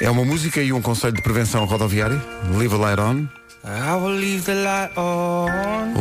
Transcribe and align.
É 0.00 0.10
uma 0.10 0.24
música 0.24 0.62
e 0.62 0.72
um 0.72 0.80
conselho 0.80 1.12
de 1.12 1.22
prevenção 1.22 1.64
rodoviária. 1.66 2.20
Leave 2.56 2.74
a 2.74 2.78
light 2.78 3.00
on. 3.00 3.28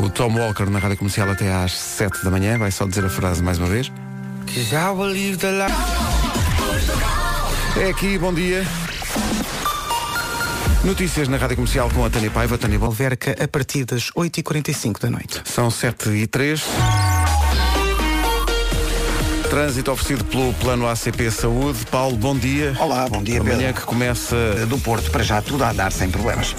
O 0.01 0.09
Tom 0.09 0.33
Walker 0.37 0.69
na 0.69 0.79
rádio 0.79 0.97
comercial 0.97 1.29
até 1.29 1.53
às 1.53 1.73
7 1.73 2.23
da 2.23 2.31
manhã. 2.31 2.57
Vai 2.57 2.71
só 2.71 2.85
dizer 2.85 3.03
a 3.03 3.09
frase 3.09 3.43
mais 3.43 3.57
uma 3.57 3.67
vez. 3.67 3.91
É 7.77 7.89
aqui, 7.89 8.17
bom 8.17 8.33
dia. 8.33 8.65
Notícias 10.83 11.27
na 11.27 11.35
Rádio 11.35 11.57
Comercial 11.57 11.89
com 11.89 12.05
a 12.05 12.09
Tânia 12.09 12.31
Paiva. 12.31 12.57
Tânia 12.57 12.79
Bom. 12.79 12.85
Alverca 12.85 13.35
a 13.43 13.47
partir 13.49 13.83
das 13.83 14.11
8h45 14.11 15.01
da 15.01 15.09
noite. 15.09 15.41
São 15.43 15.69
7 15.69 16.09
e 16.09 16.25
3. 16.25 16.63
Trânsito 19.49 19.91
oferecido 19.91 20.23
pelo 20.25 20.53
Plano 20.53 20.87
ACP 20.87 21.31
Saúde. 21.31 21.79
Paulo, 21.89 22.15
bom 22.15 22.37
dia. 22.37 22.75
Olá, 22.79 23.07
bom 23.09 23.23
dia, 23.23 23.39
Amanhã 23.41 23.57
Pedro. 23.57 23.73
que 23.73 23.81
começa. 23.81 24.35
Do 24.67 24.77
Porto, 24.77 25.09
para 25.09 25.23
já 25.23 25.41
tudo 25.41 25.63
a 25.63 25.71
andar 25.71 25.91
sem 25.91 26.09
problemas. 26.09 26.55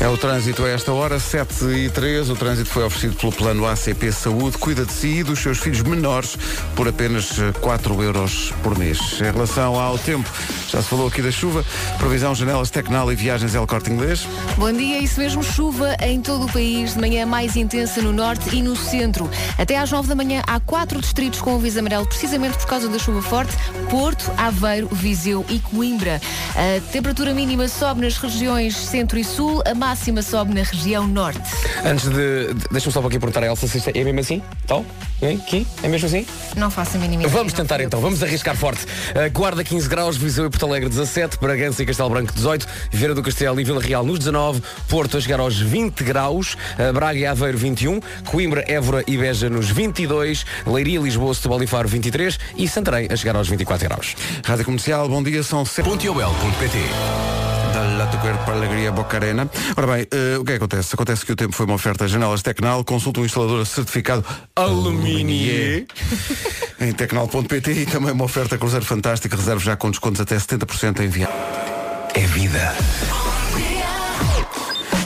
É 0.00 0.06
o 0.06 0.16
trânsito 0.16 0.64
a 0.64 0.68
esta 0.68 0.92
hora, 0.92 1.18
7 1.18 1.64
e 1.64 1.90
3. 1.90 2.30
O 2.30 2.36
trânsito 2.36 2.70
foi 2.70 2.84
oferecido 2.84 3.16
pelo 3.16 3.32
Plano 3.32 3.66
ACP 3.66 4.12
Saúde. 4.12 4.56
Cuida 4.56 4.84
de 4.84 4.92
si 4.92 5.18
e 5.18 5.22
dos 5.24 5.40
seus 5.40 5.58
filhos 5.58 5.82
menores 5.82 6.36
por 6.76 6.86
apenas 6.86 7.36
eh, 7.36 7.50
4 7.60 8.00
euros 8.00 8.52
por 8.62 8.78
mês. 8.78 9.20
Em 9.20 9.24
relação 9.24 9.74
ao 9.74 9.98
tempo, 9.98 10.30
já 10.68 10.80
se 10.80 10.88
falou 10.88 11.08
aqui 11.08 11.20
da 11.20 11.32
chuva. 11.32 11.64
Previsão, 11.98 12.32
janelas, 12.32 12.70
Tecnal 12.70 13.10
e 13.10 13.16
viagens 13.16 13.56
El 13.56 13.66
Corte 13.66 13.90
Inglês. 13.90 14.24
Bom 14.56 14.72
dia, 14.72 15.00
isso 15.00 15.18
mesmo, 15.18 15.42
chuva 15.42 15.96
em 16.00 16.20
todo 16.20 16.46
o 16.46 16.52
país, 16.52 16.94
de 16.94 17.00
manhã 17.00 17.26
mais 17.26 17.56
intensa 17.56 18.00
no 18.00 18.12
norte 18.12 18.54
e 18.54 18.62
no 18.62 18.76
centro. 18.76 19.28
Até 19.58 19.78
às 19.78 19.90
9 19.90 20.08
da 20.08 20.14
manhã 20.14 20.42
há 20.46 20.60
quatro 20.60 21.00
distritos 21.00 21.40
com 21.40 21.56
aviso 21.56 21.80
amarelo, 21.80 22.06
precisamente 22.06 22.56
por 22.56 22.66
causa 22.66 22.88
da 22.88 23.00
chuva 23.00 23.20
forte, 23.20 23.52
Porto, 23.90 24.30
Aveiro, 24.36 24.88
Viseu 24.92 25.44
e 25.48 25.58
Coimbra. 25.58 26.20
A 26.54 26.80
temperatura 26.92 27.34
mínima 27.34 27.66
sobe 27.66 28.02
nas 28.02 28.16
regiões 28.16 28.76
centro 28.76 29.18
e 29.18 29.24
sul, 29.24 29.60
a 29.66 29.74
máxima 29.88 30.20
sobe 30.20 30.52
na 30.52 30.62
região 30.62 31.06
norte. 31.06 31.40
Antes 31.82 32.10
de. 32.10 32.52
de- 32.52 32.68
Deixa-me 32.70 32.92
só 32.92 33.00
para 33.00 33.08
aqui 33.08 33.18
perguntar 33.18 33.42
a 33.42 33.46
Elsa 33.46 33.66
se 33.66 33.78
isto 33.78 33.88
é 33.94 34.04
mesmo 34.04 34.20
assim? 34.20 34.42
Tal? 34.66 34.84
Hein? 35.22 35.40
Aqui? 35.42 35.66
É 35.82 35.88
mesmo 35.88 36.06
assim? 36.06 36.26
Não 36.56 36.70
faça 36.70 36.98
a 36.98 37.00
mínima 37.00 37.22
ideia, 37.22 37.34
Vamos 37.34 37.54
tentar 37.54 37.80
então, 37.80 37.98
vamos 37.98 38.22
arriscar 38.22 38.54
forte. 38.54 38.84
Uh, 38.84 39.30
Guarda 39.32 39.64
15 39.64 39.88
graus, 39.88 40.16
Viseu 40.18 40.44
e 40.44 40.50
Porto 40.50 40.66
Alegre 40.66 40.90
17, 40.90 41.38
Bragança 41.40 41.82
e 41.82 41.86
Castelo 41.86 42.10
Branco 42.10 42.32
18, 42.34 42.66
Vieira 42.92 43.14
do 43.14 43.22
Castelo 43.22 43.58
e 43.58 43.64
Vila 43.64 43.80
Real 43.80 44.04
nos 44.04 44.18
19, 44.18 44.62
Porto 44.88 45.16
a 45.16 45.20
chegar 45.20 45.40
aos 45.40 45.58
20 45.58 46.04
graus, 46.04 46.54
uh, 46.78 46.92
Braga 46.92 47.18
e 47.18 47.24
Aveiro 47.24 47.56
21, 47.56 47.98
Coimbra, 48.26 48.62
Évora 48.68 49.02
e 49.06 49.16
Beja 49.16 49.48
nos 49.48 49.70
22, 49.70 50.44
Leiria, 50.66 51.00
Lisboa, 51.00 51.32
Setúbal 51.34 51.62
e 51.62 51.66
Faro 51.66 51.88
23 51.88 52.38
e 52.58 52.68
Santarém 52.68 53.08
a 53.10 53.16
chegar 53.16 53.34
aos 53.36 53.48
24 53.48 53.88
graus. 53.88 54.14
Rádio 54.44 54.66
Comercial, 54.66 55.08
bom 55.08 55.22
dia, 55.22 55.42
são 55.42 55.64
7. 55.64 55.88
Para 57.78 58.54
a 58.54 58.56
Alegria 58.56 58.90
Bocarena. 58.90 59.48
Ora 59.76 59.86
bem, 59.86 60.06
eh, 60.10 60.36
o 60.36 60.44
que 60.44 60.50
é 60.52 60.58
que 60.58 60.64
acontece? 60.64 60.94
Acontece 60.94 61.24
que 61.24 61.30
o 61.32 61.36
tempo 61.36 61.54
foi 61.54 61.64
uma 61.64 61.76
oferta 61.76 62.04
a 62.04 62.08
janelas 62.08 62.42
Tecnal, 62.42 62.82
consulta 62.82 63.20
um 63.20 63.24
instalador 63.24 63.64
certificado 63.64 64.24
Aluminier 64.56 65.86
em 66.80 66.92
tecnal.pt 66.92 67.70
e 67.72 67.86
também 67.86 68.10
uma 68.12 68.24
oferta 68.24 68.58
Cruzeiro 68.58 68.84
Fantástico, 68.84 69.36
reserve 69.36 69.64
já 69.64 69.76
com 69.76 69.90
descontos 69.90 70.20
até 70.20 70.36
70% 70.36 71.00
em 71.04 71.08
viagem. 71.08 71.36
É 72.14 72.26
vida. 72.26 72.74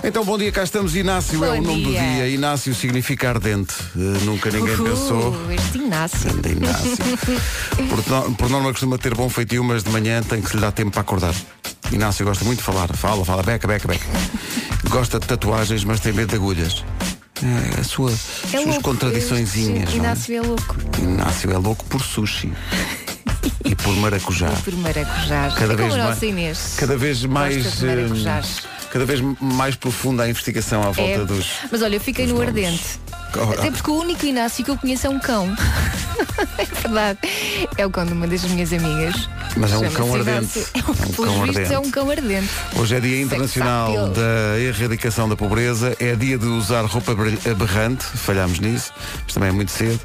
Então, 0.05 0.25
bom 0.25 0.36
dia, 0.36 0.51
cá 0.51 0.64
estamos. 0.64 0.97
Inácio 0.97 1.45
é 1.45 1.48
Bom 1.48 1.59
o 1.59 1.62
nome 1.62 1.84
dia. 1.84 2.01
do 2.01 2.07
dia. 2.14 2.29
Inácio 2.29 2.75
significa 2.75 3.29
ardente. 3.29 3.75
Eh, 3.97 4.25
nunca 4.25 4.51
ninguém 4.51 4.75
Uhul, 4.75 4.89
pensou. 4.89 5.53
Este 5.53 5.79
Inácio. 5.79 6.31
Inácio. 6.31 6.97
por, 7.89 8.09
no- 8.11 8.34
por 8.34 8.48
norma 8.51 8.70
costuma 8.73 8.98
ter 8.98 9.14
bom 9.14 9.29
feitio, 9.29 9.62
mas 9.62 9.84
de 9.84 9.91
manhã 9.91 10.20
tem 10.23 10.41
que 10.41 10.48
se 10.48 10.57
lhe 10.57 10.61
dar 10.62 10.73
tempo 10.73 10.91
para 10.91 11.03
acordar. 11.03 11.34
Inácio 11.93 12.25
gosta 12.25 12.45
muito 12.45 12.59
de 12.59 12.65
falar. 12.65 12.89
Fala, 12.97 13.25
fala, 13.25 13.43
beca, 13.43 13.67
beca, 13.69 13.87
beca. 13.89 14.07
Gosta 14.89 15.19
de 15.21 15.27
tatuagens, 15.27 15.85
mas 15.85 16.01
tem 16.01 16.12
medo 16.12 16.31
de 16.31 16.37
agulhas. 16.37 16.85
É, 17.77 17.81
a 17.81 17.85
sua, 17.85 18.11
É 18.11 18.57
as 18.57 18.63
suas 18.63 18.79
contradiçõezinhas. 18.79 19.91
É? 19.92 19.97
Inácio 19.97 20.36
é 20.36 20.41
louco. 20.41 20.77
Inácio 21.01 21.51
é 21.51 21.58
louco 21.58 21.85
por 21.86 22.01
sushi. 22.03 22.53
e 23.64 23.75
por 23.75 23.95
maracujá. 23.97 24.51
Por 24.64 24.75
maracujás. 24.77 25.55
Cada 25.55 25.73
é 25.73 25.77
vez 25.77 25.95
mais, 25.97 26.23
Inês. 26.23 26.75
cada 26.77 26.97
vez 26.97 27.25
mais, 27.25 27.83
maracujás. 27.83 28.63
cada 28.92 29.05
vez 29.05 29.20
mais 29.41 29.74
profunda 29.77 30.23
a 30.23 30.29
investigação 30.30 30.83
à 30.83 30.91
volta 30.91 31.03
É. 31.03 31.24
dos. 31.24 31.47
Mas 31.70 31.83
olha, 31.83 31.97
eu 31.97 32.01
fiquei 32.01 32.27
no 32.27 32.35
nomes. 32.35 32.48
ardente. 32.48 33.01
Até 33.59 33.70
porque 33.70 33.91
o 33.91 33.98
único 33.98 34.25
Inácio 34.27 34.65
que 34.65 34.70
eu 34.70 34.77
conheço 34.77 35.07
é 35.07 35.11
um 35.11 35.19
cão. 35.19 35.48
é 36.59 36.65
verdade. 36.65 37.19
É 37.77 37.87
o 37.87 37.91
cão 37.91 38.05
de 38.05 38.13
uma 38.13 38.27
das 38.27 38.43
minhas 38.45 38.73
amigas. 38.73 39.29
Mas 39.57 39.73
é 39.73 39.79
um 39.79 39.91
cão 39.91 40.15
ardente. 40.15 40.67
É 40.75 40.79
um 40.79 40.95
Pelos 40.95 41.17
cão 41.17 41.42
vistos, 41.42 41.57
ardente. 41.57 41.75
é 41.75 41.79
um 41.79 41.91
cão 41.91 42.11
ardente. 42.11 42.48
Hoje 42.77 42.95
é 42.97 43.01
Dia 43.01 43.23
Internacional 43.23 44.09
da 44.09 44.59
Erradicação 44.59 45.29
da 45.29 45.37
Pobreza, 45.37 45.97
é 46.01 46.15
dia 46.15 46.39
de 46.39 46.47
usar 46.47 46.85
roupa 46.85 47.13
aber- 47.13 47.39
aberrante, 47.51 48.05
falhámos 48.05 48.61
nisso, 48.61 48.92
mas 49.25 49.35
também 49.35 49.48
é 49.51 49.53
muito 49.53 49.71
cedo, 49.71 50.01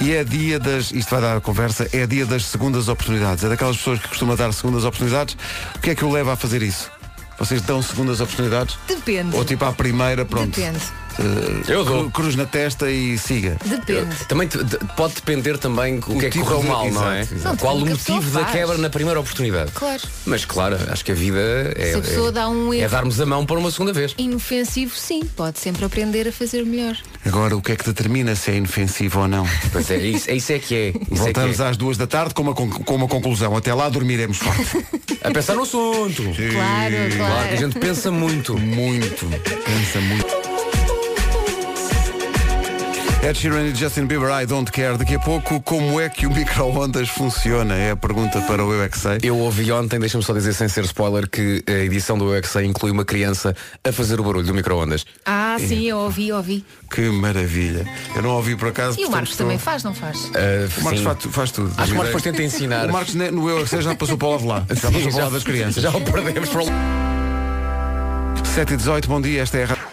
e 0.00 0.12
é 0.12 0.24
dia 0.24 0.58
das, 0.58 0.90
isto 0.90 1.10
vai 1.10 1.20
dar 1.20 1.36
a 1.36 1.40
conversa, 1.40 1.88
é 1.92 2.06
dia 2.06 2.26
das 2.26 2.44
segundas 2.46 2.88
oportunidades. 2.88 3.44
É 3.44 3.48
daquelas 3.48 3.76
pessoas 3.76 4.00
que 4.00 4.08
costumam 4.08 4.34
dar 4.36 4.52
segundas 4.52 4.84
oportunidades. 4.84 5.36
O 5.76 5.78
que 5.80 5.90
é 5.90 5.94
que 5.94 6.04
o 6.04 6.10
leva 6.10 6.32
a 6.32 6.36
fazer 6.36 6.62
isso? 6.62 6.90
Vocês 7.38 7.62
dão 7.62 7.80
segundas 7.80 8.20
oportunidades? 8.20 8.76
Depende. 8.88 9.36
Ou 9.36 9.44
tipo 9.44 9.64
à 9.64 9.72
primeira, 9.72 10.24
pronto. 10.24 10.56
Depende. 10.56 10.80
Eh, 11.18 11.72
Eu 11.72 11.84
dou. 11.84 12.00
cru- 12.02 12.10
Cruz 12.10 12.36
na 12.36 12.46
testa 12.46 12.90
e 12.90 13.16
siga. 13.18 13.56
Depende. 13.64 14.14
Também 14.28 14.48
te- 14.48 14.62
de- 14.62 14.78
pode 14.96 15.14
depender 15.14 15.58
também 15.58 15.98
o 15.98 16.00
que 16.18 16.26
é 16.26 16.30
que 16.30 16.38
tipo 16.38 16.44
correu 16.46 16.60
de- 16.62 16.68
mal, 16.68 16.90
não 16.90 17.10
é? 17.12 17.20
exato, 17.20 17.34
exato. 17.34 17.56
Qual 17.58 17.76
o 17.76 17.78
Não, 17.80 17.86
tudo 17.86 17.98
que 17.98 18.10
a 18.10 18.14
motivo 18.14 18.26
pessoa 18.32 18.44
da 18.44 18.50
faz. 18.50 18.58
quebra 18.60 18.78
na 18.78 18.90
primeira 18.90 19.20
oportunidade? 19.20 19.70
Claro. 19.72 20.02
Mas 20.26 20.44
claro, 20.44 20.76
acho 20.90 21.04
que 21.04 21.12
a 21.12 21.14
vida 21.14 21.38
é, 21.76 21.92
Se 21.92 21.98
a 21.98 22.00
pessoa 22.00 22.28
é- 22.28 22.32
dá 22.32 22.48
um 22.48 22.72
é 22.74 22.78
erro. 22.78 22.90
darmos 22.90 23.20
a 23.20 23.26
mão 23.26 23.44
para 23.46 23.58
uma 23.58 23.70
segunda 23.70 23.92
vez. 23.92 24.14
Inofensivo, 24.18 24.94
sim. 24.96 25.22
Pode 25.36 25.58
sempre 25.58 25.84
aprender 25.84 26.26
a 26.28 26.32
fazer 26.32 26.64
melhor. 26.64 26.96
Agora, 27.24 27.56
o 27.56 27.60
que 27.62 27.72
é 27.72 27.76
que 27.76 27.84
determina 27.84 28.34
se 28.34 28.50
é 28.50 28.56
inofensivo 28.56 29.20
ou 29.20 29.28
não? 29.28 29.46
Pois 29.72 29.90
é, 29.90 29.96
isso, 29.98 30.30
isso 30.30 30.52
é 30.52 30.58
que 30.58 30.74
é. 30.74 30.88
Isso 30.90 31.22
Voltamos 31.22 31.54
é 31.60 31.62
que 31.64 31.70
às 31.70 31.76
duas 31.76 31.96
da 31.96 32.06
tarde 32.06 32.32
com 32.34 32.42
uma, 32.42 32.54
con- 32.54 32.70
com 32.70 32.94
uma 32.94 33.08
conclusão. 33.08 33.56
Até 33.56 33.74
lá 33.74 33.88
dormiremos 33.88 34.38
forte. 34.38 34.78
é. 35.22 35.28
A 35.28 35.30
pensar 35.32 35.54
no 35.54 35.62
assunto. 35.62 36.22
Claro, 36.22 36.34
claro. 36.54 37.16
Claro, 37.16 37.48
que 37.48 37.54
a 37.54 37.56
gente 37.56 37.78
pensa 37.78 38.10
muito. 38.10 38.56
Muito. 38.56 39.26
Pensa 39.26 40.00
muito. 40.00 40.57
Ed 43.20 43.36
Sheeran 43.36 43.66
e 43.66 43.74
Justin 43.74 44.06
Bieber, 44.06 44.30
I 44.30 44.46
don't 44.46 44.70
care. 44.70 44.96
Daqui 44.96 45.16
a 45.16 45.18
pouco, 45.18 45.60
como 45.62 46.00
é 46.00 46.08
que 46.08 46.24
o 46.24 46.30
micro-ondas 46.30 47.08
funciona? 47.08 47.74
É 47.74 47.90
a 47.90 47.96
pergunta 47.96 48.40
para 48.42 48.64
o 48.64 48.72
Eu 48.72 48.82
é. 48.82 48.88
Eu 49.22 49.36
ouvi 49.38 49.70
ontem, 49.72 49.98
deixa-me 49.98 50.22
só 50.22 50.32
dizer 50.32 50.52
sem 50.54 50.68
ser 50.68 50.84
spoiler, 50.84 51.28
que 51.28 51.62
a 51.66 51.72
edição 51.84 52.16
do 52.16 52.32
UXA 52.32 52.62
inclui 52.64 52.92
uma 52.92 53.04
criança 53.04 53.56
a 53.82 53.90
fazer 53.92 54.20
o 54.20 54.22
barulho 54.24 54.46
do 54.46 54.54
micro-ondas. 54.54 55.04
Ah, 55.26 55.56
sim, 55.58 55.82
eu 55.88 55.98
ouvi, 55.98 56.32
ouvi. 56.32 56.64
Que 56.90 57.02
maravilha. 57.10 57.84
Eu 58.14 58.22
não 58.22 58.30
ouvi 58.30 58.54
por 58.54 58.68
acaso. 58.68 58.98
E 59.00 59.04
o 59.04 59.10
Marcos 59.10 59.30
estou- 59.30 59.46
também 59.46 59.58
faz, 59.58 59.82
não 59.82 59.92
faz? 59.92 60.26
Uh, 60.26 60.30
O 60.78 60.84
Marcos 60.84 61.02
faz, 61.02 61.18
faz 61.32 61.50
tudo. 61.50 61.72
Acho 61.76 61.86
que 61.86 61.92
o 61.92 61.96
Marcos 61.96 62.06
depois 62.06 62.22
tenta 62.22 62.42
ensinar. 62.44 62.88
O 62.88 62.92
Marcos 62.92 63.14
ne- 63.16 63.32
no 63.32 63.50
Eu 63.50 63.62
é 63.62 63.66
já 63.66 63.94
passou 63.96 64.16
para 64.16 64.28
o 64.28 64.30
lado 64.30 64.40
de 64.42 64.46
lá. 64.46 64.58
Já 64.70 64.90
passou 64.92 65.10
para 65.10 65.10
o 65.10 65.18
lado 65.22 65.32
das 65.32 65.44
crianças. 65.44 65.82
Já 65.82 65.90
o 65.90 66.00
perdemos 66.00 66.48
para 66.48 66.62
o 66.62 66.66
7 68.54 68.74
e 68.74 68.76
18, 68.76 69.08
bom 69.08 69.20
dia, 69.20 69.42
esta 69.42 69.58
é 69.58 69.64
a 69.64 69.87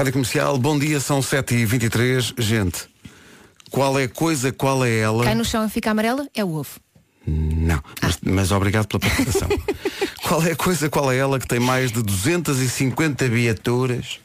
Rádio, 0.00 0.14
Comercial. 0.14 0.56
Bom 0.56 0.78
dia, 0.78 0.98
são 0.98 1.20
7 1.20 1.54
e 1.56 1.66
23 1.66 2.32
Gente, 2.38 2.88
qual 3.70 3.98
é 3.98 4.04
a 4.04 4.08
coisa, 4.08 4.50
qual 4.50 4.82
é 4.82 4.96
ela? 4.96 5.24
Cai 5.24 5.34
no 5.34 5.44
chão 5.44 5.62
e 5.66 5.68
fica 5.68 5.90
amarela? 5.90 6.26
É 6.34 6.42
o 6.42 6.54
ovo. 6.54 6.80
Não, 7.26 7.82
mas, 8.00 8.18
mas 8.24 8.50
obrigado 8.50 8.86
pela 8.86 8.98
participação. 8.98 9.46
qual 10.26 10.42
é 10.42 10.52
a 10.52 10.56
coisa, 10.56 10.88
qual 10.88 11.12
é 11.12 11.18
ela 11.18 11.38
que 11.38 11.46
tem 11.46 11.60
mais 11.60 11.92
de 11.92 12.02
250 12.02 13.28
viaturas 13.28 14.20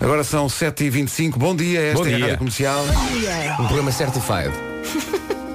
Agora 0.00 0.22
são 0.24 0.46
7h25. 0.46 1.36
Bom 1.36 1.54
dia, 1.56 1.80
esta 1.80 2.02
Bom 2.04 2.08
é 2.08 2.12
a 2.12 2.16
dia. 2.16 2.24
Rádio 2.26 2.38
Comercial. 2.38 2.84
Um 3.58 3.66
programa 3.66 3.92
certified. 3.92 4.52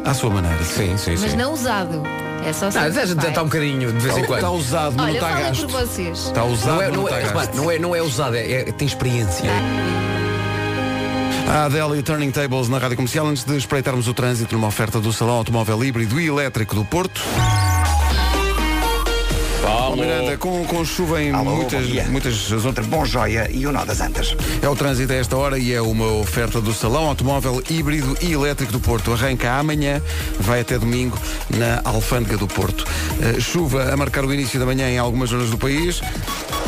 À 0.05 0.13
sua 0.13 0.29
maneira. 0.29 0.61
Sim, 0.65 0.97
sim, 0.97 1.15
sim. 1.15 1.23
Mas 1.23 1.33
não 1.33 1.53
usado. 1.53 2.03
É 2.45 2.51
só 2.53 2.65
Não, 2.65 2.71
certified. 2.71 3.27
está 3.29 3.41
um 3.41 3.45
bocadinho 3.45 3.91
de 3.93 3.99
vez 3.99 4.17
em 4.17 4.21
Está 4.21 4.27
quando. 4.39 4.53
usado, 4.55 4.93
mas 4.97 5.05
Olha, 5.05 5.07
não 5.07 5.13
está 5.13 5.29
falem 5.29 5.43
gasto. 5.45 5.61
por 5.67 5.71
vocês. 5.71 6.17
Está 6.19 6.43
usado, 6.43 6.67
Não 6.75 6.81
é, 6.81 6.87
mas 6.87 6.95
não, 6.97 7.03
está 7.05 7.15
é, 7.15 7.21
gasto. 7.21 7.33
repare, 7.37 7.57
não, 7.57 7.71
é, 7.71 7.79
não 7.79 7.95
é 7.95 8.01
usado, 8.01 8.35
é, 8.35 8.51
é- 8.51 8.63
tem 8.71 8.85
experiência. 8.87 9.49
A 11.49 11.65
Adele 11.65 11.99
e 11.99 12.03
Turning 12.03 12.31
Tables 12.31 12.67
na 12.69 12.77
Rádio 12.79 12.95
Comercial 12.95 13.27
antes 13.27 13.43
de 13.43 13.55
espreitarmos 13.57 14.07
o 14.07 14.13
trânsito 14.13 14.55
numa 14.55 14.67
oferta 14.67 14.99
do 14.99 15.11
Salão 15.13 15.35
Automóvel 15.35 15.83
Híbrido 15.83 16.19
e 16.19 16.27
Elétrico 16.27 16.73
do 16.75 16.83
Porto. 16.85 17.21
Paulo 19.63 19.95
Miranda, 19.95 20.38
com, 20.38 20.65
com 20.65 20.83
chuva 20.83 21.24
em 21.24 21.31
Alô, 21.31 21.56
muitas, 21.56 21.88
bom 21.88 22.12
muitas 22.12 22.33
zonas. 22.33 22.86
Bom 22.86 23.06
Joia 23.06 23.50
e 23.50 23.65
o 23.65 23.71
Nó 23.71 23.86
das 23.86 24.01
Antas. 24.01 24.36
É 24.62 24.68
o 24.68 24.75
trânsito 24.75 25.13
a 25.13 25.15
esta 25.15 25.38
hora 25.38 25.57
e 25.57 25.71
é 25.71 25.81
uma 25.81 26.06
oferta 26.06 26.60
do 26.60 26.74
Salão 26.74 27.06
Automóvel 27.07 27.63
Híbrido 27.69 28.18
e 28.21 28.33
Elétrico 28.33 28.74
do 28.74 28.80
Porto. 28.81 29.13
Arranca 29.13 29.54
amanhã, 29.54 30.01
vai 30.38 30.60
até 30.60 30.77
domingo 30.77 31.18
na 31.50 31.80
Alfândega 31.86 32.36
do 32.36 32.45
Porto. 32.45 32.86
Eh, 33.21 33.39
chuva 33.39 33.94
a 33.94 33.95
marcar 33.95 34.25
o 34.25 34.33
início 34.33 34.60
da 34.60 34.65
manhã 34.65 34.89
em 34.89 34.98
algumas 34.98 35.30
zonas 35.30 35.50
do 35.50 35.57
país. 35.57 36.01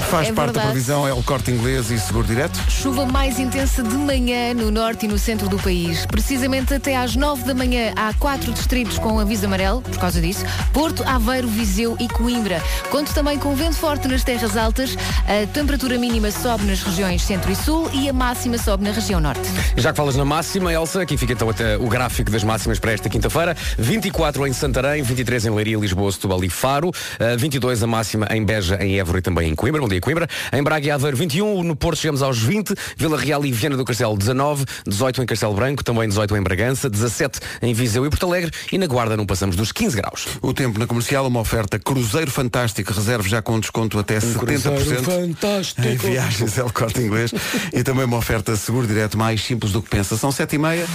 Faz 0.10 0.30
É 0.30 0.31
parte 0.31 0.48
da 0.54 0.62
verdade. 0.62 0.68
previsão, 0.68 1.07
é 1.07 1.13
o 1.13 1.22
corte 1.24 1.52
inglês 1.52 1.90
e 1.92 2.00
seguro 2.00 2.25
direto. 2.28 2.57
Chuva 2.69 3.06
mais 3.06 3.40
intensa 3.40 3.84
de 3.84 3.96
manhã 3.96 4.54
no 4.54 4.69
norte 4.72 5.06
e 5.06 5.10
no 5.10 5.18
centro 5.18 5.50
do 5.50 5.57
país. 5.57 6.06
Precisamente 6.06 6.74
até 6.74 6.96
às 6.96 7.16
9 7.16 7.44
da 7.44 7.54
manhã 7.54 7.92
há 7.96 8.13
quatro 8.13 8.54
distritos 8.54 8.98
com 9.00 9.19
aviso 9.19 9.46
amarelo, 9.46 9.81
por 9.81 9.98
causa 9.98 10.22
disso. 10.22 10.46
Porto, 10.72 11.04
Aveiro, 11.04 11.48
Viseu 11.48 11.98
e 12.00 12.07
Coimbra. 12.07 12.62
Conto 12.90 13.13
também 13.13 13.38
com 13.38 13.54
vento 13.56 13.75
forte 13.75 14.07
nas 14.07 14.24
terras 14.24 14.56
altas. 14.56 14.96
A 15.28 15.48
temperatura 15.48 15.98
mínima 15.98 16.31
sobe 16.31 16.63
nas 16.66 16.81
regiões 16.81 17.24
centro 17.24 17.51
e 17.51 17.56
sul 17.56 17.90
e 17.92 18.08
a 18.08 18.13
máxima 18.13 18.58
sobe 18.58 18.84
na 18.84 18.92
região 18.92 19.19
norte. 19.19 19.50
Já 19.75 19.92
que 19.92 19.98
falas 19.98 20.16
na 20.16 20.24
máxima, 20.24 20.72
Elsa, 20.72 21.01
aqui 21.01 21.18
fica 21.18 21.34
então 21.34 21.50
até 21.50 21.78
o 21.78 21.88
gráfico 21.88 22.31
das 22.31 22.44
máximas 22.44 22.80
para 22.80 22.92
esta 22.94 23.10
quinta-feira. 23.10 23.56
24 23.78 24.48
em 24.48 24.54
Santarém, 24.54 25.01
23 25.01 25.48
em 25.48 25.50
Leiria, 25.50 25.78
Lisboa, 25.78 26.12
Setúbal 26.12 26.44
e 26.44 26.50
Faro, 26.50 26.92
eh, 27.19 27.36
22 27.36 27.84
a 27.84 27.88
máxima 27.88 28.28
em 28.31 28.46
Beja, 28.46 28.78
em 28.81 29.00
Évora 29.00 29.18
e 29.19 29.22
também 29.22 29.50
em 29.50 29.56
Coimbra. 29.56 29.81
Bom 29.81 29.88
dia, 29.96 30.02
Coimbra. 30.02 30.28
Em 30.52 30.64
Braga 30.64 30.88
e 30.88 30.92
Aveiro, 30.92 31.18
21. 31.18 31.64
No 31.64 31.76
Porto 31.76 32.00
chegamos 32.00 32.22
aos 32.22 32.38
20. 32.40 32.74
Vila 32.98 33.18
Real 33.18 33.46
e 33.46 33.52
Viana 33.52 33.78
do 33.78 33.86
Castelo, 33.86 34.18
19. 34.18 34.66
18 34.86 35.24
em 35.24 35.26
Castelo 35.26 35.54
Branco, 35.54 35.84
também 35.84 36.08
18 36.08 36.36
em 36.36 36.42
Bragança, 36.42 36.90
17 36.90 37.40
em 37.62 37.74
Viseu 37.74 38.06
e 38.06 38.10
Porto 38.10 38.26
Alegre. 38.26 38.52
E 38.72 38.78
na 38.78 38.88
Guarda 38.88 39.18
não 39.18 39.26
passamos 39.26 39.56
dos 39.56 39.72
15 39.72 39.96
graus. 39.96 40.28
O 40.42 40.54
tempo 40.54 40.80
na 40.80 40.88
comercial, 40.88 41.28
uma 41.28 41.40
oferta 41.40 41.80
Cruzeiro 41.80 42.32
Fantástico, 42.32 42.94
reserve 42.94 43.30
já 43.30 43.42
com 43.42 43.60
desconto 43.60 43.98
até 44.00 44.20
70%. 44.20 45.04
fantástico. 45.04 45.88
Em 45.88 45.96
viagens 45.98 46.58
é 46.58 46.64
o 46.64 46.72
corte 46.72 47.00
inglês 47.02 47.32
e 47.74 47.84
também 47.84 48.06
uma 48.06 48.18
oferta 48.18 48.56
seguro 48.56 48.88
direto 48.88 49.18
mais 49.18 49.42
simples 49.44 49.72
do 49.72 49.82
que 49.82 49.90
pensa. 49.90 50.18
São 50.18 50.32
7 50.32 50.56
e 50.56 50.60
meia. 50.60 50.86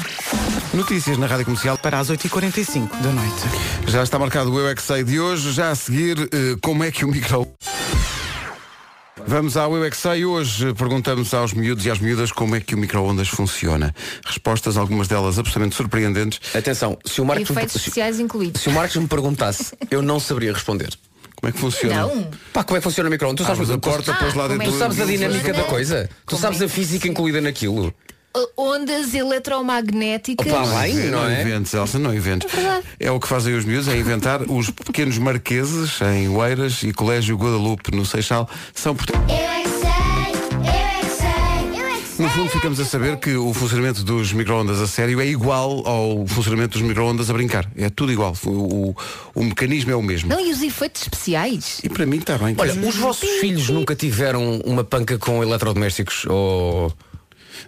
Notícias 0.74 1.18
na 1.18 1.26
Rádio 1.26 1.46
Comercial. 1.46 1.78
Para 1.78 1.98
as 1.98 2.10
8h45 2.10 2.88
da 3.00 3.10
noite. 3.10 3.42
Já 3.86 4.02
está 4.02 4.18
marcado 4.18 4.52
o 4.52 4.58
Eu 4.58 4.68
é 4.68 4.74
que 4.74 4.82
Sei 4.82 5.04
de 5.04 5.20
hoje. 5.20 5.52
Já 5.52 5.70
a 5.70 5.74
seguir, 5.74 6.18
eh, 6.32 6.56
como 6.60 6.84
é 6.84 6.90
que 6.90 7.04
o 7.04 7.08
micro... 7.08 7.46
Vamos 9.26 9.56
ao 9.56 9.76
Eu 9.76 9.84
é 9.84 9.90
que 9.90 9.96
Sei. 9.96 10.24
Hoje 10.24 10.72
perguntamos 10.74 11.32
aos 11.34 11.52
miúdos 11.52 11.86
e 11.86 11.90
às 11.90 11.98
miúdas 11.98 12.32
como 12.32 12.56
é 12.56 12.60
que 12.60 12.74
o 12.74 12.78
micro-ondas 12.78 13.28
funciona. 13.28 13.94
Respostas, 14.24 14.76
algumas 14.76 15.08
delas 15.08 15.38
absolutamente 15.38 15.76
surpreendentes. 15.76 16.40
Atenção, 16.54 16.98
se 17.04 17.20
o 17.20 17.24
Marcos, 17.24 17.50
Efeitos 17.50 17.72
se, 17.72 17.78
especiais 17.78 18.18
incluídos. 18.18 18.60
se 18.62 18.68
o 18.68 18.72
Marcos 18.72 18.96
me 18.96 19.06
perguntasse, 19.06 19.72
eu 19.90 20.02
não 20.02 20.18
saberia 20.18 20.52
responder. 20.52 20.90
Como 21.36 21.48
é 21.48 21.52
que 21.52 21.58
funciona? 21.58 22.02
Não. 22.02 22.30
Pá, 22.52 22.64
como 22.64 22.76
é 22.76 22.80
que 22.80 22.84
funciona 22.84 23.08
o 23.08 23.12
micro-ondas? 23.12 23.46
Tu 23.46 23.48
sabes, 23.48 23.70
Abres 23.70 23.76
a 23.76 23.78
porta, 23.78 24.12
Ah, 24.12 24.24
lá 24.24 24.30
como 24.48 24.48
dentro... 24.58 24.62
é 24.68 24.72
tu 24.72 24.78
sabes 24.78 25.00
a 25.00 25.04
dinâmica 25.04 25.52
da 25.52 25.58
Como 25.60 25.66
coisa? 25.70 26.08
Tu 26.08 26.14
Como 26.26 26.42
sabes 26.42 26.60
é 26.60 26.64
a 26.64 26.68
que 26.68 26.74
física 26.74 27.08
incluída 27.08 27.40
naquilo? 27.40 27.94
Ondas 28.56 29.12
eletromagnéticas. 29.14 30.46
Opa, 30.52 30.62
vai. 30.64 30.92
Não, 30.92 31.22
não 31.22 31.28
é? 31.28 31.42
inventes, 31.42 31.74
Elsa, 31.74 31.98
não 31.98 32.14
inventes. 32.14 32.48
É. 32.54 33.06
É 33.06 33.10
o 33.10 33.18
que 33.18 33.26
fazem 33.26 33.54
os 33.56 33.64
miúdos, 33.64 33.88
é 33.88 33.96
inventar 33.96 34.42
os 34.42 34.70
pequenos 34.70 35.18
marqueses 35.18 35.98
em 36.00 36.28
Oeiras 36.28 36.82
e 36.84 36.92
Colégio 36.92 37.36
Guadalupe 37.36 37.94
no 37.94 38.06
Seixal. 38.06 38.48
São. 38.72 38.94
Eu 39.28 39.34
é 39.34 39.62
que 39.62 39.68
sei, 39.68 39.82
eu 40.52 40.70
é 40.70 41.00
que 41.00 41.06
sei, 41.06 41.80
eu 41.80 41.86
é. 41.88 42.22
No 42.22 42.28
fundo 42.30 42.48
ficamos 42.50 42.78
a 42.78 42.84
saber 42.84 43.16
que 43.16 43.34
o 43.34 43.52
funcionamento 43.52 44.04
dos 44.04 44.32
micro-ondas 44.32 44.80
a 44.80 44.86
sério 44.86 45.20
é 45.20 45.26
igual 45.26 45.82
ao 45.84 46.24
funcionamento 46.28 46.78
dos 46.78 46.86
micro-ondas 46.86 47.30
a 47.30 47.32
brincar. 47.32 47.68
É 47.76 47.90
tudo 47.90 48.12
igual. 48.12 48.34
O, 48.46 48.50
o- 48.90 48.96
o 49.34 49.42
mecanismo 49.44 49.90
é 49.90 49.96
o 49.96 50.02
mesmo. 50.02 50.28
Não, 50.28 50.38
e 50.38 50.52
os 50.52 50.62
efeitos 50.62 51.02
especiais? 51.02 51.80
E 51.82 51.88
para 51.88 52.06
mim 52.06 52.18
está 52.18 52.38
bem. 52.38 52.54
Olha, 52.56 52.72
os 52.88 52.94
vossos 52.96 53.28
filhos 53.40 53.68
nunca 53.70 53.96
tiveram 53.96 54.60
uma 54.64 54.84
panca 54.84 55.18
com 55.18 55.42
eletrodomésticos 55.42 56.26
ou... 56.26 56.92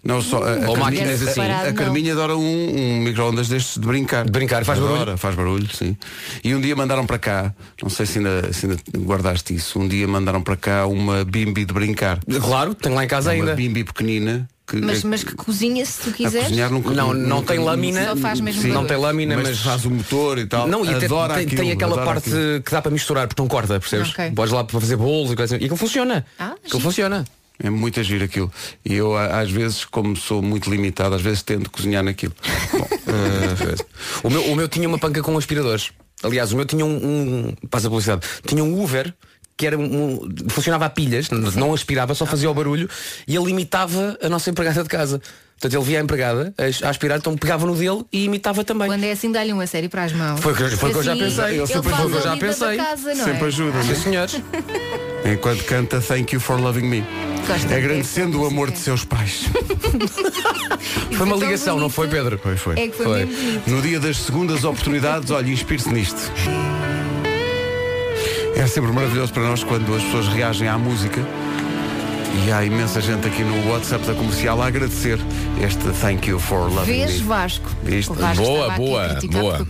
não 0.02 0.20
só 0.22 0.38
a, 0.42 0.50
a 0.50 0.52
Ou 0.68 0.76
Carminha, 0.76 0.78
máquinas 1.06 1.22
assim. 1.28 1.40
a 1.40 1.72
Carminha 1.72 2.12
adora 2.12 2.36
um, 2.36 2.40
um 2.40 3.00
micro-ondas 3.00 3.48
destes 3.48 3.78
de 3.80 3.86
brincar. 3.86 4.24
De 4.24 4.30
brincar, 4.30 4.64
faz 4.64 4.78
Adora, 4.78 4.98
barulho? 4.98 5.18
Faz 5.18 5.34
barulho, 5.34 5.68
sim. 5.74 5.96
E 6.44 6.54
um 6.54 6.60
dia 6.60 6.74
mandaram 6.76 7.06
para 7.06 7.18
cá, 7.18 7.54
não 7.82 7.90
sei 7.90 8.06
se 8.06 8.18
ainda, 8.18 8.52
se 8.52 8.66
ainda 8.66 8.78
guardaste 8.98 9.54
isso, 9.54 9.78
um 9.78 9.88
dia 9.88 10.06
mandaram 10.08 10.42
para 10.42 10.56
cá 10.56 10.86
uma 10.86 11.24
bimbi 11.24 11.64
de 11.64 11.72
brincar. 11.72 12.18
Claro, 12.40 12.74
tenho 12.74 12.94
lá 12.94 13.04
em 13.04 13.08
casa 13.08 13.30
Uma 13.30 13.36
ainda. 13.36 13.54
bimbi 13.54 13.84
pequenina 13.84 14.48
que, 14.66 14.76
Mas, 14.76 15.02
mas 15.04 15.24
que 15.24 15.34
cozinha 15.34 15.84
se 15.84 16.02
tu 16.02 16.10
a 16.10 16.12
quiseres. 16.12 16.48
cozinhar 16.48 16.70
nunca, 16.70 16.90
Não, 16.90 17.12
não 17.12 17.36
nunca- 17.38 17.52
tem 17.52 17.62
lâmina. 17.62 18.04
Só 18.10 18.16
faz 18.16 18.40
mesmo 18.40 18.62
Sim. 18.62 18.68
Não 18.68 18.86
tem 18.86 18.96
lâmina, 18.96 19.36
mas, 19.36 19.48
mas... 19.48 19.58
faz 19.58 19.84
o 19.84 19.90
motor 19.90 20.38
e 20.38 20.46
tal. 20.46 20.68
Não, 20.68 20.84
e 20.84 20.94
adora 20.94 21.34
tem, 21.34 21.44
aquilo, 21.46 21.62
tem 21.62 21.72
aquela 21.72 21.92
adora 21.94 22.06
parte 22.06 22.28
aquilo. 22.30 22.62
que 22.62 22.70
dá 22.70 22.80
para 22.80 22.90
misturar, 22.92 23.26
porque 23.26 23.42
não 23.42 23.48
corta, 23.48 23.78
percebes? 23.80 24.10
Ok. 24.10 24.30
Podes 24.30 24.52
lá 24.54 24.62
para 24.64 24.80
fazer 24.80 24.96
bolos 24.96 25.32
e 25.32 25.36
coisa 25.36 25.56
assim. 25.56 25.62
E 25.62 25.66
aquilo 25.66 25.76
funciona. 25.76 26.24
Ah, 26.38 26.54
aquilo 26.64 26.80
funciona. 26.80 27.24
É 27.58 27.70
muito 27.70 28.00
agir 28.00 28.22
aquilo. 28.22 28.50
E 28.84 28.94
eu, 28.94 29.16
às 29.16 29.50
vezes, 29.50 29.84
como 29.84 30.16
sou 30.16 30.43
muito 30.43 30.70
limitado, 30.70 31.14
às 31.14 31.22
vezes 31.22 31.43
tento 31.43 31.70
cozinhar 31.70 32.02
naquilo. 32.02 32.34
Bom, 32.72 32.88
eh, 33.06 33.76
O 34.25 34.31
meu, 34.31 34.44
o 34.52 34.56
meu 34.56 34.69
tinha 34.69 34.88
uma 34.88 34.99
panca 34.99 35.22
com 35.22 35.37
aspiradores. 35.37 35.90
Aliás, 36.22 36.52
o 36.52 36.56
meu 36.56 36.64
tinha 36.64 36.84
um, 36.84 37.49
um 37.49 37.69
passa 37.69 37.87
a 37.87 37.90
publicidade, 37.90 38.26
tinha 38.46 38.62
um 38.62 38.82
Uber 38.82 39.12
que 39.56 39.66
era 39.66 39.78
um, 39.78 40.28
funcionava 40.49 40.87
a 40.87 40.90
pilhas, 40.90 41.28
não 41.31 41.72
aspirava, 41.75 42.14
só 42.14 42.26
fazia 42.26 42.50
o 42.50 42.54
barulho 42.54 42.88
e 43.28 43.37
ele 43.37 43.50
imitava 43.50 44.19
a 44.20 44.28
nossa 44.28 44.50
empregada 44.50 44.82
de 44.82 44.88
casa. 44.88 45.20
Portanto, 45.62 45.80
ele 45.80 45.84
via 45.90 46.00
a 46.00 46.02
empregada 46.02 46.52
a 46.82 46.88
aspirar, 46.90 47.18
então 47.18 47.36
pegava 47.36 47.64
no 47.64 47.76
dele 47.76 48.04
e 48.12 48.24
imitava 48.24 48.64
também. 48.64 48.88
Quando 48.88 49.04
é 49.04 49.12
assim, 49.12 49.30
dá-lhe 49.30 49.52
uma 49.52 49.64
série 49.64 49.88
para 49.88 50.02
as 50.02 50.12
mãos. 50.12 50.40
Foi 50.40 50.52
o 50.52 50.56
que 50.56 50.70
foi 50.70 50.90
o 50.90 50.92
que 50.92 50.98
eu 50.98 51.02
já 51.04 51.12
Assim, 51.12 51.22
pensei. 51.22 51.44
Ele 51.44 51.58
Eu 51.60 51.66
sempre- 51.68 51.82
foi 51.92 52.04
o 52.04 52.10
que 52.10 52.16
eu 52.16 52.20
já 52.22 52.34
limpa 52.34 52.46
pensei. 52.46 52.76
Casa, 52.76 53.14
não 53.14 53.24
sempre 53.24 53.44
é? 53.44 53.46
ajuda. 53.46 53.82
Sim, 53.84 53.94
senhores. 53.94 54.42
Enquanto 55.24 55.62
canta 55.62 56.00
Thank 56.00 56.34
You 56.34 56.40
for 56.40 56.60
Loving 56.60 56.82
Me. 56.82 57.04
Gosto 57.46 57.69
de 57.69 57.74
Agradecendo 57.74 58.42
o 58.42 58.46
amor 58.46 58.72
de 58.72 58.78
seus 58.78 59.04
pais. 59.04 59.44
Foi 61.16 61.26
uma 61.26 61.36
tão 61.38 61.44
ligação, 61.46 61.78
não 61.78 61.88
foi. 61.88 62.08
Pedro? 62.08 62.36
Foi, 62.42 62.56
foi. 62.56 62.74
É 62.81 62.88
que 62.88 62.96
foi, 62.96 63.04
Foi. 63.06 63.28
No 63.69 63.81
dia 63.81 64.00
das 64.00 64.16
segundas 64.16 64.64
oportunidades, 64.64 65.31
olha, 65.31 65.48
inspire-se 65.48 65.90
nisto. 65.90 66.20
É 68.56 68.66
sempre 68.66 68.90
maravilhoso 68.90 69.32
para 69.32 69.44
nós 69.44 69.62
quando 69.62 69.94
as 69.94 70.02
pessoas 70.02 70.26
reagem 70.26 70.66
à 70.66 70.76
música. 70.76 71.20
E 72.34 72.51
há 72.51 72.65
imensa 72.65 73.01
gente 73.01 73.27
aqui 73.27 73.44
no 73.44 73.70
WhatsApp 73.70 74.06
da 74.06 74.15
comercial 74.15 74.60
a 74.62 74.67
agradecer 74.67 75.19
este 75.62 75.82
Thank 76.01 76.31
You 76.31 76.39
for 76.41 76.72
Loving 76.72 76.86
Vês 76.86 77.20
Me. 77.20 77.27
Vasco. 77.27 77.70
O 78.08 78.15
Vasco 78.15 78.43
Boa, 78.43 78.70
boa, 78.70 79.19
boa. 79.31 79.67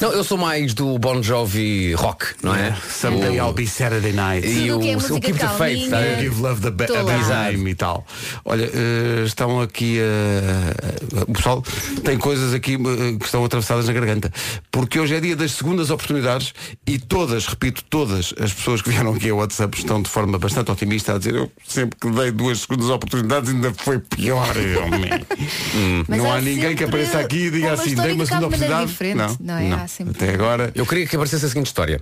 Não, 0.00 0.12
eu 0.12 0.22
sou 0.22 0.38
mais 0.38 0.74
do 0.74 0.96
Bon 0.98 1.20
Jovi 1.22 1.92
rock, 1.94 2.26
não 2.42 2.54
é? 2.54 2.76
Someday 2.88 3.38
I'll 3.38 3.52
be 3.52 3.66
Saturday 3.66 4.12
night. 4.12 4.46
E 4.46 4.70
o, 4.70 4.78
que 4.78 4.90
é 4.90 4.96
o 4.96 5.00
música 5.00 5.20
Keep 5.20 5.38
the 5.38 5.48
Faith, 5.48 5.90
tá? 5.90 6.20
Give 6.20 6.40
love 6.40 6.60
the 6.60 6.86
time 6.86 7.70
e 7.70 7.74
tal. 7.74 8.06
Olha, 8.44 8.64
eh, 8.64 9.24
estão 9.24 9.60
aqui 9.60 9.98
a. 10.00 11.22
o 11.22 11.32
pessoal 11.32 11.62
tem 12.04 12.16
coisas 12.16 12.54
aqui 12.54 12.78
que 12.78 13.24
estão 13.24 13.44
atravessadas 13.44 13.86
na 13.86 13.92
garganta. 13.92 14.32
Porque 14.70 15.00
hoje 15.00 15.14
é 15.16 15.20
dia 15.20 15.34
das 15.34 15.52
segundas 15.52 15.90
oportunidades 15.90 16.54
e 16.86 16.98
todas, 16.98 17.46
repito, 17.46 17.82
todas 17.90 18.32
as 18.40 18.52
pessoas 18.52 18.82
que 18.82 18.90
vieram 18.90 19.14
aqui 19.14 19.30
ao 19.30 19.38
WhatsApp 19.38 19.76
estão 19.76 20.00
de 20.00 20.08
forma 20.08 20.38
bastante 20.38 20.70
otimista 20.70 21.14
a 21.14 21.18
dizer 21.18 21.34
eu 21.34 21.50
sempre 21.66 21.87
que 22.00 22.10
dei 22.10 22.30
duas 22.30 22.60
segundas 22.60 22.88
oportunidades 22.90 23.50
ainda 23.50 23.72
foi 23.74 23.98
pior. 23.98 24.48
homem." 24.84 25.10
Mas 26.08 26.18
não 26.18 26.30
há, 26.32 26.36
há 26.36 26.40
ninguém 26.40 26.74
que 26.74 26.84
sempre 26.84 26.84
apareça 26.84 27.18
aqui 27.20 27.46
e 27.46 27.50
diga 27.50 27.72
assim, 27.72 27.94
dei 27.94 28.12
uma 28.12 28.24
que 28.24 28.28
segunda 28.28 28.46
oportunidade. 28.46 28.86
diferente, 28.90 29.36
não 29.40 29.56
é? 29.56 29.72
Há 29.72 29.88
sempre- 29.88 30.14
Até 30.16 30.34
agora. 30.34 30.70
Eu 30.74 30.86
queria 30.86 31.06
que 31.06 31.16
aparecesse 31.16 31.44
a 31.44 31.48
seguinte 31.48 31.66
história. 31.66 32.00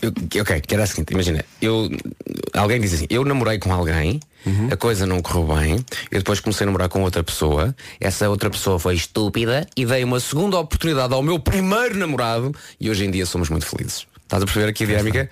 Eu, 0.00 0.12
ok, 0.42 0.60
que 0.60 0.74
era 0.74 0.84
a 0.84 0.86
seguinte, 0.86 1.12
imagina, 1.12 1.44
eu, 1.60 1.90
alguém 2.54 2.80
diz 2.80 2.94
assim, 2.94 3.06
eu 3.10 3.24
namorei 3.24 3.58
com 3.58 3.72
alguém, 3.72 4.18
a 4.70 4.76
coisa 4.76 5.04
não 5.06 5.20
correu 5.20 5.54
bem, 5.54 5.84
eu 6.10 6.18
depois 6.18 6.40
comecei 6.40 6.64
a 6.64 6.66
namorar 6.66 6.88
com 6.88 7.02
outra 7.02 7.22
pessoa, 7.22 7.74
essa 8.00 8.28
outra 8.28 8.48
pessoa 8.48 8.78
foi 8.78 8.94
estúpida 8.94 9.66
e 9.76 9.84
dei 9.84 10.02
uma 10.02 10.18
segunda 10.20 10.58
oportunidade 10.58 11.12
ao 11.12 11.22
meu 11.22 11.38
primeiro 11.38 11.96
namorado 11.98 12.54
e 12.80 12.88
hoje 12.90 13.04
em 13.04 13.10
dia 13.10 13.26
somos 13.26 13.50
muito 13.50 13.66
felizes. 13.66 14.06
Estás 14.22 14.42
a 14.42 14.46
perceber 14.46 14.68
aqui 14.68 14.84
a 14.84 14.86
dinâmica? 14.86 15.28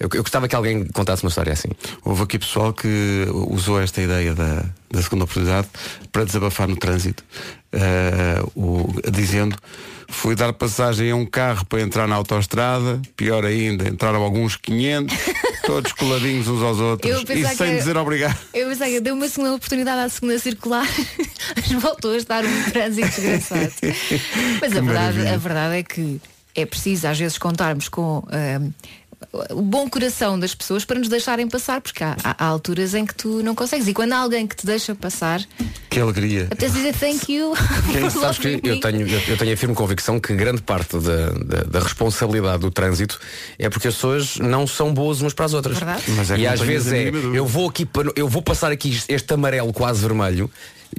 Eu, 0.00 0.08
eu 0.12 0.22
gostava 0.22 0.48
que 0.48 0.56
alguém 0.56 0.84
contasse 0.86 1.22
uma 1.22 1.28
história 1.28 1.52
assim. 1.52 1.68
Houve 2.04 2.24
aqui 2.24 2.38
pessoal 2.38 2.72
que 2.72 3.26
usou 3.48 3.80
esta 3.80 4.02
ideia 4.02 4.34
da, 4.34 4.64
da 4.90 5.00
segunda 5.02 5.24
oportunidade 5.24 5.68
para 6.10 6.24
desabafar 6.24 6.66
no 6.66 6.76
trânsito, 6.76 7.22
eh, 7.72 8.42
o- 8.56 8.88
dizendo 9.10 9.56
fui 10.08 10.34
dar 10.34 10.52
passagem 10.52 11.10
a 11.10 11.16
um 11.16 11.24
carro 11.24 11.64
para 11.66 11.80
entrar 11.80 12.06
na 12.08 12.14
autoestrada, 12.16 13.00
pior 13.16 13.44
ainda, 13.44 13.88
entraram 13.88 14.22
alguns 14.22 14.56
500, 14.56 15.16
todos 15.66 15.92
coladinhos 15.92 16.46
uns 16.48 16.62
aos 16.62 16.78
outros, 16.78 17.20
e 17.22 17.24
pensava 17.24 17.54
sem 17.54 17.70
que- 17.72 17.78
dizer 17.78 17.96
obrigado. 17.96 18.36
Eu 18.52 18.68
pensei 18.68 18.94
que 18.94 19.00
deu 19.00 19.14
uma 19.14 19.28
segunda 19.28 19.54
oportunidade 19.54 20.00
à 20.02 20.08
segunda 20.08 20.38
circular, 20.38 20.86
mas 21.56 21.72
voltou 21.80 22.12
a 22.12 22.16
estar 22.16 22.44
um 22.44 22.62
trânsito 22.70 23.08
desgraçado. 23.20 23.72
Mas 24.60 24.76
a 24.76 24.80
verdade, 24.80 25.26
a 25.28 25.36
verdade 25.36 25.74
é 25.78 25.82
que 25.82 26.20
é 26.56 26.64
preciso 26.66 27.08
às 27.08 27.18
vezes 27.18 27.36
contarmos 27.38 27.88
com 27.88 28.22
ahm, 28.30 28.70
o 29.50 29.62
bom 29.62 29.88
coração 29.88 30.38
das 30.38 30.54
pessoas 30.54 30.84
para 30.84 30.98
nos 30.98 31.08
deixarem 31.08 31.48
passar, 31.48 31.80
porque 31.80 32.02
há, 32.04 32.16
há- 32.22 32.44
alturas 32.46 32.94
em 32.94 33.04
que 33.06 33.14
tu 33.14 33.42
não 33.42 33.54
consegues. 33.54 33.86
E 33.88 33.94
quando 33.94 34.12
há 34.12 34.18
alguém 34.18 34.46
que 34.46 34.56
te 34.56 34.66
deixa 34.66 34.94
passar, 34.94 35.40
Que 35.90 36.00
alegria. 36.00 36.48
até 36.50 36.66
dizer 36.68 36.94
thank 36.94 37.32
you. 37.32 37.52
Quem 37.92 38.08
sabes 38.10 38.38
que 38.38 38.60
eu 38.62 38.80
tenho, 38.80 39.06
eu, 39.08 39.36
tenho 39.36 39.52
a 39.52 39.56
firme 39.56 39.74
convicção 39.74 40.18
que 40.20 40.34
grande 40.34 40.62
parte 40.62 40.98
da, 40.98 41.30
da, 41.30 41.62
da 41.64 41.80
responsabilidade 41.80 42.58
do 42.60 42.70
trânsito 42.70 43.18
é 43.58 43.68
porque 43.68 43.88
as 43.88 43.94
pessoas 43.94 44.36
não 44.36 44.66
são 44.66 44.92
boas 44.92 45.20
umas 45.20 45.32
para 45.34 45.44
as 45.46 45.54
outras. 45.54 45.76
Verdade. 45.78 46.02
Mas 46.16 46.30
é 46.30 46.38
e 46.38 46.46
às 46.46 46.60
vezes 46.60 46.92
é, 46.92 47.08
eu 47.34 47.46
vou 47.46 47.68
aqui 47.68 47.84
para- 47.86 48.12
eu 48.16 48.28
vou 48.28 48.42
passar 48.42 48.70
aqui 48.72 48.98
este 49.08 49.34
amarelo 49.34 49.72
quase 49.72 50.00
vermelho 50.00 50.50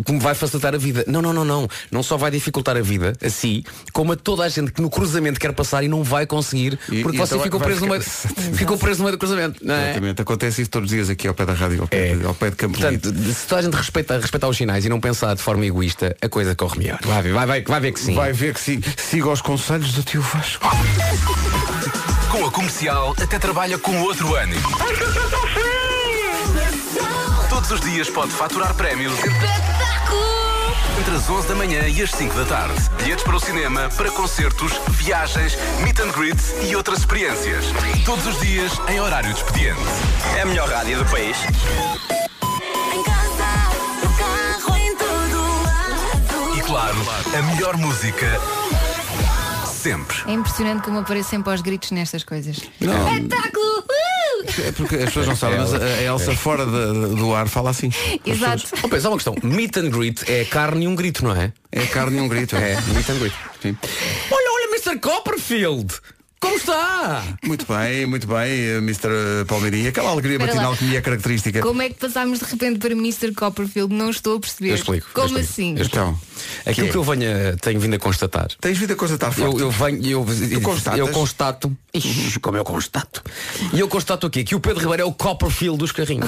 que 0.03 0.11
me 0.11 0.19
vai 0.19 0.33
facilitar 0.35 0.73
a 0.73 0.77
vida. 0.77 1.03
Não, 1.07 1.21
não, 1.21 1.31
não, 1.33 1.45
não. 1.45 1.67
Não 1.91 2.03
só 2.03 2.17
vai 2.17 2.31
dificultar 2.31 2.75
a 2.77 2.81
vida 2.81 3.13
a 3.23 3.29
si, 3.29 3.63
como 3.93 4.11
a 4.13 4.15
toda 4.15 4.43
a 4.43 4.49
gente 4.49 4.71
que 4.71 4.81
no 4.81 4.89
cruzamento 4.89 5.39
quer 5.39 5.53
passar 5.53 5.83
e 5.83 5.87
não 5.87 6.03
vai 6.03 6.25
conseguir 6.25 6.77
porque 7.01 7.17
e 7.17 7.19
você 7.19 7.33
então 7.35 7.39
ficou 7.43 7.59
vai 7.59 7.69
preso, 7.69 7.81
no 7.85 7.91
meio, 7.91 8.01
ficar- 8.01 8.41
ficou 8.53 8.77
preso 8.77 8.99
no 8.99 9.05
meio 9.05 9.15
do 9.17 9.19
cruzamento. 9.19 9.59
Não 9.65 9.73
é? 9.75 9.91
Exatamente. 9.91 10.21
Acontece 10.21 10.61
isso 10.61 10.71
todos 10.71 10.89
os 10.89 10.95
dias 10.95 11.09
aqui 11.09 11.27
ao 11.27 11.33
pé 11.33 11.45
da 11.45 11.53
rádio, 11.53 11.81
ao 11.81 11.87
pé, 11.87 12.11
É. 12.11 12.15
de, 12.15 12.25
ao 12.25 12.33
pé 12.33 12.49
de 12.49 12.55
Campo 12.55 12.77
Portanto, 12.77 13.13
se 13.33 13.47
toda 13.47 13.59
a 13.59 13.63
gente 13.63 13.73
respeita, 13.75 14.17
respeitar 14.19 14.47
os 14.47 14.57
sinais 14.57 14.85
e 14.85 14.89
não 14.89 14.99
pensar 14.99 15.33
de 15.35 15.41
forma 15.41 15.65
egoísta, 15.65 16.15
a 16.21 16.29
coisa 16.29 16.55
corre 16.55 16.79
melhor. 16.79 16.99
Vai 17.03 17.21
ver, 17.21 17.33
vai, 17.33 17.45
vai, 17.45 17.61
vai 17.63 17.79
ver 17.79 17.91
que 17.93 17.99
sim. 17.99 18.15
Vai 18.15 18.33
ver 18.33 18.53
que 18.53 18.59
sim. 18.59 18.81
Siga 18.97 19.29
os 19.29 19.41
conselhos 19.41 19.93
do 19.93 20.03
tio 20.03 20.21
Vasco. 20.21 20.65
Com 22.31 22.45
a 22.45 22.51
comercial, 22.51 23.15
até 23.21 23.39
trabalha 23.39 23.77
com 23.77 23.97
outro 24.01 24.35
ânimo. 24.35 24.61
Todos 27.49 27.71
os 27.71 27.79
dias 27.81 28.09
pode 28.09 28.31
faturar 28.31 28.73
prémios 28.75 29.13
entre 30.99 31.15
as 31.15 31.29
11 31.29 31.47
da 31.47 31.55
manhã 31.55 31.87
e 31.87 32.01
as 32.01 32.11
5 32.11 32.33
da 32.35 32.45
tarde. 32.45 32.89
Bilhetes 32.97 33.23
para 33.23 33.35
o 33.35 33.39
cinema, 33.39 33.89
para 33.95 34.09
concertos, 34.11 34.71
viagens, 34.89 35.57
meet 35.83 35.99
and 35.99 36.11
greets 36.11 36.53
e 36.63 36.75
outras 36.75 36.99
experiências. 36.99 37.65
Todos 38.05 38.25
os 38.25 38.39
dias 38.39 38.71
em 38.87 38.99
horário 38.99 39.33
de 39.33 39.39
expediente. 39.39 39.81
É 40.37 40.41
a 40.41 40.45
melhor 40.45 40.69
rádio 40.69 40.97
do 40.97 41.05
país. 41.11 41.37
Em 42.93 43.03
casa, 43.03 43.47
no 44.03 44.17
carro, 44.17 44.77
em 44.77 44.95
todo 44.95 45.63
lado. 45.63 46.57
E 46.57 46.61
claro, 46.61 46.97
a 47.37 47.41
melhor 47.53 47.77
música 47.77 48.39
sempre. 49.67 50.17
É 50.27 50.31
impressionante 50.31 50.83
como 50.83 50.99
aparece 50.99 51.29
sempre 51.29 51.51
aos 51.51 51.61
gritos 51.61 51.91
nestas 51.91 52.23
coisas. 52.23 52.57
Espetáculo! 52.57 53.94
É 54.63 54.71
porque 54.71 54.95
as 54.95 55.05
pessoas 55.05 55.27
não 55.27 55.35
sabem, 55.35 55.57
mas 55.59 55.73
a 55.73 56.01
Elsa 56.01 56.35
fora 56.35 56.65
de- 56.65 57.15
do 57.15 57.33
ar 57.33 57.47
fala 57.47 57.69
assim. 57.69 57.89
As 57.89 58.31
Exato. 58.35 58.63
Oh, 58.83 58.89
pensa 58.89 59.09
uma 59.09 59.17
questão. 59.17 59.35
Meet 59.43 59.77
and 59.77 59.89
greet 59.89 60.23
é 60.29 60.45
carne 60.45 60.85
e 60.85 60.87
um 60.87 60.95
grito, 60.95 61.23
não 61.23 61.35
é? 61.35 61.51
É 61.71 61.85
carne 61.85 62.17
e 62.17 62.21
um 62.21 62.27
grito. 62.27 62.55
É, 62.55 62.75
meet 62.93 63.09
and 63.09 63.17
greet. 63.19 63.33
Sim. 63.61 63.77
Olha, 64.31 64.51
olha, 64.51 64.69
Mr. 64.75 64.99
Copperfield! 64.99 65.93
Como 66.45 66.57
está? 66.57 67.23
Muito 67.43 67.65
bem, 67.65 68.05
muito 68.05 68.27
bem, 68.27 68.37
eh, 68.51 68.77
Mr. 68.77 69.45
Palmeirinha. 69.47 69.89
Aquela 69.89 70.11
alegria 70.11 70.33
Espera 70.35 70.51
matinal 70.53 70.71
lá. 70.71 70.77
que 70.77 70.83
me 70.85 70.95
é 70.95 71.01
característica. 71.01 71.61
Como 71.61 71.81
é 71.81 71.89
que 71.89 71.95
passámos 71.95 72.39
de 72.39 72.45
repente 72.45 72.79
para 72.79 72.91
Mr. 72.93 73.33
Copperfield? 73.33 73.93
Não 73.93 74.09
estou 74.09 74.37
a 74.37 74.39
perceber. 74.39 74.69
Eu 74.71 74.75
explico. 74.75 75.07
Como 75.13 75.37
eu 75.37 75.41
explico, 75.41 75.51
assim? 75.51 75.75
eu 75.75 75.81
explico. 75.81 75.95
Então, 76.05 76.19
Aquilo 76.65 76.75
que 76.75 76.81
é? 76.81 76.91
que 76.91 76.97
eu 76.97 77.03
venho, 77.03 77.23
a- 77.53 77.57
tenho 77.57 77.79
vindo 77.79 77.95
a 77.95 77.99
constatar. 77.99 78.47
Tens 78.61 78.77
vida 78.77 78.93
a 78.93 78.95
constatar 78.95 79.29
Eu, 79.39 79.45
forte. 79.51 79.61
eu 79.61 79.71
venho, 79.71 80.05
eu, 80.05 80.25
eu 80.51 80.61
constato. 81.11 81.75
Ixi, 81.93 82.39
como 82.39 82.57
eu 82.57 82.63
constato. 82.63 83.23
E 83.73 83.79
eu 83.79 83.87
constato 83.87 84.27
aqui 84.27 84.43
que 84.43 84.53
o 84.53 84.59
Pedro 84.59 84.81
Ribeiro 84.81 85.01
é 85.01 85.05
o 85.05 85.13
Copperfield 85.13 85.77
dos 85.77 85.91
carrinhos. 85.91 86.27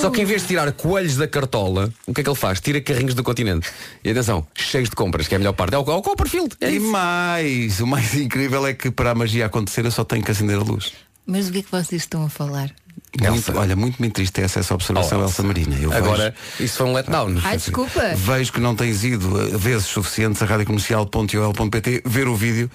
Só 0.00 0.10
que 0.10 0.20
em 0.20 0.24
vez 0.24 0.42
de 0.42 0.48
tirar 0.48 0.70
coelhos 0.72 1.16
da 1.16 1.26
cartola, 1.26 1.90
o 2.06 2.12
que 2.14 2.20
é 2.20 2.24
que 2.24 2.28
ele 2.30 2.36
faz? 2.36 2.60
Tira 2.60 2.80
carrinhos 2.80 3.14
do 3.14 3.22
continente. 3.24 3.68
E 4.04 4.10
atenção, 4.10 4.46
cheios 4.54 4.88
de 4.90 4.94
compras, 4.96 5.26
que 5.26 5.34
é 5.34 5.36
a 5.36 5.38
melhor 5.38 5.52
parte. 5.54 5.74
É 5.74 5.78
o, 5.78 5.80
é 5.90 5.94
o 5.94 6.02
Copperfield. 6.02 6.54
É 6.60 6.70
E 6.70 6.76
isso. 6.76 6.86
mais, 6.86 7.80
o 7.80 7.86
mais 7.86 8.14
incrível 8.20 8.66
é 8.66 8.74
que 8.74 8.90
para 8.90 9.10
a 9.12 9.14
magia 9.14 9.46
acontecer 9.48 9.84
eu 9.84 9.90
só 9.90 10.04
tenho 10.04 10.24
que 10.24 10.30
acender 10.30 10.56
a 10.56 10.62
luz. 10.62 10.92
Mas 11.26 11.48
o 11.48 11.52
que 11.52 11.58
é 11.58 11.62
que 11.62 11.70
vocês 11.70 12.02
estão 12.02 12.24
a 12.24 12.28
falar? 12.28 12.72
Muito, 13.20 13.56
olha, 13.58 13.74
muito 13.76 14.00
me 14.00 14.08
entristece 14.08 14.58
essa 14.58 14.74
observação, 14.74 15.20
Oh, 15.20 15.24
Elsa 15.24 15.42
Marina. 15.42 15.76
Eu 15.80 15.92
Agora, 15.92 16.34
isso 16.60 16.78
foi 16.78 16.86
um 16.86 16.92
letdown. 16.92 17.34
Ai, 17.44 17.56
desculpa. 17.56 18.00
Vejo 18.16 18.52
que 18.52 18.60
não 18.60 18.74
tens 18.76 19.02
ido 19.04 19.28
vezes 19.58 19.86
suficientes 19.86 20.42
a 20.42 20.46
radiocomercial.ol.pt 20.46 22.02
ver 22.04 22.28
o 22.28 22.36
vídeo 22.36 22.70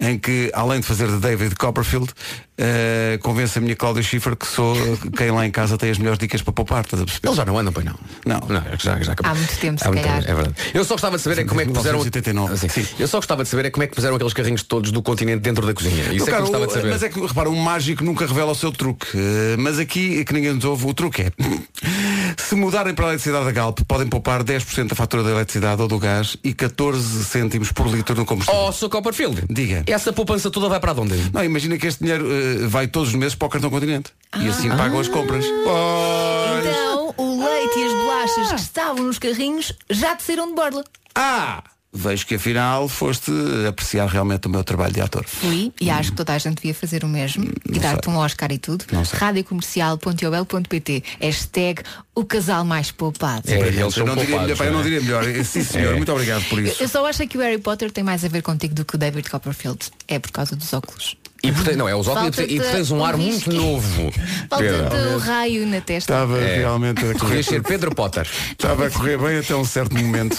em 0.00 0.18
que, 0.18 0.50
além 0.54 0.80
de 0.80 0.86
fazer 0.86 1.08
de 1.08 1.16
David 1.18 1.54
Copperfield, 1.56 2.10
eh, 2.58 3.18
convence 3.22 3.58
a 3.58 3.62
minha 3.62 3.74
Cláudia 3.74 4.02
Schiffer 4.02 4.36
que 4.36 4.46
sou 4.46 4.74
quem 5.16 5.30
lá 5.30 5.46
em 5.46 5.50
casa 5.50 5.76
tem 5.78 5.90
as 5.90 5.98
melhores 5.98 6.18
dicas 6.18 6.42
para 6.42 6.52
poupar, 6.52 6.82
estás 6.82 7.02
a 7.02 7.04
perceber? 7.04 7.26
Eles 7.28 7.36
já 7.36 7.44
não 7.44 7.58
andam, 7.58 7.72
pois 7.72 7.84
não. 7.86 7.94
Não. 8.26 8.40
não 8.48 8.56
é 8.58 8.76
que 8.76 8.84
já, 8.84 8.98
já 9.00 9.12
acabou. 9.12 9.32
Há 9.32 9.34
muito 9.34 9.56
tempo, 9.58 9.78
se 9.80 9.86
Há 9.86 9.90
muito 9.90 10.02
calhar. 10.04 10.20
tempo, 10.20 10.30
é 10.30 10.34
verdade. 10.34 10.54
Eu 10.74 10.84
só 10.84 10.94
gostava 10.94 11.16
de 11.16 11.22
saber 11.22 11.38
é 11.40 11.44
como 11.44 11.60
é 11.60 11.64
que 11.66 11.72
puseram. 11.72 11.98
1989. 11.98 12.56
Sim, 12.58 12.68
sim. 12.68 12.86
Eu 12.98 13.08
só 13.08 13.18
gostava 13.18 13.42
de 13.42 13.48
saber 13.48 13.66
é 13.66 13.70
como 13.70 13.82
é 13.82 13.86
que 13.86 13.94
puseram 13.94 14.16
aqueles 14.16 14.32
carrinhos 14.34 14.62
todos 14.62 14.90
do 14.92 15.02
continente 15.02 15.40
dentro 15.40 15.66
da 15.66 15.72
cozinha. 15.74 16.12
Isso 16.12 16.28
é 16.28 16.32
que 16.32 16.36
eu 16.36 16.40
gostava 16.40 16.66
de 16.66 16.72
saber. 16.72 16.90
Mas 16.90 17.02
é 17.02 17.08
que, 17.08 17.20
repara, 17.20 17.48
um 17.50 17.56
mágico 17.56 18.04
nunca 18.04 18.26
revela 18.26 18.52
o 18.52 18.54
seu 18.54 18.70
truque. 18.72 19.06
Eh, 19.14 19.56
Mas 19.58 19.78
aqui, 19.80 20.24
que 20.24 20.32
ninguém 20.32 20.52
nos 20.52 20.64
ouve, 20.64 20.86
o 20.86 20.94
truque 20.94 21.22
é 21.22 21.32
se 22.36 22.54
mudarem 22.54 22.94
para 22.94 23.06
a 23.06 23.08
eletricidade 23.08 23.44
da 23.44 23.52
Galp, 23.52 23.80
podem 23.86 24.06
poupar 24.06 24.42
10% 24.42 24.88
da 24.88 24.94
fatura 24.94 25.22
da 25.22 25.30
eletricidade 25.30 25.80
ou 25.82 25.88
do 25.88 25.98
gás 25.98 26.36
e 26.42 26.52
14 26.52 27.24
cêntimos 27.24 27.72
por 27.72 27.86
litro 27.86 28.14
no 28.14 28.24
combustível. 28.24 28.60
Oh, 28.60 28.72
Sr. 28.72 28.88
Copperfield. 28.88 29.44
Diga. 29.48 29.84
Essa 29.86 30.12
poupança 30.12 30.50
toda 30.50 30.68
vai 30.68 30.80
para 30.80 30.92
onde? 30.92 31.30
Não, 31.32 31.44
imagina 31.44 31.78
que 31.78 31.86
este 31.86 32.02
dinheiro 32.02 32.26
eh, 32.30 32.66
vai 32.66 32.86
todos 32.86 33.10
os 33.10 33.14
meses 33.14 33.34
para 33.34 33.46
o 33.46 33.50
cartão 33.50 33.70
continente. 33.70 34.12
E 34.38 34.48
assim 34.48 34.68
pagam 34.68 35.00
as 35.00 35.08
compras. 35.08 35.44
Pois. 35.44 36.66
Então, 36.66 37.14
o 37.16 37.44
leite 37.44 37.78
e 37.78 37.84
as 37.84 37.92
bolachas 37.92 38.52
que 38.52 38.60
estavam 38.60 39.04
nos 39.04 39.18
carrinhos 39.18 39.72
já 39.88 40.14
desceram 40.14 40.48
de 40.48 40.54
borla. 40.54 40.84
Ah! 41.14 41.62
Vejo 41.92 42.24
que 42.24 42.36
afinal 42.36 42.88
foste 42.88 43.32
apreciar 43.68 44.06
realmente 44.06 44.46
o 44.46 44.50
meu 44.50 44.62
trabalho 44.62 44.92
de 44.92 45.00
ator. 45.00 45.24
Fui, 45.26 45.72
e 45.80 45.90
acho 45.90 46.10
que 46.10 46.16
toda 46.16 46.32
a 46.34 46.38
gente 46.38 46.56
devia 46.56 46.72
fazer 46.72 47.02
o 47.02 47.08
mesmo 47.08 47.50
e 47.68 47.80
dar-te 47.80 48.08
um 48.08 48.16
Oscar 48.16 48.52
e 48.52 48.58
tudo. 48.58 48.84
Radiocomercial.ol.pt 49.12 51.02
Hashtag 51.20 51.82
o 52.14 52.24
casal 52.24 52.64
mais 52.64 52.92
poupado. 52.92 53.50
É, 53.50 53.58
eles 53.58 53.94
são 53.94 54.04
eu, 54.04 54.06
não 54.06 54.14
diria 54.14 54.36
poupados, 54.36 54.42
melhor, 54.42 54.56
pá, 54.56 54.64
eu 54.66 54.72
não 54.72 54.80
é? 54.80 54.82
diria 54.84 55.00
melhor. 55.00 55.24
Sim, 55.44 55.64
senhor. 55.64 55.94
É. 55.94 55.96
Muito 55.96 56.12
obrigado 56.12 56.44
por 56.44 56.60
isso. 56.60 56.80
Eu 56.80 56.88
só 56.88 57.04
acho 57.06 57.26
que 57.26 57.36
o 57.36 57.40
Harry 57.40 57.58
Potter 57.58 57.90
tem 57.90 58.04
mais 58.04 58.24
a 58.24 58.28
ver 58.28 58.42
contigo 58.42 58.74
do 58.74 58.84
que 58.84 58.94
o 58.94 58.98
David 58.98 59.28
Copperfield. 59.28 59.90
É 60.06 60.18
por 60.20 60.30
causa 60.30 60.54
dos 60.54 60.72
óculos. 60.72 61.16
E 61.42 61.50
portanto, 61.50 61.76
não, 61.76 61.88
é 61.88 61.94
os 61.94 62.06
óculos 62.06 62.38
e, 62.38 62.60
tens 62.60 62.90
um 62.90 63.02
ar 63.02 63.14
um 63.14 63.18
muito 63.18 63.50
risco. 63.50 63.52
novo. 63.52 64.12
Falta-te 64.48 65.14
o 65.14 65.18
raio 65.18 65.66
na 65.66 65.80
testa. 65.80 66.12
Estava 66.12 66.38
realmente 66.38 67.00
a 67.00 67.14
Corrias 67.14 67.20
correr, 67.20 67.42
ser 67.42 67.62
Pedro 67.62 67.94
Potter. 67.94 68.28
estava 68.52 68.86
a 68.86 68.90
correr 68.90 69.16
bem 69.16 69.38
até 69.38 69.56
um 69.56 69.64
certo 69.64 69.96
momento. 69.96 70.38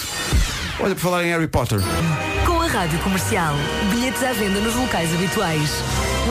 Olha, 0.82 0.94
por 0.94 1.00
falar 1.00 1.24
em 1.24 1.28
Harry 1.30 1.46
Potter. 1.46 1.78
Com 2.44 2.60
a 2.60 2.66
Rádio 2.66 2.98
Comercial, 3.00 3.54
bilhetes 3.90 4.22
à 4.22 4.32
venda 4.32 4.60
nos 4.60 4.74
locais 4.74 5.12
habituais. 5.14 5.70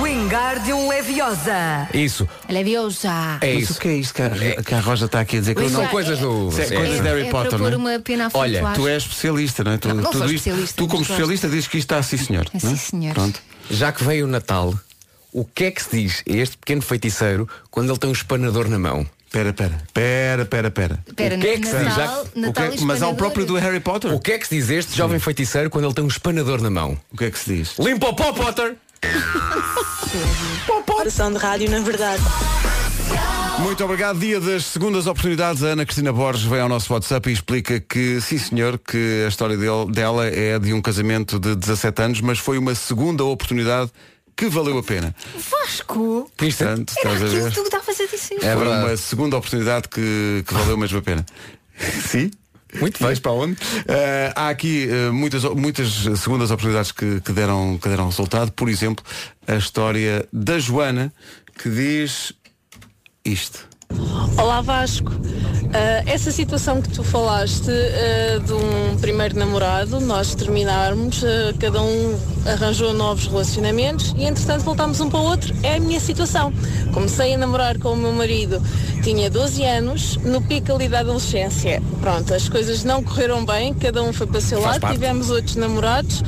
Wingardium 0.02 0.90
Leviosa. 0.90 1.88
Isso. 1.94 2.28
Leviosa. 2.50 3.38
É 3.42 3.54
Mas 3.54 3.64
isso. 3.64 3.74
o 3.74 3.76
que 3.80 3.88
é 3.88 3.94
isto 3.94 4.14
que 4.14 4.22
a, 4.22 4.30
que 4.64 4.74
a 4.76 4.80
Roja 4.82 5.06
está 5.06 5.22
aqui 5.22 5.38
a 5.38 5.40
dizer? 5.40 5.56
Que 5.56 5.62
eu 5.64 5.70
São 5.70 5.84
não, 5.84 5.90
coisas 5.90 6.20
do. 6.20 6.50
Isso 6.50 6.62
é 6.62 6.66
é, 6.66 6.70
coisas 6.78 7.00
é. 7.00 7.02
de 7.02 7.08
Harry 7.08 7.28
é 7.28 7.32
Potter, 7.32 7.50
para 7.52 7.60
pôr 7.60 7.72
não 7.72 7.90
é? 7.90 7.96
uma 7.96 8.00
pena 8.02 8.26
à 8.26 8.30
frente, 8.30 8.42
Olha, 8.42 8.58
eu 8.60 8.68
acho. 8.68 8.82
Tu 8.82 8.88
és 8.88 9.04
especialista, 9.04 9.64
não 9.64 9.72
é? 9.72 9.78
Tu, 9.78 9.88
Não, 9.88 9.96
não 9.96 10.04
sou 10.04 10.12
tudo 10.14 10.26
isto- 10.26 10.36
especialista, 10.36 10.76
tu 10.76 10.88
como 10.88 11.00
mas 11.00 11.08
gosto. 11.08 11.12
especialista 11.14 11.50
dizes 11.50 11.68
que 11.68 11.78
isto 11.78 11.86
está 11.94 12.04
sim 12.04 12.18
senhor. 12.18 12.46
É, 12.48 12.50
não 12.66 12.72
sim, 12.72 12.76
senhor. 12.78 13.14
Pronto. 13.14 13.40
Já 13.70 13.92
que 13.92 14.04
veio 14.04 14.26
o 14.26 14.28
Natal, 14.28 14.74
o 15.32 15.46
que 15.46 15.66
é 15.66 15.72
que 15.72 15.82
se 15.84 15.90
diz 15.92 16.24
a 16.30 16.34
este 16.34 16.58
pequeno 16.58 16.82
feiticeiro 16.82 17.48
quando 17.70 17.90
ele 17.90 18.00
tem 18.00 18.10
um 18.10 18.14
espanador 18.14 18.68
na 18.68 18.80
mão? 18.80 19.06
Pera, 19.32 19.54
pera, 19.54 19.78
pera, 19.94 20.46
pera, 20.46 20.70
pera. 20.72 21.00
Espera, 21.08 21.36
O 21.36 21.40
que 21.40 21.48
é 21.48 21.58
que 21.58 21.66
se 21.66 21.74
diz? 21.78 21.86
Natal, 21.86 22.28
O 22.36 22.40
Natal 22.40 22.70
que 22.70 22.78
é- 22.82 22.86
mas 22.86 23.02
há 23.02 23.08
o 23.08 23.16
próprio 23.16 23.46
do 23.46 23.56
Harry 23.56 23.80
Potter. 23.80 24.14
O 24.14 24.20
que 24.20 24.34
é 24.34 24.38
que 24.38 24.46
se 24.46 24.56
diz 24.56 24.70
a 24.70 24.74
este 24.76 24.98
jovem 24.98 25.20
feiticeiro 25.20 25.70
quando 25.70 25.86
ele 25.86 25.94
tem 25.94 26.04
um 26.04 26.08
espanador 26.10 26.62
na 26.62 26.70
mão? 26.70 27.00
O 27.12 27.18
que 27.18 27.24
é 27.26 27.32
que 27.32 27.40
se 27.40 27.56
diz? 27.56 27.78
Limpa 27.80 28.10
o 28.10 28.14
pó, 28.14 28.34
Potter! 28.34 28.76
Operação 30.68 31.32
de 31.32 31.38
rádio, 31.38 31.70
na 31.72 31.80
verdade. 31.80 32.22
Muito 33.60 33.84
obrigado. 33.86 34.20
Dia 34.20 34.40
das 34.42 34.66
segundas 34.66 35.08
oportunidades. 35.08 35.64
A 35.64 35.68
Ana 35.68 35.86
Cristina 35.86 36.12
Borges 36.12 36.44
vem 36.44 36.60
ao 36.60 36.68
nosso 36.70 36.92
WhatsApp 36.94 37.30
e 37.30 37.34
explica 37.34 37.80
que, 37.80 38.20
sim 38.20 38.38
senhor, 38.38 38.78
que 38.78 39.24
a 39.26 39.30
história 39.30 39.56
dele- 39.56 39.92
dela 39.92 40.28
é 40.28 40.60
de 40.60 40.74
um 40.74 40.82
casamento 40.82 41.40
de 41.40 41.56
17 41.56 42.02
anos, 42.02 42.22
mas 42.22 42.38
foi 42.40 42.58
uma 42.58 42.76
segunda 42.76 43.24
oportunidade 43.24 43.92
que 44.42 44.50
valeu 44.50 44.76
a 44.80 44.82
pena. 44.84 45.16
Vasco! 45.52 46.32
É- 46.40 46.46
Portanto, 46.46 46.94
Era 47.04 47.14
estás 47.14 47.22
a 47.22 47.26
aquilo 47.26 47.44
ver? 47.44 47.50
que 47.50 47.56
tu 47.56 47.62
estavas 47.64 48.00
a 48.00 48.06
dizer. 48.06 48.36
É 48.38 48.40
foi 48.40 48.56
verdade. 48.66 48.86
uma 48.86 48.98
segunda 48.98 49.38
oportunidade 49.38 49.88
que, 49.88 50.44
que 50.48 50.54
valeu 50.56 50.78
mesmo 50.78 50.98
a 50.98 51.02
pena. 51.04 51.24
Sim? 52.10 52.32
Muito 52.74 52.98
bem. 52.98 53.08
Vais 53.08 53.20
para 53.20 53.32
onde? 53.34 53.56
Eh, 53.88 54.34
há 54.36 54.50
aqui 54.50 54.88
eh, 54.90 55.12
muitas, 55.12 55.44
muitas 55.44 55.90
segundas 56.20 56.50
oportunidades 56.50 56.92
que, 56.92 57.22
que 57.22 57.32
deram, 57.34 57.78
que 57.78 57.88
deram 57.88 58.08
resultado. 58.08 58.52
Por 58.54 58.68
exemplo, 58.68 59.06
a 59.48 59.56
história 59.58 60.28
da 60.34 60.58
Joana, 60.58 61.14
que 61.62 61.70
diz 61.70 62.34
isto. 63.24 63.70
Olá 64.38 64.62
Vasco, 64.62 65.12
Ah, 65.74 66.04
essa 66.06 66.32
situação 66.32 66.82
que 66.82 66.90
tu 66.90 67.02
falaste 67.02 67.70
ah, 67.72 68.40
de 68.40 68.52
um 68.52 68.98
primeiro 68.98 69.40
namorado, 69.40 70.02
nós 70.02 70.36
terminarmos, 70.36 71.24
ah, 71.24 71.54
cada 71.58 71.82
um 71.82 72.20
arranjou 72.46 72.94
novos 72.94 73.28
relacionamentos 73.28 74.14
e 74.18 74.26
entretanto 74.26 74.64
voltámos 74.66 75.00
um 75.00 75.10
para 75.10 75.20
o 75.20 75.24
outro, 75.24 75.56
é 75.64 75.76
a 75.76 75.80
minha 75.80 76.00
situação. 76.02 76.52
Comecei 76.94 77.36
a 77.36 77.38
namorar 77.38 77.80
com 77.80 77.94
o 77.94 77.96
meu 77.96 78.12
marido, 78.12 78.62
tinha 79.02 79.30
12 79.30 79.64
anos, 79.64 80.18
no 80.18 80.42
pico 80.42 80.74
ali 80.74 80.90
da 80.90 81.00
adolescência. 81.00 81.82
Pronto, 82.02 82.34
as 82.34 82.50
coisas 82.50 82.84
não 82.84 83.02
correram 83.02 83.46
bem, 83.46 83.74
cada 83.74 84.04
um 84.04 84.12
foi 84.12 84.28
para 84.28 84.40
o 84.40 84.42
seu 84.42 84.60
Faz 84.62 84.74
lado, 84.74 84.82
parte. 84.82 84.94
tivemos 84.96 85.30
outros 85.30 85.56
namorados, 85.56 86.22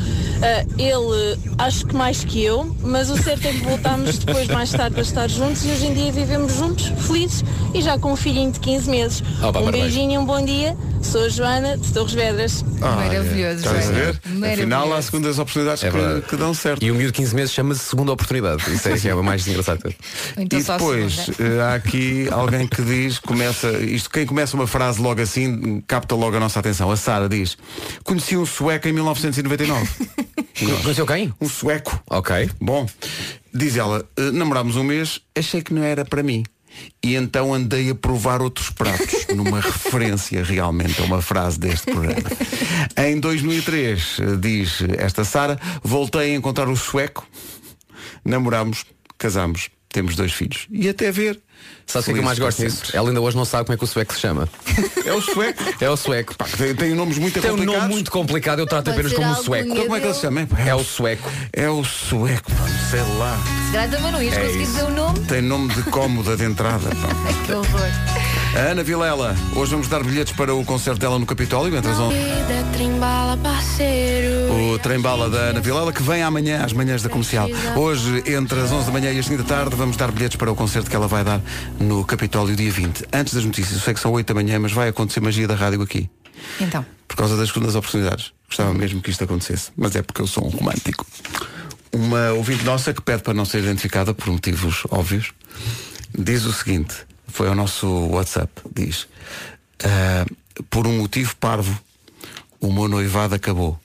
ele 0.78 1.38
acho 1.58 1.86
que 1.86 1.96
mais 1.96 2.24
que 2.24 2.42
eu, 2.44 2.74
mas 2.82 3.10
o 3.10 3.18
certo 3.22 3.46
é 3.46 3.52
que 3.52 3.64
voltámos 3.64 4.20
depois 4.20 4.48
mais 4.48 4.72
tarde 4.72 5.00
a 5.00 5.02
estar 5.04 5.30
juntos 5.30 5.66
e 5.66 5.70
hoje 5.70 5.88
em 5.88 5.94
dia 5.94 6.12
vivemos 6.14 6.54
juntos, 6.54 6.86
felizes 7.06 7.44
e 7.74 7.82
já 7.82 7.98
com 7.98 8.14
um 8.14 8.16
filhinho 8.16 8.52
de 8.52 8.60
15 8.60 8.90
meses. 8.90 9.22
Opa, 9.42 9.48
um 9.60 9.66
parabéns. 9.66 9.84
beijinho 9.84 10.12
e 10.14 10.18
um 10.18 10.26
bom 10.26 10.44
dia. 10.44 10.76
Sou 11.02 11.26
a 11.26 11.30
Joana 11.30 11.78
de 11.78 11.92
Torres 11.92 12.14
Vedras. 12.14 12.64
Maravilhoso, 12.80 13.58
Estás 13.58 13.78
a 13.78 13.82
Joana. 13.82 13.92
ver? 13.94 14.22
Maravilhoso. 14.26 14.54
Afinal, 14.62 14.94
há 14.94 15.02
segundas 15.02 15.38
oportunidades 15.40 15.84
É 15.84 15.92
que, 15.92 16.22
que 16.30 16.36
dão 16.38 16.54
certo. 16.54 16.82
E 16.84 16.92
o 16.92 16.96
miúdo 16.96 17.12
de 17.12 17.18
15 17.18 17.36
meses 17.36 17.52
chama-se 17.54 17.82
segunda 17.82 18.12
oportunidade. 18.14 18.64
Isso 18.74 18.88
é, 18.88 18.98
que 18.98 19.10
é 19.10 19.14
o 19.16 19.22
mais 19.24 19.46
engraçado. 19.48 19.94
então 20.38 20.60
e 20.60 20.64
depois 20.64 21.30
eh, 21.40 21.62
há 21.62 21.74
aqui 21.76 22.28
alguém 22.32 22.66
que 22.68 22.82
diz, 22.82 23.20
começa, 23.20 23.70
isto 23.80 24.10
quem 24.10 24.26
começa 24.26 24.56
uma 24.56 24.66
frase 24.68 25.02
logo 25.02 25.22
assim, 25.22 25.82
capta 25.86 26.16
logo 26.16 26.38
a 26.38 26.40
nossa 26.40 26.60
atenção. 26.60 26.90
A 26.90 26.96
Sara 26.96 27.28
diz, 27.28 27.58
conheci 28.06 28.38
um 28.38 28.46
sueco 28.46 28.88
em 28.88 28.94
1999. 28.94 29.90
Conheceu 30.84 31.06
quem? 31.06 31.34
um 31.42 31.50
sueco. 31.50 32.02
Ok. 32.10 32.50
Bom, 32.62 32.86
diz 33.54 33.76
ela, 33.76 34.06
"Eh, 34.16 34.32
namorámos 34.32 34.76
um 34.78 34.84
mês, 34.84 35.20
achei 35.38 35.62
que 35.62 35.74
não 35.74 35.84
era 35.84 36.06
para 36.06 36.22
mim. 36.24 36.44
E 37.02 37.16
então 37.16 37.54
andei 37.54 37.90
a 37.90 37.96
provar 37.96 38.42
outros 38.42 38.70
pratos, 38.70 39.28
numa 39.36 39.60
referência 39.60 40.44
realmente 40.44 41.02
a 41.02 41.06
uma 41.06 41.22
frase 41.22 41.60
deste 41.60 41.92
programa. 41.92 42.30
Em 42.98 43.20
2003, 43.20 44.18
eh, 44.20 44.36
diz 44.40 44.82
esta 44.98 45.24
Sara, 45.26 45.60
voltei 45.84 46.34
a 46.34 46.36
encontrar 46.36 46.70
o 46.70 46.76
sueco, 46.76 47.28
namorámos, 48.24 48.86
casámos, 49.18 49.70
temos 49.90 50.16
dois 50.16 50.32
filhos. 50.34 50.68
E 50.72 50.90
até 50.90 51.12
ver. 51.12 51.40
Sabe 51.86 52.02
o 52.02 52.06
que 52.06 52.12
é 52.12 52.14
que 52.14 52.20
eu 52.20 52.24
mais 52.24 52.40
gosto 52.40 52.62
disso? 52.64 52.84
Ela 52.94 53.10
ainda 53.10 53.20
hoje 53.22 53.36
não 53.36 53.46
sabe 53.46 53.66
como 53.66 53.74
é 53.76 53.78
que 53.78 53.84
o 53.84 53.88
sueco 53.88 54.14
se 54.14 54.20
chama. 54.22 54.48
É 55.06 55.12
o 55.14 55.22
sueco. 55.22 55.64
É 55.82 55.90
o 55.90 55.98
sueco. 55.98 56.34
Pá, 56.36 56.46
tem, 56.58 56.74
tem 56.74 56.94
nomes 56.96 57.18
muito 57.18 57.40
Tem 57.42 57.52
um 57.52 57.56
complicados. 57.56 57.82
nome 57.82 57.94
muito 57.94 58.10
complicado, 58.12 58.60
eu 58.60 58.66
trato 58.66 58.86
Pode 58.86 58.96
apenas 58.96 59.12
ser 59.12 59.18
como 59.18 59.30
algo 59.30 59.44
sueco. 59.44 59.70
Então, 59.70 59.84
como 59.84 59.96
é 59.98 60.00
que 60.00 60.06
ele 60.08 60.14
se 60.14 60.22
chama? 60.22 60.48
É 60.66 60.74
o 60.74 60.84
sueco. 60.84 61.30
É 61.52 61.70
o 61.70 61.84
sueco, 61.84 62.50
pá, 62.52 62.66
sei 62.90 63.02
lá. 63.18 63.38
Se 63.68 63.72
calhar 63.74 63.90
também 63.90 64.12
não 64.14 64.24
ias 64.24 64.34
É 64.34 64.40
conseguir 64.40 64.64
isso. 64.64 64.72
dizer 64.72 64.84
o 64.86 64.92
nome. 64.92 65.20
Tem 65.26 65.42
nome 65.42 65.74
de 65.74 65.84
cómoda 65.84 66.38
de 66.38 66.46
entrada. 66.46 66.90
pá. 66.90 67.10
Ai, 67.28 67.34
que 67.46 67.52
horror. 67.52 68.13
A 68.56 68.60
Ana 68.72 68.84
Vilela, 68.84 69.36
hoje 69.56 69.72
vamos 69.72 69.88
dar 69.88 70.04
bilhetes 70.04 70.32
para 70.34 70.54
o 70.54 70.64
concerto 70.64 71.00
dela 71.00 71.18
no 71.18 71.26
Capitólio, 71.26 71.76
entre 71.76 71.90
as 71.90 71.98
11. 71.98 72.16
O 74.52 74.78
trem 74.78 75.00
bala 75.00 75.28
da 75.28 75.40
Ana 75.40 75.60
Vilela, 75.60 75.92
que 75.92 76.04
vem 76.04 76.22
amanhã 76.22 76.64
às 76.64 76.72
manhãs 76.72 77.02
da 77.02 77.10
comercial. 77.10 77.50
Hoje, 77.76 78.24
entre 78.28 78.60
as 78.60 78.72
11 78.72 78.86
da 78.86 78.92
manhã 78.92 79.12
e 79.12 79.18
as 79.18 79.26
5 79.26 79.42
da 79.42 79.50
tarde, 79.50 79.76
vamos 79.76 79.98
dar 79.98 80.12
bilhetes 80.12 80.38
para 80.38 80.52
o 80.52 80.56
concerto 80.56 80.88
que 80.88 80.96
ela 80.96 81.08
vai 81.08 81.24
dar 81.24 81.42
no 81.80 82.06
Capitólio 82.06 82.56
dia 82.56 82.72
20. 82.72 83.06
Antes 83.12 83.34
das 83.34 83.44
notícias, 83.44 83.74
eu 83.74 83.82
sei 83.82 83.94
que 83.96 84.00
são 84.00 84.12
8 84.12 84.28
da 84.28 84.36
manhã, 84.36 84.60
mas 84.60 84.72
vai 84.72 84.88
acontecer 84.88 85.20
magia 85.20 85.48
da 85.48 85.56
rádio 85.56 85.82
aqui. 85.82 86.08
Então, 86.62 86.86
Por 87.08 87.16
causa 87.18 87.36
das 87.36 87.50
segundas 87.50 87.74
oportunidades. 87.74 88.34
Gostava 88.48 88.72
mesmo 88.72 89.02
que 89.02 89.10
isto 89.10 89.24
acontecesse. 89.24 89.72
Mas 89.76 89.96
é 89.96 90.04
porque 90.04 90.22
eu 90.22 90.28
sou 90.28 90.46
um 90.46 90.50
romântico. 90.50 91.08
Uma 91.92 92.34
ouvinte 92.34 92.64
nossa 92.64 92.94
que 92.94 93.02
pede 93.02 93.24
para 93.24 93.34
não 93.34 93.46
ser 93.46 93.64
identificada 93.64 94.14
por 94.14 94.28
motivos 94.28 94.84
óbvios, 94.92 95.32
diz 96.16 96.46
o 96.46 96.54
seguinte, 96.54 96.96
foi 97.34 97.48
ao 97.48 97.56
nosso 97.56 97.88
WhatsApp, 98.10 98.62
diz, 98.72 99.08
"Ah, 99.84 100.24
por 100.70 100.86
um 100.86 101.00
motivo 101.00 101.36
parvo, 101.38 101.82
o 102.62 102.72
meu 102.72 102.88
noivado 102.88 103.34
acabou. 103.34 103.80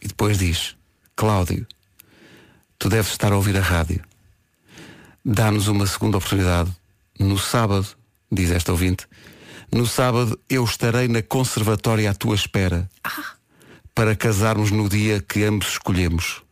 E 0.00 0.08
depois 0.08 0.36
diz, 0.36 0.74
Cláudio, 1.14 1.64
tu 2.80 2.88
deves 2.88 3.12
estar 3.12 3.32
a 3.32 3.36
ouvir 3.36 3.56
a 3.56 3.60
rádio. 3.60 4.02
Dá-nos 5.24 5.68
uma 5.68 5.86
segunda 5.86 6.16
oportunidade. 6.16 6.72
No 7.20 7.38
sábado, 7.38 7.86
diz 8.32 8.50
esta 8.50 8.72
ouvinte, 8.72 9.06
no 9.70 9.86
sábado 9.86 10.36
eu 10.50 10.64
estarei 10.64 11.06
na 11.06 11.22
conservatória 11.22 12.10
à 12.10 12.14
tua 12.14 12.34
espera 12.34 12.90
para 13.94 14.16
casarmos 14.16 14.72
no 14.72 14.88
dia 14.88 15.20
que 15.20 15.44
ambos 15.44 15.68
escolhemos. 15.68 16.42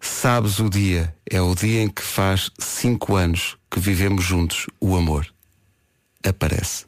Sabes 0.00 0.58
o 0.58 0.68
dia, 0.68 1.14
é 1.30 1.40
o 1.40 1.54
dia 1.54 1.82
em 1.82 1.88
que 1.88 2.02
faz 2.02 2.50
cinco 2.58 3.14
anos 3.14 3.57
que 3.70 3.80
vivemos 3.80 4.24
juntos 4.24 4.66
o 4.80 4.96
amor. 4.96 5.26
Aparece. 6.26 6.84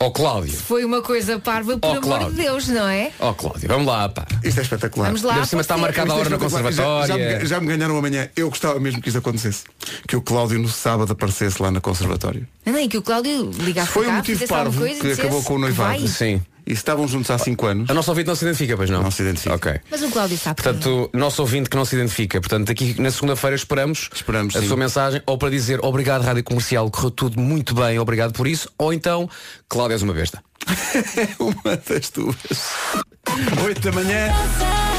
Ó 0.00 0.10
Cláudio. 0.10 0.52
foi 0.52 0.84
uma 0.84 1.00
coisa 1.00 1.38
parva, 1.38 1.78
por 1.78 1.88
Oh, 1.88 1.98
amor 1.98 2.30
de 2.30 2.36
Deus, 2.36 2.66
não 2.68 2.86
é? 2.88 3.12
Ó 3.20 3.32
Cláudio, 3.32 3.68
vamos 3.68 3.86
lá, 3.86 4.08
pá. 4.08 4.26
Isto 4.42 4.58
é 4.58 4.62
espetacular. 4.62 5.06
Vamos 5.06 5.22
lá. 5.22 5.44
Cima 5.46 5.60
está 5.62 5.78
marcada 5.78 6.12
a 6.12 6.16
hora 6.16 6.24
na 6.28 6.36
Já- 6.36 6.36
Já, 6.36 6.44
conservatória. 6.44 7.38
me- 7.38 7.46
já 7.46 7.60
me 7.60 7.66
ganharam 7.68 7.96
amanhã. 7.96 8.28
Eu 8.36 8.50
gostava 8.50 8.78
mesmo 8.80 9.00
que 9.00 9.08
isto 9.08 9.18
acontecesse. 9.18 9.64
Que 10.06 10.16
o 10.16 10.20
Cláudio 10.20 10.58
no 10.58 10.68
sábado 10.68 11.12
aparecesse 11.12 11.62
lá 11.62 11.70
na 11.70 11.80
conservatório. 11.80 12.46
Nem 12.66 12.88
que 12.88 12.98
o 12.98 13.02
Cláudio 13.02 13.50
ligasse 13.60 13.92
Foi 13.92 14.04
cá, 14.06 14.12
um 14.12 14.16
motivo 14.16 14.48
parvo 14.48 14.84
que 14.84 14.92
dissesse 14.94 15.20
acabou 15.20 15.42
com 15.44 15.54
o 15.54 15.58
noivado. 15.58 15.98
vai. 16.00 16.08
Sim. 16.08 16.42
E 16.66 16.70
se 16.70 16.76
estavam 16.76 17.06
juntos 17.06 17.30
há 17.30 17.38
cinco 17.38 17.66
anos. 17.66 17.90
A 17.90 17.94
nossa 17.94 18.10
ouvinte 18.10 18.26
não 18.28 18.34
se 18.34 18.44
identifica, 18.44 18.76
pois 18.76 18.88
não? 18.88 19.02
Não 19.02 19.10
se 19.10 19.22
identifica. 19.22 19.54
Ok. 19.54 19.80
Mas 19.90 20.02
o 20.02 20.08
Cláudio 20.10 20.38
sabe. 20.38 20.62
quem 20.62 20.70
é. 20.70 20.72
Portanto, 20.74 21.10
nosso 21.12 21.42
ouvinte 21.42 21.68
que 21.68 21.76
não 21.76 21.84
se 21.84 21.94
identifica. 21.94 22.40
Portanto, 22.40 22.70
aqui 22.72 23.00
na 23.00 23.10
segunda-feira 23.10 23.54
esperamos, 23.54 24.08
Esperamos, 24.14 24.56
a 24.56 24.60
sim. 24.60 24.68
sua 24.68 24.76
mensagem 24.76 25.22
ou 25.26 25.36
para 25.36 25.50
dizer 25.50 25.78
obrigado, 25.82 26.22
Rádio 26.22 26.42
Comercial, 26.42 26.90
correu 26.90 27.10
tudo 27.10 27.38
muito 27.40 27.74
bem, 27.74 27.98
obrigado 27.98 28.32
por 28.32 28.46
isso, 28.46 28.68
ou 28.78 28.92
então, 28.92 29.28
Cláudio 29.68 29.94
és 29.94 30.02
uma 30.02 30.14
besta. 30.14 30.42
Uma 31.38 31.76
das 31.76 32.08
duas. 32.08 32.36
Oito 33.64 33.80
da 33.82 33.92
manhã. 33.92 34.93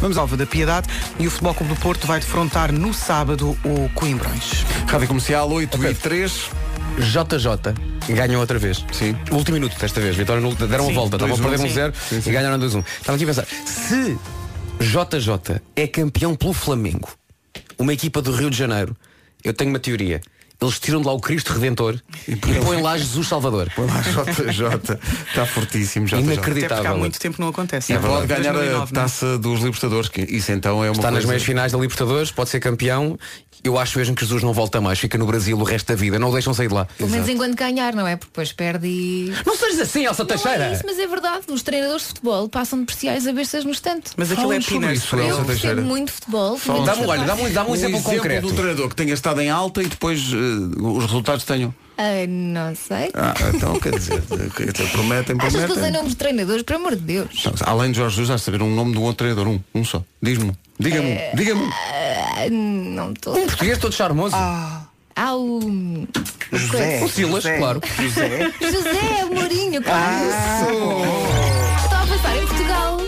Vamos 0.00 0.16
ao 0.16 0.22
Alva 0.22 0.36
da 0.36 0.46
Piedade 0.46 0.86
e 1.18 1.26
o 1.26 1.30
Futebol 1.30 1.54
Clube 1.54 1.74
do 1.74 1.80
Porto 1.80 2.06
vai 2.06 2.20
defrontar 2.20 2.72
no 2.72 2.94
sábado 2.94 3.56
o 3.64 3.88
Coimbrões. 3.94 4.64
Rádio 4.86 5.08
Comercial 5.08 5.50
8 5.50 5.86
e 5.86 5.94
3. 5.94 6.50
JJ 6.98 7.74
ganham 8.14 8.40
outra 8.40 8.58
vez. 8.58 8.84
Sim. 8.92 9.16
Último 9.30 9.54
minuto 9.54 9.78
desta 9.78 10.00
vez. 10.00 10.14
Vitória 10.16 10.40
no, 10.40 10.54
deram 10.54 10.86
Sim, 10.86 10.90
a 10.92 10.94
volta. 10.94 11.16
Estavam 11.16 11.34
a 11.34 11.38
2-1, 11.38 11.42
perder 11.42 11.58
sim. 11.58 11.64
1 11.64 11.68
0 11.70 11.92
Sim, 12.08 12.20
sim. 12.20 12.30
e 12.30 12.32
ganharam 12.32 12.58
2-1. 12.58 12.84
Estava 12.98 13.16
aqui 13.16 13.24
a 13.24 13.26
pensar, 13.26 13.46
se 13.66 14.18
JJ 14.80 15.60
é 15.74 15.86
campeão 15.88 16.34
pelo 16.34 16.52
Flamengo, 16.52 17.08
uma 17.76 17.92
equipa 17.92 18.22
do 18.22 18.30
Rio 18.32 18.50
de 18.50 18.56
Janeiro, 18.56 18.96
eu 19.44 19.52
tenho 19.52 19.70
uma 19.70 19.80
teoria. 19.80 20.20
Eles 20.60 20.80
tiram 20.80 21.00
de 21.00 21.06
lá 21.06 21.12
o 21.12 21.20
Cristo 21.20 21.52
Redentor 21.52 22.00
e 22.26 22.34
põem 22.34 22.82
lá 22.82 22.98
Jesus 22.98 23.28
Salvador. 23.28 23.70
Põe 23.76 23.86
lá 23.86 24.00
JJ. 24.02 24.98
Está 25.28 25.46
fortíssimo. 25.46 26.06
JJ. 26.06 26.20
Inacreditável. 26.20 26.90
há 26.92 26.96
muito 26.96 27.18
tempo 27.20 27.36
não 27.40 27.48
acontece. 27.48 27.92
E 27.92 27.96
É 27.96 27.98
pode 28.00 28.26
verdade. 28.26 28.40
ganhar 28.42 28.50
a 28.50 28.54
2009, 28.54 28.92
não 28.92 29.00
é? 29.00 29.04
taça 29.04 29.38
dos 29.38 29.60
Libertadores. 29.60 30.08
Que 30.08 30.22
isso 30.22 30.50
então 30.50 30.82
é 30.84 30.88
uma 30.90 30.96
Está 30.96 31.10
nas 31.12 31.18
coisa... 31.18 31.28
meias 31.28 31.42
finais 31.44 31.70
da 31.72 31.78
Libertadores, 31.78 32.32
pode 32.32 32.50
ser 32.50 32.58
campeão. 32.58 33.16
Eu 33.64 33.78
acho 33.78 33.98
mesmo 33.98 34.14
que 34.14 34.22
Jesus 34.22 34.42
não 34.42 34.52
volta 34.52 34.80
mais, 34.80 34.98
fica 34.98 35.18
no 35.18 35.26
Brasil 35.26 35.58
o 35.58 35.62
resto 35.62 35.86
da 35.88 35.94
vida, 35.94 36.18
não 36.18 36.28
o 36.30 36.32
deixam 36.32 36.54
sair 36.54 36.68
de 36.68 36.74
lá. 36.74 36.86
Pelo 36.96 37.10
menos 37.10 37.28
enquanto 37.28 37.54
ganhar, 37.56 37.94
não 37.94 38.06
é? 38.06 38.16
Porque 38.16 38.30
depois 38.30 38.52
perde 38.52 38.86
e. 38.86 39.32
Não 39.46 39.56
sejas 39.56 39.80
assim, 39.80 40.04
Elsa 40.06 40.24
Não 40.24 40.30
é 40.30 40.34
Teixeira! 40.36 40.72
isso, 40.72 40.82
mas 40.86 40.98
é 40.98 41.06
verdade. 41.06 41.44
Os 41.48 41.62
treinadores 41.62 42.02
de 42.02 42.08
futebol 42.08 42.48
passam 42.48 42.78
de 42.80 42.84
preciais 42.86 43.26
a 43.26 43.32
bestas 43.32 43.64
no 43.64 43.70
estante. 43.70 44.10
Mas 44.16 44.30
aquilo 44.32 44.52
é 44.52 44.60
pinas. 44.60 44.98
isso, 44.98 45.16
Elsa 45.16 45.40
Eu 45.40 45.44
Teixeira. 45.44 45.74
percebo 45.76 45.82
muito 45.82 46.12
futebol. 46.12 46.58
Dá-me, 46.58 46.70
olha, 46.70 46.84
futebol. 46.94 47.26
dá-me, 47.26 47.50
dá-me 47.50 47.70
um 47.70 47.74
exemplo, 47.74 48.02
concreto. 48.02 48.46
de 48.46 48.52
um 48.52 48.56
treinador 48.56 48.88
que 48.88 48.94
tenha 48.96 49.14
estado 49.14 49.40
em 49.40 49.50
alta 49.50 49.82
e 49.82 49.86
depois 49.86 50.20
eh, 50.32 50.80
os 50.80 51.04
resultados 51.04 51.44
tenham. 51.44 51.74
Ah, 52.00 52.26
não 52.28 52.76
sei. 52.76 53.10
Ah, 53.12 53.34
então 53.52 53.78
quer 53.80 53.90
dizer, 53.98 54.22
quer 54.56 54.70
dizer, 54.72 54.88
prometem, 54.92 55.36
Achas 55.40 55.52
que 55.52 55.56
eu 55.58 55.60
sei 55.60 55.66
prometem. 55.66 55.92
nomes 55.92 56.10
de 56.10 56.16
treinadores, 56.16 56.62
por 56.62 56.76
amor 56.76 56.94
de 56.94 57.02
Deus. 57.02 57.44
Não, 57.44 57.52
Além 57.66 57.90
de 57.90 57.98
Jorge 57.98 58.14
Jesus, 58.16 58.30
há 58.30 58.36
de 58.36 58.42
saber 58.42 58.62
um 58.62 58.72
nome 58.72 58.92
de 58.92 58.98
um 58.98 59.02
outro 59.02 59.16
treinador, 59.26 59.48
um, 59.48 59.60
um 59.74 59.84
só. 59.84 60.02
Diz-me, 60.22 60.52
diga-me, 60.78 61.10
É. 61.10 61.32
diga-me. 61.34 61.68
Ah, 61.72 62.48
não 62.50 63.12
estou. 63.12 63.36
Um 63.36 63.46
português 63.46 63.78
todo 63.78 63.92
charmoso. 63.92 64.36
Ah, 64.36 64.86
o. 65.34 66.06
José. 66.52 67.02
O 67.02 67.08
Silas, 67.08 67.42
José, 67.42 67.58
claro. 67.58 67.80
José. 68.00 68.52
José 68.60 69.24
Mourinho, 69.34 69.82
claro. 69.82 70.24
Eu 70.68 71.84
Estava 71.84 72.04
a 72.04 72.06
pensar 72.06 72.36
em 72.36 72.46
Portugal. 72.46 73.00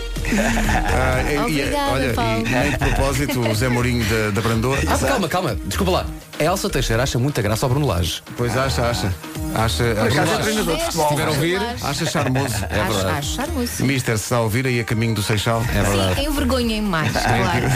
Ah, 0.93 1.23
e- 1.31 1.35
e- 1.35 1.39
Obrigada, 1.39 1.91
olha, 1.93 2.13
Paulo. 2.13 2.45
e 2.45 2.49
nem 2.49 2.71
de 2.71 2.77
propósito, 2.77 3.39
o 3.39 3.55
Zé 3.55 3.69
Mourinho 3.69 4.03
da, 4.05 4.31
da 4.31 4.41
Brandoa. 4.41 4.77
Ah, 4.87 4.97
calma, 4.97 5.27
calma, 5.29 5.55
desculpa 5.65 5.91
lá. 5.91 6.05
A 6.41 6.43
Elsa 6.43 6.71
Teixeira 6.71 7.03
acha 7.03 7.19
muita 7.19 7.39
graça 7.39 7.67
ao 7.67 7.69
Bruno 7.69 7.85
Lage. 7.85 8.23
Pois 8.35 8.57
acha, 8.57 8.81
acha. 8.89 9.13
Acha, 9.53 9.83
acha, 9.83 10.21
é 10.21 10.37
treinador 10.37 10.77
de 10.77 10.83
futebol. 10.85 11.07
Se 11.09 11.13
tiver 11.15 11.27
a 11.27 11.31
ouvir, 11.31 11.61
acha 11.83 12.05
charmoso. 12.05 12.55
é 12.69 12.79
Acho, 12.81 12.93
verdade. 12.93 13.17
acho 13.19 13.35
charmoso. 13.35 13.85
Mister, 13.85 14.17
se 14.17 14.23
está 14.23 14.37
a 14.37 14.41
ouvir 14.41 14.65
aí 14.65 14.79
a 14.79 14.83
caminho 14.83 15.13
do 15.13 15.21
Seixal. 15.21 15.61
É 15.75 15.83
verdade. 15.83 16.15
Sim, 16.21 16.27
envergonhem 16.27 16.81
mais, 16.81 17.11
claro. 17.11 17.67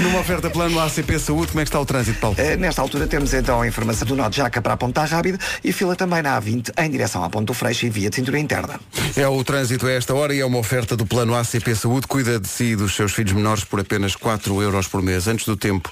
Numa 0.00 0.20
oferta 0.20 0.48
plano 0.48 0.80
ACP 0.80 1.18
Saúde, 1.18 1.48
como 1.48 1.60
é 1.60 1.64
que 1.64 1.68
está 1.68 1.80
o 1.80 1.84
trânsito, 1.84 2.18
Paulo? 2.18 2.36
Eh, 2.38 2.56
Nesta 2.56 2.80
altura 2.80 3.06
temos 3.06 3.34
então 3.34 3.60
a 3.60 3.66
informação 3.66 4.06
do 4.08 4.16
Norte 4.16 4.36
Jaca 4.38 4.62
para 4.62 4.72
a 4.74 4.76
Ponta 4.76 5.04
Rábida 5.04 5.38
e 5.62 5.72
fila 5.72 5.94
também 5.96 6.22
na 6.22 6.40
A20 6.40 6.70
em 6.78 6.90
direção 6.90 7.22
à 7.24 7.28
Ponte 7.28 7.46
do 7.46 7.54
Freixo 7.54 7.84
e 7.86 7.90
via 7.90 8.08
de 8.08 8.16
cintura 8.16 8.38
interna. 8.38 8.80
É 9.16 9.26
o 9.28 9.42
trânsito 9.44 9.86
a 9.86 9.92
esta 9.92 10.14
hora 10.14 10.32
e 10.34 10.40
é 10.40 10.46
uma 10.46 10.58
oferta 10.58 10.96
do 10.96 11.04
plano 11.04 11.34
ACP 11.34 11.74
Saúde. 11.74 12.06
Cuida 12.06 12.38
de 12.40 12.48
si 12.48 12.64
e 12.72 12.76
dos 12.76 12.94
seus 12.94 13.12
filhos 13.12 13.32
menores 13.32 13.64
por 13.64 13.80
apenas 13.80 14.14
4 14.16 14.62
euros 14.62 14.86
por 14.86 15.02
mês. 15.02 15.26
Antes 15.26 15.44
do 15.46 15.56
tempo, 15.56 15.90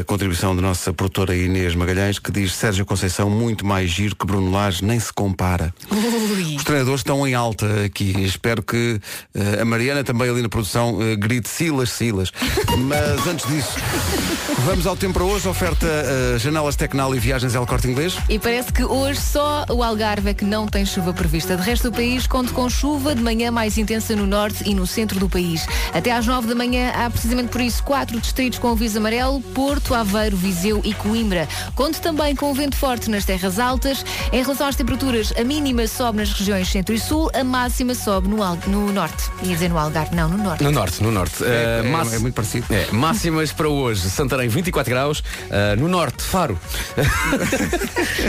a 0.00 0.04
contribuição 0.04 0.54
da 0.54 0.60
nossa 0.84 0.92
produtora 0.92 1.34
Inês 1.34 1.74
Magalhães, 1.74 2.18
que 2.18 2.30
diz 2.30 2.54
Sérgio 2.54 2.84
Conceição 2.84 3.30
muito 3.30 3.64
mais 3.64 3.88
giro 3.88 4.14
que 4.14 4.26
Bruno 4.26 4.50
Lage, 4.50 4.84
nem 4.84 5.00
se 5.00 5.10
compara. 5.10 5.72
Ui. 5.90 6.56
Os 6.56 6.64
treinadores 6.64 7.00
estão 7.00 7.26
em 7.26 7.32
alta 7.32 7.84
aqui. 7.86 8.12
Espero 8.22 8.62
que 8.62 9.00
eh, 9.34 9.62
a 9.62 9.64
Mariana 9.64 10.04
também 10.04 10.28
ali 10.28 10.42
na 10.42 10.48
produção 10.48 11.00
eh, 11.00 11.16
grite 11.16 11.48
Silas, 11.48 11.88
Silas. 11.88 12.30
Mas 12.76 13.26
antes 13.26 13.46
disso, 13.46 13.72
vamos 14.66 14.86
ao 14.86 14.94
tempo 14.94 15.14
para 15.14 15.24
hoje. 15.24 15.48
Oferta 15.48 15.86
eh, 15.86 16.38
janelas 16.38 16.76
Tecnal 16.76 17.14
e 17.14 17.18
viagens 17.18 17.54
El 17.54 17.66
Corte 17.66 17.88
Inglês. 17.88 18.18
E 18.28 18.38
parece 18.38 18.70
que 18.70 18.84
hoje 18.84 19.20
só 19.20 19.64
o 19.70 19.82
Algarve 19.82 20.30
é 20.30 20.34
que 20.34 20.44
não 20.44 20.66
tem 20.66 20.84
chuva 20.84 21.14
prevista. 21.14 21.56
De 21.56 21.62
resto 21.62 21.90
do 21.90 21.96
país, 21.96 22.26
conta 22.26 22.52
com 22.52 22.68
chuva 22.68 23.14
de 23.14 23.22
manhã 23.22 23.50
mais 23.50 23.78
intensa 23.78 24.14
no 24.14 24.26
norte 24.26 24.68
e 24.68 24.74
no 24.74 24.86
centro 24.86 25.18
do 25.18 25.30
país. 25.30 25.66
Até 25.94 26.12
às 26.12 26.26
9 26.26 26.48
da 26.48 26.54
manhã 26.54 26.92
há 26.94 27.08
precisamente 27.08 27.48
por 27.48 27.62
isso 27.62 27.82
quatro 27.82 28.20
distritos 28.20 28.58
com 28.58 28.68
aviso 28.68 28.98
amarelo, 28.98 29.40
Porto, 29.40 29.94
Aveiro, 29.94 30.36
Viseu 30.36 30.73
e 30.84 30.94
Coimbra. 30.94 31.46
Conto 31.74 32.00
também 32.00 32.34
com 32.34 32.52
vento 32.54 32.76
forte 32.76 33.10
nas 33.10 33.24
terras 33.24 33.58
altas. 33.58 34.04
Em 34.32 34.42
relação 34.42 34.66
às 34.66 34.76
temperaturas, 34.76 35.32
a 35.38 35.44
mínima 35.44 35.86
sobe 35.86 36.18
nas 36.18 36.32
regiões 36.32 36.68
centro 36.68 36.94
e 36.94 36.98
sul, 36.98 37.30
a 37.34 37.44
máxima 37.44 37.94
sobe 37.94 38.28
no, 38.28 38.42
Al- 38.42 38.58
no 38.66 38.92
norte. 38.92 39.30
Ia 39.42 39.54
dizer 39.54 39.68
no 39.70 39.78
Algarve, 39.78 40.14
não, 40.14 40.28
no 40.28 40.38
norte. 40.38 40.64
No 40.64 40.70
norte, 40.70 41.02
no 41.02 41.10
norte. 41.10 41.42
É, 41.44 41.46
Uh, 41.82 41.86
é- 41.86 41.90
máximo- 41.90 42.16
é 42.16 42.18
muito 42.20 42.34
parecido. 42.34 42.66
É, 42.70 42.86
máximas 42.92 43.52
para 43.52 43.68
hoje. 43.68 44.08
Santarém 44.10 44.48
24 44.48 44.90
graus. 44.90 45.20
Uh, 45.20 45.78
no 45.78 45.88
norte, 45.88 46.22
Faro. 46.22 46.58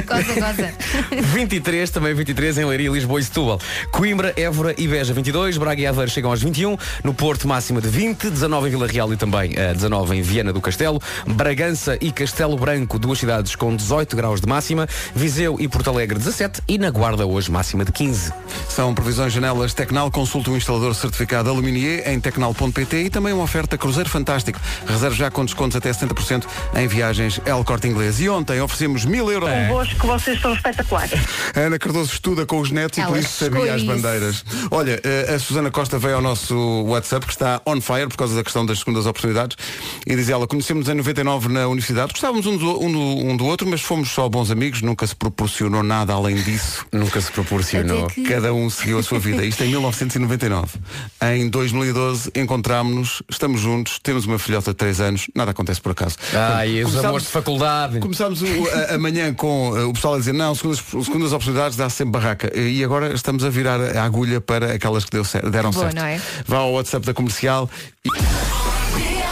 Goza, 0.08 0.34
goza. 0.34 0.74
23, 1.34 1.90
também 1.90 2.14
23 2.14 2.58
em 2.58 2.66
Leiria, 2.66 2.90
Lisboa 2.90 3.20
e 3.20 3.24
Setúbal. 3.24 3.60
Coimbra, 3.92 4.34
Évora 4.38 4.74
e 4.78 4.88
Beja 4.88 5.14
22, 5.14 5.58
Braga 5.58 5.82
e 5.82 5.86
Aveiro 5.88 6.10
chegam 6.12 6.32
aos 6.32 6.42
21, 6.42 6.78
no 7.04 7.14
Porto 7.14 7.48
máxima 7.48 7.82
de 7.82 7.88
20, 7.88 8.30
19 8.30 8.68
em 8.68 8.72
Vila 8.72 8.88
Real 8.88 9.12
e 9.14 9.18
também 9.18 9.54
eh, 9.56 9.74
19 9.74 10.18
em 10.18 10.22
Viana 10.22 10.52
do 10.54 10.62
Castelo, 10.62 11.02
Bragança 11.28 11.98
e 12.02 12.12
Castelo 12.12 12.35
Branco, 12.60 13.00
duas 13.00 13.20
cidades 13.20 13.56
com 13.56 13.76
18 13.76 14.16
graus 14.16 14.42
de 14.42 14.48
máxima, 14.48 14.88
Viseu 15.16 15.56
e 15.60 15.68
Porto 15.68 15.90
Alegre 15.90 16.18
17 16.18 16.62
e 16.68 16.78
na 16.78 16.90
Guarda 16.90 17.26
hoje 17.26 17.50
máxima 17.50 17.86
de 17.86 17.92
15. 17.92 18.34
São 18.68 18.94
previsões 18.94 19.32
janelas 19.32 19.74
Tecnal. 19.74 20.12
Consulte 20.12 20.50
um 20.50 20.58
instalador 20.58 20.94
certificado 20.94 21.50
Aluminier 21.50 22.08
em 22.10 22.20
tecnal.pt 22.20 23.04
e 23.04 23.10
também 23.10 23.34
uma 23.34 23.44
oferta 23.44 23.78
Cruzeiro 23.78 24.10
Fantástico. 24.10 24.60
Reserve 24.86 25.16
já 25.16 25.32
com 25.32 25.46
descontos 25.46 25.78
até 25.78 25.90
70% 25.92 26.46
em 26.76 26.88
viagens 26.88 27.40
El 27.46 27.64
Corte 27.64 27.88
Inglês. 27.88 28.20
E 28.20 28.28
ontem 28.28 28.60
oferecemos 28.62 29.06
mil 29.06 29.32
euros. 29.32 29.50
Convosco, 29.50 30.08
vocês 30.08 30.42
são 30.42 30.54
espetaculares. 30.54 31.20
A 31.56 31.60
Ana 31.62 31.80
Cardoso 31.80 32.12
estuda 32.12 32.46
com 32.46 32.60
os 32.60 32.72
netos 32.72 32.98
e 32.98 33.02
por 33.02 33.12
Ela 33.12 33.20
isso 33.20 33.46
sabia 33.46 33.74
as 33.74 33.84
bandeiras. 33.84 34.44
Olha, 34.70 35.00
eh, 35.04 35.34
a 35.34 35.40
Susana 35.40 35.72
Costa 35.72 35.98
veio 35.98 36.16
ao 36.16 36.22
nosso 36.22 36.56
WhatsApp, 36.84 37.26
que 37.26 37.32
está 37.32 37.62
on 37.66 37.80
fire 37.80 38.08
por 38.08 38.18
causa 38.18 38.36
da 38.36 38.44
questão 38.44 38.66
das 38.66 38.80
segundas 38.80 39.06
oportunidades, 39.06 39.58
e 40.06 40.16
diz 40.16 40.30
ela, 40.30 40.48
conhecemos 40.48 40.90
em 40.90 40.96
99 40.96 41.50
na 41.50 41.68
universidade, 41.68 42.14
gostávamos 42.16 42.46
um 42.48 42.56
do, 42.58 42.82
um 42.84 42.92
do- 42.92 43.00
um 43.28 43.38
do 43.38 43.46
outro, 43.46 43.68
mas 43.68 43.82
fomos 43.82 44.10
só 44.10 44.28
bons 44.30 44.50
amigos, 44.50 44.82
nunca 44.82 45.06
se 45.06 45.16
proporcionou 45.16 45.84
nada 45.84 46.14
além 46.14 46.36
disso. 46.36 46.86
Nunca 46.92 47.20
se 47.20 47.30
proporcionou. 47.32 48.08
Que- 48.08 48.24
Cada 48.24 48.54
um 48.54 48.70
seguiu 48.70 48.98
a 49.00 49.04
sua 49.04 49.20
vida. 49.20 49.44
Isto 49.46 49.64
em 49.64 49.68
1999. 49.70 50.80
Em 51.22 51.50
2012 51.50 52.32
encontramos-nos, 52.36 53.22
estamos 53.30 53.60
juntos, 53.62 54.00
temos 54.00 54.26
uma 54.26 54.40
filhota 54.40 54.72
de 54.72 54.78
3 54.78 55.02
anos, 55.02 55.28
nada 55.36 55.52
acontece 55.52 55.82
por 55.82 55.92
acaso. 55.92 56.16
Ai, 56.34 56.76
os 56.78 56.92
Começámos- 56.92 57.06
amores 57.06 57.26
de 57.26 57.32
faculdade. 57.32 58.00
Começámos 58.00 58.42
o- 58.42 58.46
a, 58.92 58.96
a 58.96 58.98
manhã 58.98 59.34
com 59.34 59.74
eh, 59.78 59.84
o 59.84 59.92
pessoal 59.94 60.14
a 60.16 60.18
dizer 60.20 60.34
não, 60.34 60.56
segundas, 60.56 60.80
segundas 61.04 61.34
oportunidades 61.34 61.76
dá 61.78 61.90
sempre 61.90 62.14
barraca. 62.20 62.58
E 62.58 62.84
agora 62.84 63.14
estamos 63.14 63.44
a 63.44 63.50
virar 63.50 63.80
a 63.82 64.04
agulha 64.04 64.40
para 64.40 64.74
aquelas 64.74 65.04
que 65.04 65.12
deu 65.12 65.24
deram 65.52 65.72
Boa, 65.72 65.86
certo. 65.86 65.96
não 65.96 66.06
é? 66.06 66.22
Vá 66.48 66.58
ao 66.60 66.72
WhatsApp 66.74 67.06
da 67.06 67.14
comercial. 67.14 67.70
e- 68.06 69.25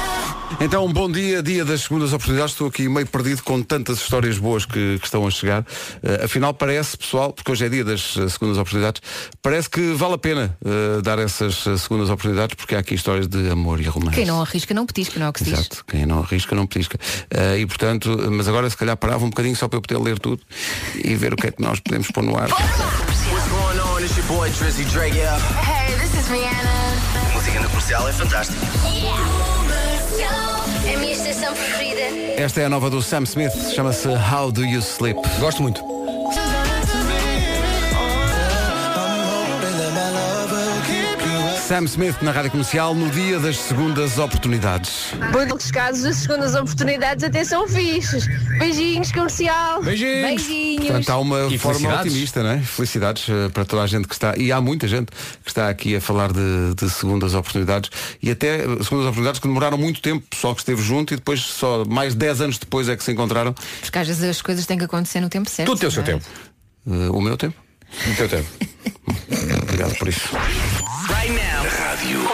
Então, 0.60 0.92
bom 0.92 1.12
dia, 1.12 1.42
dia 1.42 1.66
das 1.66 1.82
segundas 1.82 2.14
oportunidades. 2.14 2.54
Estou 2.54 2.68
aqui 2.68 2.88
meio 2.88 3.08
perdido 3.08 3.44
com 3.44 3.62
tantas 3.62 4.00
histórias 4.00 4.38
boas 4.38 4.66
que, 4.66 4.98
que 5.00 5.06
estão 5.06 5.26
a 5.26 5.32
chegar. 5.32 5.66
Eh, 6.02 6.26
afinal, 6.26 6.54
parece, 6.54 6.98
pessoal, 6.98 7.34
porque 7.34 7.52
hoje 7.52 7.66
é 7.66 7.70
dia 7.70 7.84
das 7.84 8.16
eh, 8.18 8.28
segundas 8.30 8.58
oportunidades, 8.58 9.02
parece 9.42 9.70
que 9.70 9.94
vale 9.94 10.14
a 10.14 10.18
pena 10.18 10.58
eh, 10.64 11.02
dar 11.02 11.20
essas 11.20 11.64
segundas 11.82 12.10
oportunidades, 12.10 12.56
porque 12.56 12.76
há 12.76 12.80
aqui 12.80 12.96
histórias 12.96 13.28
de 13.28 13.50
amor 13.50 13.80
e 13.80 13.86
romance. 13.86 14.16
Quem 14.16 14.26
não 14.26 14.42
arrisca 14.42 14.74
não 14.74 14.86
petisca, 14.86 15.20
não 15.20 15.28
é 15.28 15.30
o 15.30 15.34
que 15.34 15.40
se 15.40 15.46
diz. 15.46 15.60
Exato, 15.60 15.84
quem 15.88 16.06
não 16.06 16.20
arrisca 16.20 16.56
não 16.56 16.66
petisca. 16.66 16.98
E 17.58 17.66
portanto, 17.66 18.18
mas 18.32 18.48
agora 18.48 18.70
se 18.70 18.78
calhar 18.78 18.96
parava 18.96 19.26
um 19.26 19.30
bocadinho 19.30 19.56
só 19.56 19.68
para 19.68 19.78
eu 19.78 19.82
poder 19.82 20.00
ler 20.00 20.20
tudo 20.20 20.42
e 20.96 21.16
ver 21.16 21.34
o 21.34 21.36
que 21.36 21.48
é 21.48 21.52
que 21.52 21.62
nós 21.62 21.80
podemos 21.80 22.10
pôr 22.12 22.24
no 22.24 22.38
ar. 22.38 22.50
Yeah. 25.04 25.38
Hey, 25.62 25.96
this 25.98 26.14
is 26.14 26.30
Rihanna. 26.30 26.70
A 27.16 27.34
música 27.34 27.60
na 27.60 27.68
comercial 27.68 28.08
é 28.08 28.14
fantástica. 28.14 28.66
É 28.66 29.53
Esta 32.38 32.62
é 32.62 32.66
a 32.66 32.70
nova 32.70 32.90
do 32.90 33.02
Sam 33.02 33.24
Smith, 33.24 33.74
chama-se 33.74 34.08
How 34.08 34.52
Do 34.52 34.66
You 34.66 34.80
Sleep. 34.80 35.20
Gosto 35.40 35.62
muito. 35.62 36.03
Sam 41.68 41.86
Smith 41.86 42.22
na 42.22 42.32
rádio 42.32 42.52
comercial 42.52 42.94
no 42.94 43.10
dia 43.10 43.40
das 43.40 43.58
segundas 43.58 44.18
oportunidades. 44.20 45.14
Muitos 45.32 45.72
casos, 45.72 46.04
as 46.04 46.18
segundas 46.18 46.56
oportunidades 46.56 47.24
até 47.24 47.46
são 47.46 47.66
fixes. 47.70 48.28
Beijinhos, 48.60 49.14
comercial. 49.14 49.82
Beijinhos. 49.82 50.44
Beijinhos. 50.44 50.86
Portanto, 50.88 51.10
há 51.10 51.18
uma 51.18 51.46
E 51.46 51.58
forma 51.58 52.02
otimista, 52.02 52.44
não 52.44 52.50
é? 52.50 52.60
Felicidades 52.60 53.30
eh, 53.30 53.48
para 53.48 53.64
toda 53.64 53.82
a 53.82 53.88
gente 53.88 54.10
que 54.10 54.14
está, 54.14 54.38
e 54.38 54.52
há 54.52 54.60
muita 54.60 54.90
gente 54.90 55.08
que 55.42 55.50
está 55.50 55.70
aqui 55.70 55.96
a 55.96 56.02
falar 56.02 56.34
de, 56.34 56.76
de 56.76 56.90
segundas 56.90 57.34
oportunidades 57.34 57.90
e 58.22 58.30
até 58.30 58.58
eh, 58.58 58.64
segundas 58.84 59.06
oportunidades 59.06 59.40
que 59.40 59.48
demoraram 59.48 59.78
muito 59.78 60.02
tempo, 60.02 60.26
só 60.36 60.54
que 60.54 60.60
esteve 60.60 60.82
junto 60.82 61.14
e 61.14 61.18
depois 61.18 61.40
só 61.40 61.86
mais 61.86 62.14
10 62.14 62.42
anos 62.42 62.58
depois 62.58 62.90
é 62.90 62.98
que 62.98 63.04
se 63.06 63.14
encontraram. 63.14 63.56
Porque 63.80 63.98
às 63.98 64.08
vezes 64.08 64.24
as 64.24 64.42
coisas 64.42 64.66
têm 64.66 64.78
que 64.78 64.84
acontecer 64.84 65.22
no 65.22 65.30
tempo 65.30 65.50
certo. 65.50 65.70
Tudo 65.70 65.80
tem 65.80 65.88
o 65.88 65.92
seu 65.92 66.04
é? 66.04 66.06
tempo. 66.06 66.26
Eh, 66.86 67.10
o 67.10 67.22
meu 67.22 67.38
tempo. 67.38 67.63
O 68.12 68.16
teu 68.16 68.30
tempo. 68.30 68.48
Obrigado 69.64 69.96
por 69.98 70.08
isso. 70.08 70.30
Right 71.08 71.32
now. 71.32 71.64
Rádio. 71.64 72.28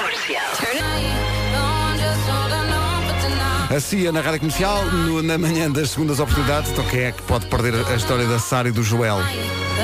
A 3.75 3.79
CIA 3.79 4.11
na 4.11 4.21
rádio 4.21 4.39
comercial, 4.39 4.83
no- 4.85 5.21
na 5.21 5.37
manhã 5.37 5.69
das 5.69 5.91
segundas 5.91 6.19
oportunidades. 6.19 6.71
Então 6.71 6.83
quem 6.85 7.01
é 7.01 7.11
que 7.11 7.21
pode 7.23 7.45
perder 7.47 7.75
a 7.87 7.95
história 7.95 8.25
da 8.25 8.39
Sara 8.39 8.69
e 8.69 8.71
do 8.71 8.81
Joel? 8.81 9.19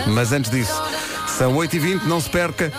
Mas 0.07 0.31
antes 0.31 0.49
disso, 0.49 0.81
são 1.27 1.53
8h20, 1.55 2.03
não 2.05 2.19
se 2.19 2.29
perca. 2.29 2.73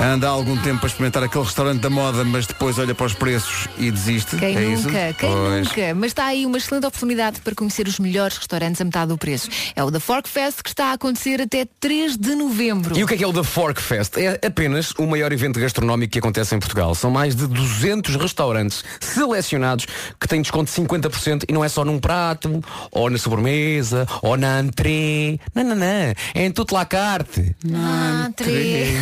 Anda 0.00 0.26
há 0.26 0.30
algum 0.30 0.56
tempo 0.56 0.84
a 0.84 0.88
experimentar 0.88 1.22
aquele 1.22 1.44
restaurante 1.44 1.80
da 1.80 1.88
moda, 1.88 2.24
mas 2.24 2.44
depois 2.46 2.76
olha 2.78 2.92
para 2.94 3.06
os 3.06 3.14
preços 3.14 3.68
e 3.78 3.88
desiste. 3.90 4.36
Quem 4.36 4.56
é 4.56 4.64
isso? 4.64 4.88
nunca, 4.88 5.12
quem 5.14 5.30
Pois. 5.30 5.68
nunca. 5.68 5.94
Mas 5.94 6.06
está 6.10 6.24
aí 6.26 6.44
uma 6.44 6.58
excelente 6.58 6.86
oportunidade 6.86 7.40
para 7.40 7.54
conhecer 7.54 7.86
os 7.86 8.00
melhores 8.00 8.36
restaurantes 8.36 8.80
a 8.80 8.84
metade 8.84 9.08
do 9.10 9.18
preço. 9.18 9.48
É 9.76 9.84
o 9.84 9.92
The 9.92 10.00
Fork 10.00 10.28
Fest 10.28 10.60
que 10.62 10.70
está 10.70 10.86
a 10.86 10.92
acontecer 10.94 11.40
até 11.40 11.66
3 11.78 12.16
de 12.16 12.34
novembro. 12.34 12.98
E 12.98 13.04
o 13.04 13.06
que 13.06 13.14
é 13.14 13.16
que 13.16 13.22
é 13.24 13.26
o 13.26 13.32
The 13.32 13.44
Fork 13.44 13.80
Fest? 13.80 14.16
É 14.16 14.40
apenas 14.44 14.90
o 14.98 15.06
maior 15.06 15.30
evento 15.32 15.60
gastronómico 15.60 16.12
que 16.12 16.18
acontece 16.18 16.54
em 16.54 16.58
Portugal. 16.58 16.94
São 16.96 17.10
mais 17.10 17.36
de 17.36 17.46
200 17.46 18.16
restaurantes 18.16 18.84
selecionados 19.00 19.86
que 20.18 20.26
têm 20.26 20.42
desconto 20.42 20.70
de 20.72 20.80
50% 20.80 21.44
e 21.48 21.52
não 21.52 21.64
é 21.64 21.68
só 21.68 21.84
num 21.84 21.98
prato, 22.00 22.62
ou 22.90 23.08
na 23.08 23.18
sobremesa, 23.18 24.06
ou 24.20 24.36
na 24.36 24.60
entrée. 24.60 25.38
Não, 25.54 25.62
não, 25.62 25.76
não. 25.76 25.86
É 25.86 26.14
em 26.34 26.50
tudo 26.50 26.74
la 26.74 26.84
carte. 26.84 27.54
Ah, 27.72 28.30
três. 28.34 28.98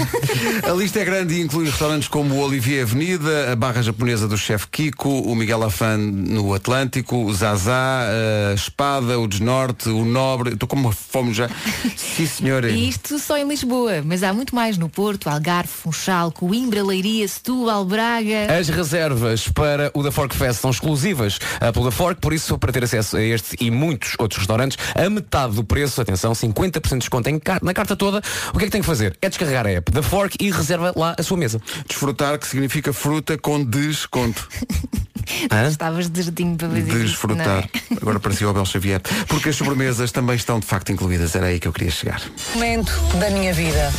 A 0.81 0.83
lista 0.83 0.99
é 0.99 1.05
grande 1.05 1.35
e 1.35 1.43
inclui 1.43 1.67
restaurantes 1.67 2.09
como 2.09 2.37
o 2.37 2.39
Olivier 2.39 2.85
Avenida, 2.85 3.53
a 3.53 3.55
barra 3.55 3.83
japonesa 3.83 4.27
do 4.27 4.39
chefe 4.39 4.67
Kiko, 4.69 5.11
o 5.11 5.35
Miguel 5.37 5.63
Afan 5.63 5.99
no 5.99 6.55
Atlântico, 6.55 7.17
o 7.17 7.35
Zazá, 7.35 8.07
a 8.51 8.55
Espada, 8.55 9.21
o 9.21 9.29
Desnorte, 9.29 9.91
o 9.91 10.07
Nobre. 10.07 10.55
Estou 10.55 10.67
com 10.67 10.77
uma 10.77 10.91
fome 10.91 11.35
já. 11.35 11.51
Sim, 11.95 12.25
senhora. 12.25 12.71
E 12.71 12.89
isto 12.89 13.19
só 13.19 13.37
em 13.37 13.47
Lisboa, 13.47 14.01
mas 14.03 14.23
há 14.23 14.33
muito 14.33 14.55
mais 14.55 14.79
no 14.79 14.89
Porto, 14.89 15.29
Algarve, 15.29 15.69
Funchal, 15.69 16.33
Coimbra, 16.33 16.83
Leiria, 16.83 17.29
Setúbal, 17.29 17.85
Braga. 17.85 18.51
As 18.59 18.71
reservas 18.71 19.49
para 19.49 19.91
o 19.93 20.03
The 20.03 20.11
Fork 20.11 20.35
Fest 20.35 20.61
são 20.61 20.71
exclusivas 20.71 21.39
pelo 21.75 21.91
The 21.91 21.95
Fork, 21.95 22.23
por 22.23 22.33
isso, 22.33 22.57
para 22.57 22.73
ter 22.73 22.85
acesso 22.85 23.19
a 23.19 23.23
este 23.23 23.55
e 23.61 23.71
muitos 23.71 24.15
outros 24.19 24.39
restaurantes, 24.39 24.79
a 24.95 25.11
metade 25.11 25.57
do 25.57 25.63
preço, 25.63 26.01
atenção, 26.01 26.33
50% 26.33 26.89
de 26.89 26.99
desconto 27.01 27.29
em 27.29 27.39
na 27.61 27.75
carta 27.75 27.95
toda, 27.95 28.23
o 28.55 28.57
que 28.57 28.65
é 28.65 28.67
que 28.67 28.73
tem 28.73 28.81
que 28.81 28.87
fazer? 28.87 29.15
É 29.21 29.29
descarregar 29.29 29.67
a 29.67 29.71
app 29.73 29.93
The 29.93 30.01
Fork 30.01 30.39
e 30.41 30.51
reservar 30.51 30.70
reserva 30.71 30.93
lá 30.97 31.15
a 31.19 31.23
sua 31.23 31.37
mesa. 31.37 31.61
Desfrutar, 31.87 32.39
que 32.39 32.47
significa 32.47 32.93
fruta 32.93 33.37
com 33.37 33.63
desconto. 33.65 34.49
Estavas 35.69 36.09
dedinho 36.09 36.57
para 36.57 36.69
fazer 36.69 36.81
isso, 36.83 36.97
não 36.97 37.05
Desfrutar. 37.05 37.65
é? 37.65 37.95
Agora 38.01 38.19
parecia 38.19 38.47
o 38.47 38.51
Abel 38.51 38.65
Xavier. 38.65 39.01
Porque 39.29 39.49
as 39.51 39.57
sobremesas 39.57 40.11
também 40.11 40.35
estão 40.35 40.59
de 40.59 40.67
facto 40.67 40.91
incluídas. 40.91 41.35
Era 41.35 41.47
aí 41.47 41.61
que 41.61 41.69
eu 41.69 41.73
queria 41.73 41.91
chegar. 41.91 42.21
Momento 42.55 42.93
da 43.19 43.31
minha 43.31 43.53
vida. 43.53 43.93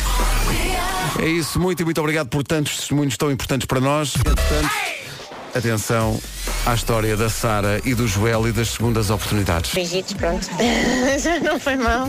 É 1.18 1.26
isso, 1.26 1.58
muito 1.58 1.80
e 1.80 1.84
muito 1.84 2.00
obrigado 2.00 2.28
por 2.28 2.42
tantos 2.42 2.76
testemunhos 2.76 3.16
tão 3.16 3.30
importantes 3.30 3.66
para 3.66 3.80
nós. 3.80 4.14
Atenção 5.54 6.18
à 6.64 6.74
história 6.74 7.14
da 7.16 7.28
Sara 7.28 7.80
e 7.84 7.94
do 7.94 8.06
Joel 8.06 8.48
e 8.48 8.52
das 8.52 8.70
segundas 8.70 9.10
oportunidades. 9.10 9.72
Beijitos, 9.74 10.14
pronto. 10.14 10.46
Já 11.22 11.40
não 11.40 11.58
foi 11.60 11.76
mal. 11.76 12.08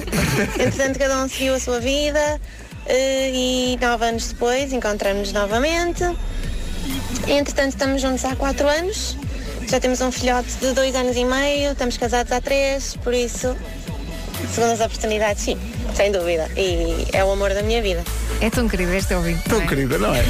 Entretanto, 0.60 1.00
cada 1.00 1.24
um 1.24 1.30
seguiu 1.30 1.54
a 1.56 1.60
sua 1.60 1.80
vida 1.80 2.40
e 2.88 3.78
nove 3.82 4.06
anos 4.06 4.28
depois 4.30 4.74
encontramos-nos 4.74 5.34
novamente. 5.34 6.04
Entretanto, 7.28 7.70
estamos 7.70 8.02
juntos 8.02 8.26
há 8.26 8.36
quatro 8.36 8.68
anos. 8.68 9.18
Já 9.68 9.80
temos 9.80 10.02
um 10.02 10.12
filhote 10.12 10.50
de 10.60 10.74
dois 10.74 10.94
anos 10.96 11.16
e 11.16 11.24
meio, 11.24 11.72
estamos 11.72 11.98
casados 11.98 12.32
há 12.32 12.42
três, 12.42 12.96
por 12.98 13.14
isso, 13.14 13.56
segundas 14.54 14.82
oportunidades, 14.82 15.44
sim, 15.44 15.58
sem 15.96 16.12
dúvida. 16.12 16.50
E 16.58 17.08
é 17.14 17.24
o 17.24 17.32
amor 17.32 17.54
da 17.54 17.64
minha 17.64 17.82
vida. 17.82 18.04
É 18.44 18.50
tão 18.50 18.68
querido 18.68 18.92
este 18.94 19.14
ouvinte. 19.14 19.42
Tão 19.48 19.58
não 19.60 19.64
é? 19.64 19.68
querida, 19.70 19.98
não 19.98 20.14
é? 20.14 20.22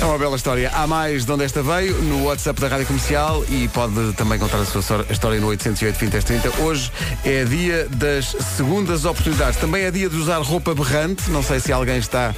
É 0.00 0.04
uma 0.06 0.16
bela 0.16 0.34
história. 0.34 0.70
Há 0.72 0.86
mais 0.86 1.26
de 1.26 1.30
onde 1.32 1.44
esta 1.44 1.62
veio 1.62 1.94
no 2.04 2.24
WhatsApp 2.24 2.58
da 2.58 2.68
Rádio 2.68 2.86
Comercial 2.86 3.44
e 3.50 3.68
pode 3.68 4.14
também 4.14 4.38
contar 4.38 4.56
a 4.56 4.64
sua 4.64 4.80
história 5.10 5.38
no 5.38 5.48
808 5.48 5.98
20 5.98 6.24
30. 6.24 6.62
Hoje 6.62 6.90
é 7.22 7.44
dia 7.44 7.86
das 7.90 8.28
segundas 8.56 9.04
oportunidades. 9.04 9.60
Também 9.60 9.84
é 9.84 9.90
dia 9.90 10.08
de 10.08 10.16
usar 10.16 10.38
roupa 10.38 10.74
berrante. 10.74 11.30
Não 11.30 11.42
sei 11.42 11.60
se 11.60 11.70
alguém 11.70 11.98
está. 11.98 12.34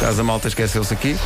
Caso 0.00 0.20
a 0.20 0.24
malta 0.24 0.48
esqueceu-se 0.48 0.92
aqui. 0.92 1.16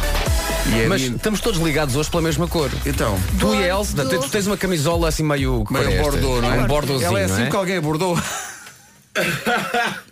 E 0.72 0.83
é 0.83 0.87
Mas 0.87 1.00
dia- 1.00 1.11
estamos 1.16 1.40
todos 1.40 1.61
ligados 1.61 1.96
hoje 1.96 2.09
pela 2.09 2.22
mesma 2.22 2.46
cor. 2.46 2.70
Então. 2.87 3.18
Tu 3.40 3.57
e 3.57 3.64
a 3.64 3.74
Elsa, 3.76 4.05
tu 4.05 4.28
tens 4.31 4.46
uma 4.46 4.57
camisola 4.57 5.09
assim 5.09 5.24
meio. 5.24 5.64
Meio 5.68 6.00
bordô, 6.00 6.40
não 6.40 6.55
é? 6.55 6.59
Um 6.59 6.66
bordozinho, 6.68 7.09
Ela 7.09 7.18
é 7.20 7.24
assim 7.24 7.42
é? 7.42 7.50
que 7.50 7.57
alguém 7.57 7.76
abordou. 7.78 8.16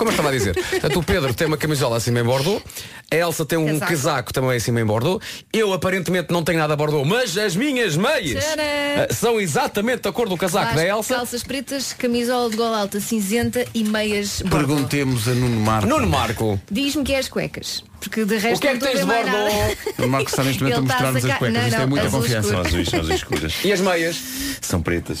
Como 0.00 0.08
eu 0.08 0.12
estava 0.12 0.30
a 0.30 0.32
dizer, 0.32 0.56
a 0.82 0.88
tu 0.88 1.02
Pedro 1.02 1.34
tem 1.34 1.46
uma 1.46 1.58
camisola 1.58 1.98
assim 1.98 2.10
meio 2.10 2.24
bordô, 2.24 2.62
a 3.12 3.14
Elsa 3.14 3.44
tem 3.44 3.58
um 3.58 3.66
Casaco. 3.78 3.86
casaco, 3.92 4.32
também 4.32 4.56
assim 4.56 4.72
meio 4.72 4.86
bordô, 4.86 5.20
eu 5.52 5.74
aparentemente 5.74 6.32
não 6.32 6.42
tenho 6.42 6.58
nada 6.58 6.74
bordô, 6.74 7.04
mas 7.04 7.36
as 7.36 7.54
minhas 7.54 7.96
meias 7.98 8.42
Tcharam! 8.42 8.62
eh, 8.62 9.08
são 9.12 9.38
exatamente 9.38 10.00
da 10.00 10.10
cor 10.10 10.26
do 10.26 10.38
casaco 10.38 10.64
Vasco, 10.72 10.76
da 10.78 10.86
Elsa. 10.86 11.14
Calças 11.16 11.42
pretas, 11.42 11.92
camisola 11.92 12.48
de 12.48 12.56
gola 12.56 12.78
alta 12.80 12.98
cinzenta 12.98 13.62
e 13.74 13.84
meias 13.84 14.40
bordeaux. 14.40 14.66
Perguntemos 14.66 15.28
a 15.28 15.34
Nuno 15.34 15.60
Marco. 15.60 15.86
Nuno 15.86 16.06
Marco. 16.08 16.58
Diz-me 16.70 17.04
que 17.04 17.12
é 17.12 17.18
as 17.18 17.28
cuecas. 17.28 17.84
Porque 18.00 18.24
de 18.24 18.38
resto 18.38 18.58
que 18.62 18.68
é 18.68 18.72
não 18.72 18.78
que 18.80 18.86
estou 18.86 19.00
tens 19.04 19.10
a 19.10 19.14
de 19.14 19.22
ver 19.22 19.30
mais 19.30 19.44
bordeaux? 19.52 19.68
nada. 19.68 19.76
Nuno 19.98 20.10
Marco 20.12 20.30
está 20.30 20.44
neste 20.44 20.62
momento 20.62 20.76
a 20.76 20.80
Ele 20.80 20.86
está 20.90 20.94
a 20.96 21.12
mostrar-nos 21.12 21.16
as 21.16 21.22
sacar- 21.22 21.38
cuecas. 21.38 21.58
Não, 21.60 21.68
Isto 21.68 21.76
é 21.76 21.80
não, 21.80 21.88
muita 21.88 22.06
azul 22.06 22.20
confiança. 22.22 22.48
escuro. 22.48 22.62
São 22.62 22.70
azuis, 22.70 22.88
são 22.88 23.00
azuis 23.00 23.14
escuras. 23.16 23.54
E 23.64 23.72
as 23.74 23.80
meias? 23.80 24.16
São 24.62 24.80
pretas. 24.80 25.18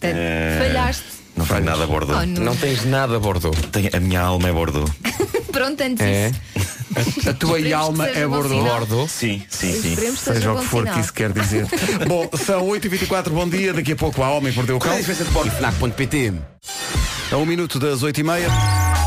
Portanto, 0.00 0.16
Eh, 0.18 0.56
Falhaste. 0.66 1.04
Não 1.36 1.44
tenho 1.46 1.64
nada 1.64 1.84
a 1.84 1.86
bordo. 1.86 2.12
Oh, 2.12 2.26
não. 2.26 2.42
Não 2.44 2.56
tens 2.56 2.84
nada 2.84 3.18
bordô. 3.18 3.50
Tenho- 3.72 3.90
a 3.92 4.00
minha 4.00 4.20
alma 4.20 4.48
é 4.48 4.52
bordo. 4.52 4.84
Pronto, 5.52 5.80
antes 5.82 6.00
É? 6.04 6.28
isso. 6.30 7.28
A 7.28 7.32
tua 7.34 7.58
Esperemos 7.58 7.72
alma 7.86 8.04
seja 8.06 8.18
é 8.20 8.26
bom 8.26 8.36
bordô. 8.36 8.48
sinal. 8.58 8.78
Bordô. 8.78 9.08
Sim, 9.08 9.42
sim, 9.48 9.72
sim. 9.72 9.88
Esperemos 9.90 10.18
que 10.18 10.24
Seja 10.24 10.34
seja 10.38 10.52
o 10.52 10.54
bom 10.54 10.60
que 10.60 10.66
for 10.68 10.80
sinal. 10.82 10.94
que 10.94 11.00
isso 11.00 11.12
quer 11.12 11.32
dizer. 11.32 11.66
Bom, 12.06 12.28
são 12.44 12.66
8h24, 12.68 13.30
bom 13.30 13.48
dia. 13.48 13.72
Daqui 13.72 13.92
a 13.92 13.96
pouco 13.96 14.22
há 14.22 14.30
Homem 14.30 14.52
que 14.52 14.56
Mordeu 14.58 14.76
o 14.76 14.78
Cão. 14.80 14.96
Fnac.pt 15.02 16.32
A 17.32 17.36
um 17.36 17.46
minuto 17.46 17.78
das 17.80 18.02
8h30. 18.02 19.03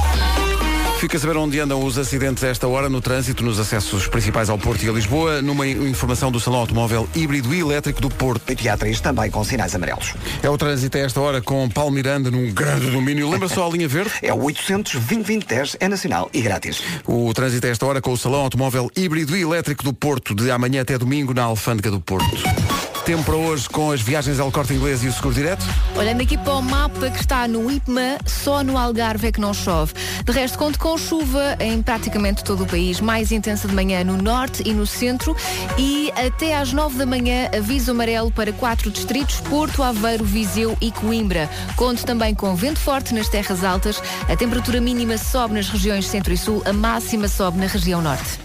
Fica 0.97 1.15
a 1.15 1.19
saber 1.19 1.37
onde 1.37 1.59
andam 1.59 1.83
os 1.85 1.95
acidentes 1.95 2.43
a 2.43 2.47
esta 2.47 2.67
hora 2.67 2.89
no 2.89 2.99
trânsito, 2.99 3.43
nos 3.43 3.59
acessos 3.59 4.07
principais 4.07 4.49
ao 4.49 4.57
Porto 4.57 4.83
e 4.83 4.89
a 4.89 4.91
Lisboa, 4.91 5.43
numa 5.43 5.67
informação 5.67 6.31
do 6.31 6.39
Salão 6.39 6.61
Automóvel 6.61 7.07
Híbrido 7.15 7.53
e 7.53 7.59
Elétrico 7.59 8.01
do 8.01 8.09
Porto. 8.09 8.51
E 8.51 8.55
teatros 8.55 8.99
também 8.99 9.29
com 9.29 9.43
sinais 9.43 9.75
amarelos. 9.75 10.15
É 10.41 10.49
o 10.49 10.57
trânsito 10.57 10.97
a 10.97 11.01
esta 11.01 11.21
hora 11.21 11.39
com 11.39 11.69
Paulo 11.69 11.91
Miranda 11.91 12.31
num 12.31 12.51
grande 12.51 12.89
domínio. 12.89 13.29
Lembra 13.29 13.47
só 13.47 13.67
a 13.67 13.71
linha 13.71 13.87
verde? 13.87 14.11
É 14.23 14.33
o 14.33 14.41
800 14.41 14.93
2010 14.93 15.77
é 15.79 15.87
nacional 15.87 16.31
e 16.33 16.41
grátis. 16.41 16.81
O 17.05 17.31
trânsito 17.31 17.67
a 17.67 17.69
esta 17.69 17.85
hora 17.85 18.01
com 18.01 18.11
o 18.11 18.17
Salão 18.17 18.41
Automóvel 18.41 18.89
Híbrido 18.95 19.37
e 19.37 19.41
Elétrico 19.43 19.83
do 19.83 19.93
Porto, 19.93 20.33
de 20.33 20.49
amanhã 20.49 20.81
até 20.81 20.97
domingo 20.97 21.31
na 21.31 21.43
Alfândega 21.43 21.91
do 21.91 22.01
Porto. 22.01 22.86
Tempo 23.07 23.23
para 23.23 23.37
hoje 23.37 23.69
com 23.69 23.89
as 23.89 24.01
viagens 24.01 24.37
ao 24.37 24.51
Corte 24.51 24.73
Inglês 24.73 25.01
e 25.01 25.07
o 25.07 25.13
Seguro 25.13 25.33
Direto. 25.33 25.65
Olhando 25.95 26.21
aqui 26.23 26.37
para 26.37 26.55
o 26.55 26.61
mapa 26.61 27.09
que 27.09 27.21
está 27.21 27.47
no 27.47 27.71
IPMA, 27.71 28.17
só 28.25 28.61
no 28.61 28.77
Algarve 28.77 29.27
é 29.27 29.31
que 29.31 29.39
não 29.39 29.53
chove. 29.53 29.93
De 30.25 30.31
resto, 30.33 30.57
conto 30.57 30.77
com 30.77 30.97
chuva 30.97 31.55
em 31.61 31.81
praticamente 31.81 32.43
todo 32.43 32.65
o 32.65 32.67
país, 32.67 32.99
mais 32.99 33.31
intensa 33.31 33.65
de 33.65 33.73
manhã 33.73 34.03
no 34.03 34.17
norte 34.17 34.61
e 34.65 34.73
no 34.73 34.85
centro 34.85 35.33
e 35.77 36.11
até 36.17 36.57
às 36.57 36.73
nove 36.73 36.97
da 36.97 37.05
manhã 37.05 37.49
aviso 37.57 37.91
amarelo 37.91 38.29
para 38.29 38.51
quatro 38.51 38.91
distritos, 38.91 39.39
Porto, 39.39 39.83
Aveiro, 39.83 40.25
Viseu 40.25 40.77
e 40.81 40.91
Coimbra. 40.91 41.49
Conto 41.77 42.05
também 42.05 42.35
com 42.35 42.57
vento 42.57 42.79
forte 42.79 43.13
nas 43.13 43.29
terras 43.29 43.63
altas, 43.63 44.03
a 44.27 44.35
temperatura 44.35 44.81
mínima 44.81 45.17
sobe 45.17 45.53
nas 45.53 45.69
regiões 45.69 46.07
centro 46.07 46.33
e 46.33 46.37
sul, 46.37 46.61
a 46.65 46.73
máxima 46.73 47.29
sobe 47.29 47.57
na 47.57 47.67
região 47.67 48.01
norte. 48.01 48.37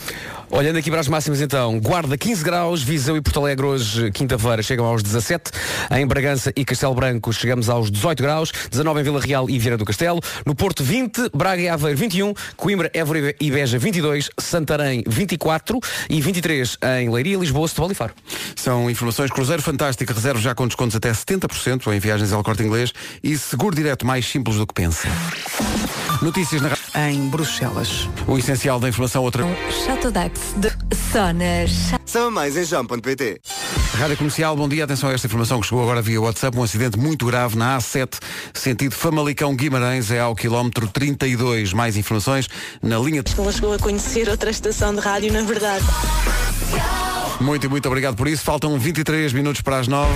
Olhando 0.55 0.77
aqui 0.77 0.91
para 0.91 1.01
as 1.01 1.09
máximas 1.09 1.41
então, 1.41 1.81
Guarda 1.81 2.15
15 2.19 2.45
graus, 2.45 2.83
Viseu 2.83 3.17
e 3.17 3.23
Porto 3.23 3.41
Alegre 3.41 3.65
hoje, 3.65 4.11
quinta-feira, 4.11 4.63
chegam 4.63 4.85
aos 4.85 5.03
17, 5.03 5.51
em 5.97 6.07
Bragança 6.07 6.53
e 6.55 6.63
Castelo 6.63 6.95
Branco 6.95 7.33
chegamos 7.33 7.71
aos 7.71 7.91
18 7.91 8.23
graus, 8.23 8.53
19 8.71 9.01
em 9.01 9.03
Vila 9.03 9.19
Real 9.19 9.49
e 9.49 9.59
Vieira 9.59 9.79
do 9.79 9.87
Castelo, 9.87 10.21
no 10.45 10.55
Porto 10.55 10.85
20, 10.85 11.31
Braga 11.35 11.63
e 11.63 11.71
Aveiro 11.71 11.97
21, 11.97 12.35
Coimbra, 12.55 12.91
Évora 12.93 13.35
e 13.41 13.51
Beja 13.51 13.79
22, 13.79 14.29
Santarém 14.39 15.03
24 15.07 15.81
e 16.11 16.21
23 16.21 16.77
em 17.01 17.09
Leiria, 17.09 17.39
Lisboa, 17.39 17.67
Setúbal 17.67 17.93
e 17.93 17.95
Faro. 17.95 18.13
São 18.55 18.91
informações 18.91 19.31
Cruzeiro 19.31 19.63
Fantástico, 19.63 20.13
reserva 20.13 20.39
já 20.39 20.55
com 20.55 20.67
descontos 20.67 20.95
até 20.95 21.11
70% 21.11 21.91
em 21.95 21.99
viagens 21.99 22.31
ao 22.31 22.45
Corte 22.45 22.63
Inglês 22.63 22.93
e 23.23 23.39
seguro 23.39 23.75
direto 23.75 24.07
mais 24.07 24.27
simples 24.27 24.59
do 24.59 24.67
que 24.67 24.75
pensa. 24.75 25.09
Notícias 26.21 26.61
na 26.61 26.69
Em 26.95 27.29
Bruxelas. 27.29 28.07
O 28.27 28.37
essencial 28.37 28.79
da 28.79 28.87
informação 28.89 29.23
outra. 29.23 29.45
Chateau 29.87 30.11
d'Ax 30.11 30.55
de 30.57 30.71
Sonas. 31.11 31.71
Saiba 32.05 32.31
mais 32.31 32.55
em 32.55 32.65
jam.pt. 32.65 33.41
Rádio 33.99 34.17
Comercial, 34.19 34.55
bom 34.55 34.69
dia. 34.69 34.85
Atenção 34.85 35.09
a 35.09 35.13
esta 35.15 35.27
informação 35.27 35.59
que 35.61 35.67
chegou 35.67 35.83
agora 35.83 36.03
via 36.03 36.21
WhatsApp. 36.21 36.57
Um 36.59 36.63
acidente 36.63 36.99
muito 36.99 37.25
grave 37.25 37.57
na 37.57 37.79
A7, 37.79 38.19
sentido 38.53 38.95
Famalicão 38.95 39.55
Guimarães, 39.57 40.11
é 40.11 40.21
ao 40.21 40.35
quilómetro 40.35 40.87
32. 40.87 41.73
Mais 41.73 41.97
informações 41.97 42.47
na 42.83 42.99
linha. 42.99 43.23
de- 43.23 43.33
Ela 43.41 43.53
chegou 43.53 43.73
a 43.73 43.79
conhecer 43.79 44.29
outra 44.29 44.51
estação 44.51 44.95
de 44.95 45.01
rádio, 45.01 45.33
na 45.33 45.43
verdade. 45.43 45.85
Muito 47.41 47.65
e 47.65 47.69
muito 47.71 47.87
obrigado 47.89 48.17
por 48.17 48.29
isso. 48.29 48.45
Faltam 48.45 48.79
23 48.79 49.33
minutos 49.33 49.63
para 49.63 49.79
as 49.79 49.89
9. 49.89 50.13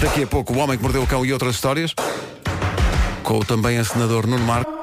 Daqui 0.00 0.24
a 0.24 0.26
pouco, 0.26 0.52
o 0.52 0.58
homem 0.58 0.76
que 0.76 0.82
mordeu 0.82 1.02
o 1.02 1.06
cão 1.06 1.24
e 1.24 1.32
outras 1.32 1.54
histórias. 1.54 1.94
Com 3.22 3.38
o 3.38 3.44
também 3.44 3.78
a 3.78 3.84
senador 3.84 4.26
Nuno 4.26 4.44
Marco. 4.44 4.81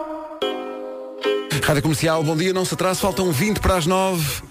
Rádio 1.70 1.84
Comercial, 1.84 2.24
bom 2.24 2.36
dia, 2.36 2.52
não 2.52 2.66
se 2.66 2.74
atrase, 2.74 3.00
faltam 3.00 3.32
20 3.32 3.60
para 3.60 3.76
as 3.76 3.86
9. 3.86 4.42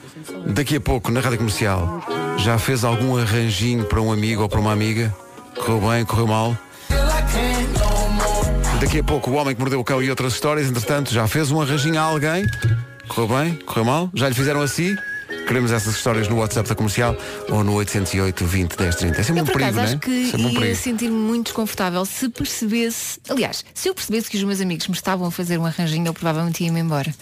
Daqui 0.55 0.77
a 0.77 0.81
pouco, 0.81 1.11
na 1.11 1.19
Rádio 1.19 1.39
Comercial, 1.39 2.01
já 2.39 2.61
fez 2.61 2.85
algum 2.85 3.17
arranjinho 3.17 3.85
para 3.87 4.01
um 4.01 4.13
amigo 4.13 4.43
ou 4.43 4.49
para 4.49 4.61
uma 4.61 4.71
amiga? 4.71 5.13
Correu 5.57 5.81
bem, 5.81 6.05
correu 6.05 6.29
mal? 6.29 6.57
Daqui 8.81 9.01
a 9.01 9.03
pouco, 9.03 9.33
o 9.33 9.35
homem 9.35 9.53
que 9.53 9.61
mordeu 9.61 9.81
o 9.81 9.85
cão 9.85 10.01
e 10.01 10.09
outras 10.09 10.35
histórias, 10.35 10.69
entretanto, 10.69 11.13
já 11.13 11.27
fez 11.27 11.51
um 11.51 11.61
arranjinho 11.61 11.99
a 11.99 12.03
alguém? 12.03 12.47
Correu 13.09 13.37
bem, 13.37 13.55
correu 13.67 13.85
mal? 13.85 14.11
Já 14.15 14.29
lhe 14.29 14.35
fizeram 14.37 14.63
assim? 14.63 14.95
Queremos 15.49 15.73
essas 15.73 15.97
histórias 15.97 16.29
no 16.29 16.37
WhatsApp 16.37 16.69
da 16.69 16.75
Comercial 16.75 17.17
ou 17.49 17.65
no 17.65 17.73
808 17.75 18.45
20 18.45 18.77
10 18.77 18.97
30. 18.97 19.19
É 19.21 19.23
sempre 19.25 19.41
Eu 19.41 19.45
um 19.45 19.47
por 19.47 19.53
perigo, 19.55 19.71
acaso 19.71 19.77
não 19.79 19.83
é? 19.83 19.87
acho 19.87 19.99
que 19.99 20.27
Sempre 20.31 20.43
um 20.47 20.51
ia 20.51 20.61
perigo. 20.61 20.77
sentir-me 20.77 21.17
muito 21.17 21.45
desconfortável 21.47 22.05
se 22.05 22.29
percebesse. 22.29 23.19
Aliás, 23.31 23.65
se 23.73 23.89
eu 23.89 23.95
percebesse 23.95 24.29
que 24.31 24.37
os 24.37 24.45
meus 24.45 24.61
amigos 24.61 24.87
me 24.89 24.95
estavam 24.95 25.27
a 25.27 25.31
fazer 25.31 25.57
um 25.59 25.65
arranjinho, 25.65 26.07
eu 26.07 26.13
provavelmente 26.13 26.63
ia-me 26.63 26.81
embora. 26.81 27.15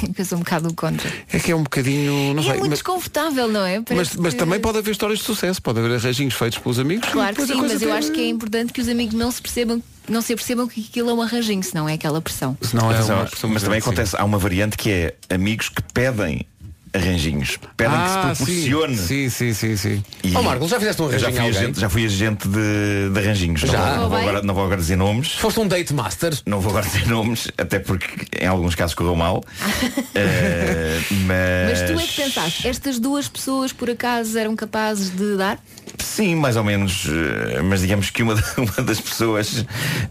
Porque 0.00 0.20
eu 0.22 0.24
sou 0.26 0.36
um 0.36 0.42
bocado 0.42 0.72
contra. 0.74 1.10
É 1.32 1.38
que 1.38 1.50
é 1.50 1.56
um 1.56 1.62
bocadinho, 1.62 2.34
não 2.34 2.40
E 2.42 2.44
sei, 2.44 2.52
é 2.52 2.54
muito 2.56 2.70
mas, 2.70 2.78
desconfortável, 2.80 3.48
não 3.48 3.64
é? 3.64 3.82
mas, 3.94 4.14
mas 4.16 4.34
também 4.34 4.60
pode 4.60 4.78
haver 4.78 4.90
histórias 4.90 5.18
de 5.20 5.24
sucesso, 5.24 5.60
pode 5.62 5.78
haver 5.78 5.94
arranjinhos 5.96 6.34
feitos 6.34 6.58
pelos 6.58 6.78
amigos. 6.78 7.08
Claro 7.08 7.34
que 7.34 7.46
sim, 7.46 7.54
mas 7.54 7.72
eu 7.72 7.78
tem- 7.80 7.92
acho 7.92 8.12
que 8.12 8.20
é 8.20 8.28
importante 8.28 8.72
que 8.74 8.80
os 8.82 8.88
amigos 8.88 9.14
não 9.14 9.30
se 9.30 9.40
percebam, 9.40 9.82
não 10.06 10.20
se 10.20 10.34
percebam 10.34 10.68
que 10.68 10.86
aquilo 10.88 11.08
é 11.10 11.14
um 11.14 11.22
arranjinho, 11.22 11.62
senão 11.62 11.88
é 11.88 11.94
aquela 11.94 12.20
pressão. 12.20 12.56
Não 12.74 12.90
é 12.92 12.96
Atenção, 12.96 13.16
uma 13.16 13.24
pressão 13.26 13.50
mas 13.50 13.62
também 13.62 13.78
acontece, 13.78 14.16
há 14.18 14.24
uma 14.24 14.38
variante 14.38 14.76
que 14.76 14.90
é 14.90 15.14
amigos 15.30 15.68
que 15.70 15.82
pedem 15.94 16.46
arranjinhos. 16.94 17.58
Pedem 17.76 17.94
Ah, 17.96 18.02
que 18.30 18.36
se 18.36 18.44
proporcione. 18.44 18.96
Sim, 18.96 19.28
sim, 19.28 19.52
sim, 19.54 19.76
sim. 19.76 20.04
E 20.24 20.34
Ó, 20.36 20.42
Marco, 20.42 20.66
já 20.68 20.78
fizeste 20.78 21.02
um 21.02 21.10
já 21.10 21.28
arranjinho 21.28 21.40
a 21.40 21.44
fui, 21.52 21.58
agente, 21.58 21.80
já 21.80 21.88
fui 21.90 22.04
agente 22.06 22.48
de, 22.48 23.10
de 23.12 23.18
arranjinhos. 23.18 23.62
Não 23.62 23.72
Já? 23.72 23.78
vou- 23.78 23.96
Não, 24.02 24.08
vou 24.08 24.18
agora, 24.18 24.42
não 24.42 24.54
vou 24.54 24.64
agora 24.64 24.80
dizer 24.80 24.96
nomes. 24.96 25.32
Foste 25.32 25.60
um 25.60 25.66
date 25.68 25.92
master? 25.94 26.32
Não 26.46 26.60
vou 26.60 26.70
agora 26.70 26.86
dizer 26.86 27.06
nomes, 27.08 27.48
até 27.58 27.78
porque 27.78 28.06
em 28.40 28.46
alguns 28.46 28.74
casos 28.74 28.94
correu 28.94 29.16
mal. 29.16 29.44
Eh, 30.14 31.00
mas... 31.26 31.80
Mas 31.80 31.90
tu 31.90 31.98
é 32.00 32.06
que 32.06 32.22
pensaste, 32.22 32.66
estas 32.68 32.98
duas 32.98 33.28
pessoas 33.28 33.72
por 33.72 33.88
acaso 33.90 34.36
eram 34.38 34.56
capazes 34.56 35.10
de 35.10 35.36
dar? 35.36 35.58
Sim, 35.98 36.34
mais 36.34 36.56
ou 36.56 36.64
menos. 36.64 37.06
eh, 37.08 37.62
Mas 37.62 37.80
digamos 37.82 38.10
que 38.10 38.22
uma, 38.22 38.34
uma 38.58 38.84
das 38.84 39.00
pessoas 39.00 39.64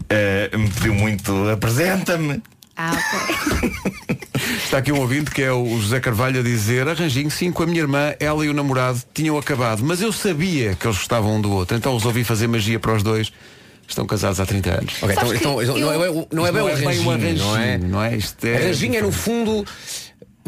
eh, 0.08 0.50
me 0.56 0.68
pediu 0.70 0.94
muito 0.94 1.32
apresenta-me. 1.50 2.42
Ah, 2.78 2.92
ok. 2.94 4.18
Está 4.64 4.78
aqui 4.78 4.92
um 4.92 5.00
ouvinte 5.00 5.32
que 5.32 5.42
é 5.42 5.52
o 5.52 5.80
José 5.80 5.98
Carvalho 5.98 6.38
a 6.38 6.42
dizer 6.42 6.88
Arranjinho, 6.88 7.30
sim, 7.30 7.50
com 7.50 7.64
a 7.64 7.66
minha 7.66 7.80
irmã, 7.80 8.14
ela 8.20 8.46
e 8.46 8.48
o 8.48 8.54
namorado 8.54 9.02
tinham 9.12 9.36
acabado, 9.36 9.82
mas 9.84 10.00
eu 10.00 10.12
sabia 10.12 10.76
que 10.76 10.86
eles 10.86 10.96
gostavam 10.96 11.36
um 11.36 11.40
do 11.40 11.50
outro, 11.50 11.76
então 11.76 11.92
resolvi 11.92 12.22
fazer 12.22 12.46
magia 12.46 12.78
para 12.78 12.94
os 12.94 13.02
dois. 13.02 13.32
Estão 13.88 14.06
casados 14.06 14.38
há 14.38 14.44
30 14.44 14.70
anos. 14.70 14.94
Ok, 15.02 15.16
então, 15.16 15.62
então, 15.62 15.78
não, 15.78 15.92
é, 15.92 16.26
não 16.30 16.46
é 16.46 16.52
bem 16.52 16.62
o 16.62 16.66
arranjinho, 16.68 17.38
não 17.38 17.56
é? 17.56 17.78
não 17.78 18.02
é? 18.02 18.16
Isto 18.16 18.46
é 18.46 18.56
Arranjinho 18.56 18.96
é 18.96 19.00
no 19.00 19.10
fundo 19.10 19.64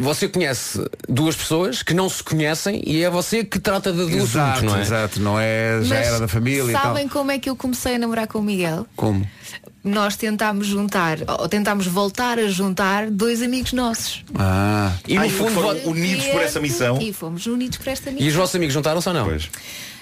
você 0.00 0.28
conhece 0.28 0.82
duas 1.08 1.36
pessoas 1.36 1.82
que 1.82 1.94
não 1.94 2.08
se 2.08 2.22
conhecem 2.22 2.82
e 2.86 3.02
é 3.04 3.10
você 3.10 3.44
que 3.44 3.58
trata 3.58 3.92
de 3.92 3.98
do 3.98 4.10
Exato, 4.10 4.64
não 4.64 4.76
é? 4.76 4.80
exato, 4.80 5.20
não 5.20 5.38
é, 5.38 5.80
já 5.82 5.94
Mas 5.96 6.06
era 6.06 6.20
da 6.20 6.28
família 6.28 6.62
e 6.70 6.72
tal. 6.72 6.82
Sabem 6.82 7.08
como 7.08 7.30
é 7.30 7.38
que 7.38 7.48
eu 7.50 7.54
comecei 7.56 7.94
a 7.94 7.98
namorar 7.98 8.26
com 8.26 8.38
o 8.38 8.42
Miguel? 8.42 8.86
Como? 8.96 9.26
Nós 9.82 10.14
tentámos 10.16 10.66
juntar, 10.66 11.18
ou 11.40 11.48
tentámos 11.48 11.86
voltar 11.86 12.38
a 12.38 12.48
juntar 12.48 13.10
dois 13.10 13.40
amigos 13.40 13.72
nossos. 13.72 14.22
Ah. 14.38 14.92
E 15.08 15.14
no 15.14 15.22
Ai, 15.22 15.30
fundo 15.30 15.52
foram 15.52 15.70
unidos 15.90 16.26
por 16.26 16.42
essa 16.42 16.60
missão. 16.60 16.98
E 17.00 17.12
fomos 17.14 17.46
unidos 17.46 17.78
por 17.78 17.88
esta 17.88 18.10
E 18.10 18.14
missão. 18.14 18.28
os 18.28 18.34
vossos 18.34 18.54
amigos 18.56 18.74
juntaram-se 18.74 19.08
ou 19.08 19.14
não? 19.14 19.30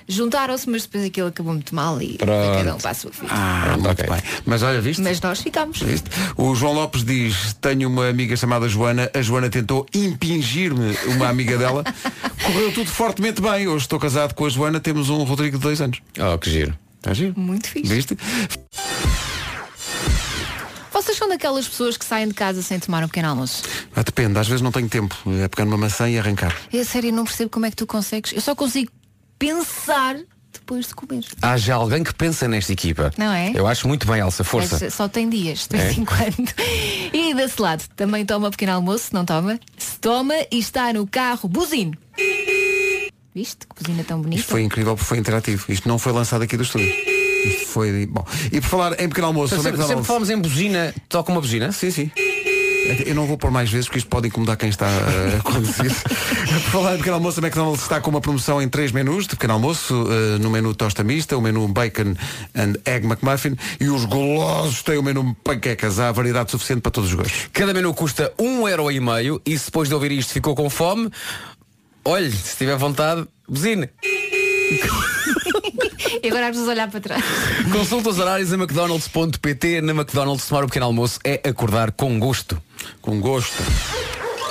Juntaram-se, 0.09 0.69
mas 0.71 0.83
depois 0.85 1.05
aquilo 1.05 1.29
acabou 1.29 1.53
muito 1.53 1.75
mal 1.75 2.01
e 2.01 2.17
cada 2.17 2.75
um 2.75 2.79
para 2.79 2.91
a 2.91 2.95
sua 2.95 3.11
vida. 3.11 3.27
Ah, 3.29 3.77
muito 3.79 4.11
bem. 4.11 4.23
Mas 4.47 4.63
olha, 4.63 4.81
viste? 4.81 5.03
Mas 5.03 5.21
nós 5.21 5.41
ficámos. 5.41 5.81
Viste? 5.83 6.09
O 6.35 6.55
João 6.55 6.73
Lopes 6.73 7.05
diz, 7.05 7.53
tenho 7.61 7.89
uma 7.91 8.09
amiga 8.09 8.35
chamada 8.35 8.67
Joana, 8.69 9.11
a 9.13 9.21
Joana 9.21 9.51
tentou 9.51 9.87
impingir-me 9.95 10.97
uma 11.15 11.29
amiga 11.29 11.59
dela. 11.59 11.85
Correu 12.43 12.73
tudo 12.73 12.91
fortemente 12.91 13.43
bem. 13.43 13.69
Hoje 13.69 13.85
estou 13.85 13.99
casado 13.99 14.33
com 14.33 14.47
a 14.47 14.49
Joana, 14.49 14.81
temos 14.81 15.11
um 15.11 15.23
Rodrigo 15.25 15.59
de 15.59 15.63
dois 15.63 15.81
anos. 15.83 16.01
Oh, 16.19 16.39
que 16.39 16.49
giro. 16.51 16.75
Está 16.97 17.13
giro? 17.13 17.35
Muito 17.39 17.69
fixe. 17.69 17.95
Viste? 17.95 18.17
Vocês 20.91 21.17
são 21.17 21.29
daquelas 21.29 21.69
pessoas 21.69 21.97
que 21.97 22.05
saem 22.05 22.29
de 22.29 22.35
casa 22.35 22.63
sem 22.63 22.79
tomar 22.81 23.05
um 23.05 23.09
pequeno 23.09 23.29
almoço? 23.29 23.63
Ah, 23.95 24.03
depende, 24.03 24.39
às 24.39 24.49
vezes 24.49 24.63
não 24.63 24.73
tenho 24.73 24.89
tempo. 24.89 25.17
É 25.43 25.47
pegar 25.49 25.65
numa 25.65 25.77
maçã 25.77 26.09
e 26.09 26.19
arrancar. 26.19 26.57
É 26.73 26.83
sério, 26.83 27.11
eu 27.11 27.15
não 27.15 27.25
percebo 27.25 27.51
como 27.51 27.67
é 27.67 27.71
que 27.71 27.77
tu 27.77 27.87
consegues. 27.87 28.33
Eu 28.33 28.41
só 28.41 28.55
consigo 28.55 28.91
pensar 29.39 30.17
depois 30.53 30.89
de 30.89 30.95
comer. 30.95 31.25
Há 31.41 31.57
já 31.57 31.77
alguém 31.77 32.03
que 32.03 32.13
pensa 32.15 32.49
nesta 32.49 32.73
equipa. 32.73 33.11
Não 33.17 33.33
é? 33.33 33.53
Eu 33.55 33.67
acho 33.67 33.87
muito 33.89 34.07
bem, 34.07 34.21
Elsa. 34.21 34.43
Força. 34.45 34.79
Mas 34.81 34.95
só 34.95 35.09
tem 35.09 35.29
dias, 35.29 35.67
de 35.69 35.77
É? 35.77 35.85
vez 35.85 35.99
em 35.99 36.05
quando. 36.05 36.53
E 37.13 37.35
desse 37.35 37.61
lado, 37.61 37.85
também 37.97 38.25
toma 38.27 38.51
pequeno 38.51 38.73
almoço, 38.73 39.11
não 39.13 39.25
toma? 39.25 39.59
Se 39.77 39.99
toma 39.99 40.35
e 40.51 40.59
está 40.59 40.93
no 40.93 41.07
carro, 41.07 41.49
buzino. 41.49 41.93
Viste? 43.35 43.67
Que 43.67 43.83
buzina 43.83 44.05
tão 44.05 44.21
bonita. 44.21 44.41
Isto 44.41 44.51
foi 44.51 44.63
incrível 44.63 44.95
porque 44.97 45.09
foi 45.09 45.19
interativo. 45.19 45.65
Isto 45.69 45.89
não 45.89 45.99
foi 45.99 46.13
lançado 46.13 46.43
aqui 46.43 46.57
do 46.57 46.63
estúdio. 46.65 46.89
Isto 46.89 47.67
foi. 47.69 48.07
Bom. 48.07 48.25
E 48.51 48.61
por 48.61 48.69
falar 48.69 48.93
em 49.01 49.09
pequeno 49.09 49.29
almoço, 49.29 49.55
onde 49.55 49.69
é 49.69 49.71
que 49.71 49.77
Sempre, 49.77 49.89
sempre 49.95 50.05
falamos 50.05 50.29
em 50.31 50.39
buzina, 50.39 50.95
toca 51.09 51.31
uma 51.31 51.41
buzina? 51.41 51.71
Sim, 51.71 51.91
sim. 51.91 52.11
Eu 53.07 53.15
não 53.15 53.27
vou 53.27 53.37
pôr 53.37 53.51
mais 53.51 53.71
vezes 53.71 53.87
porque 53.87 53.99
isto 53.99 54.09
pode 54.09 54.29
incomodar 54.29 54.57
quem 54.57 54.69
está 54.69 54.87
a 54.87 55.43
conduzir. 55.43 55.93
Por 56.65 56.71
falar 56.71 56.95
em 56.95 56.99
pequeno 56.99 57.17
almoço, 57.17 57.41
a 57.41 57.43
McDonald's 57.43 57.83
está 57.83 58.01
com 58.01 58.11
uma 58.11 58.21
promoção 58.21 58.61
em 58.63 58.69
três 58.69 58.93
menus 58.93 59.25
de 59.25 59.31
pequeno 59.31 59.55
almoço. 59.55 60.07
eh, 60.11 60.39
no 60.39 60.51
menu 60.51 60.75
tosta 60.75 61.05
mista, 61.05 61.37
o 61.37 61.41
menu 61.41 61.67
bacon 61.69 62.15
and 62.55 62.75
egg 62.85 63.07
McMuffin 63.07 63.57
e 63.81 63.89
os 63.89 64.05
golosos 64.05 64.83
têm 64.83 64.99
o 64.99 65.03
menu 65.03 65.37
panquecas. 65.45 65.99
Há 65.99 66.13
variedade 66.13 66.51
suficiente 66.51 66.81
para 66.81 66.91
todos 66.91 67.11
os 67.11 67.17
gostos. 67.17 67.49
Cada 67.53 67.75
menu 67.75 67.93
custa 67.95 68.33
um 68.39 68.67
euro 68.69 68.91
e 68.91 69.01
meio 69.01 69.41
e 69.45 69.59
se 69.59 69.67
depois 69.67 69.89
de 69.89 69.95
ouvir 69.95 70.13
isto 70.13 70.33
ficou 70.33 70.55
com 70.55 70.71
fome, 70.71 71.11
olhe, 72.05 72.31
se 72.31 72.57
tiver 72.57 72.77
vontade, 72.77 73.27
buzina. 73.49 73.89
E 76.23 76.29
agora 76.29 76.53
vamos 76.53 76.69
olhar 76.69 76.91
para 76.91 77.01
trás. 77.01 77.25
Consulta 77.73 78.11
os 78.11 78.19
horários 78.19 78.53
em 78.53 78.57
mcdonalds.pt. 78.57 79.81
Na 79.81 79.93
McDonald's 79.93 80.47
tomar 80.47 80.65
o 80.65 80.67
pequeno 80.67 80.87
almoço 80.87 81.19
é 81.25 81.41
acordar 81.49 81.93
com 81.93 82.19
gosto. 82.19 82.61
Com 83.01 83.21
gosto. 83.21 83.63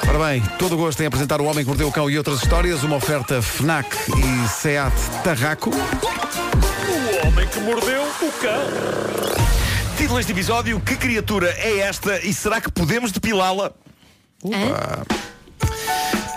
Ora 0.07 0.19
bem, 0.27 0.41
todo 0.57 0.75
o 0.75 0.77
gosto 0.77 1.01
em 1.01 1.05
apresentar 1.05 1.41
o 1.41 1.45
Homem 1.45 1.63
que 1.63 1.69
Mordeu 1.69 1.87
o 1.87 1.91
Cão 1.91 2.09
e 2.09 2.17
outras 2.17 2.41
histórias, 2.41 2.83
uma 2.83 2.95
oferta 2.95 3.41
FNAC 3.41 3.87
e 4.09 4.47
SEAT 4.47 4.93
Tarraco. 5.23 5.69
O 5.69 7.27
homem 7.27 7.47
que 7.47 7.59
mordeu 7.59 8.03
o 8.03 8.31
cão. 8.39 8.61
Título 9.97 10.17
deste 10.17 10.31
episódio, 10.31 10.79
que 10.79 10.95
criatura 10.95 11.49
é 11.57 11.79
esta 11.79 12.25
e 12.25 12.33
será 12.33 12.61
que 12.61 12.71
podemos 12.71 13.11
depilá-la? 13.11 13.73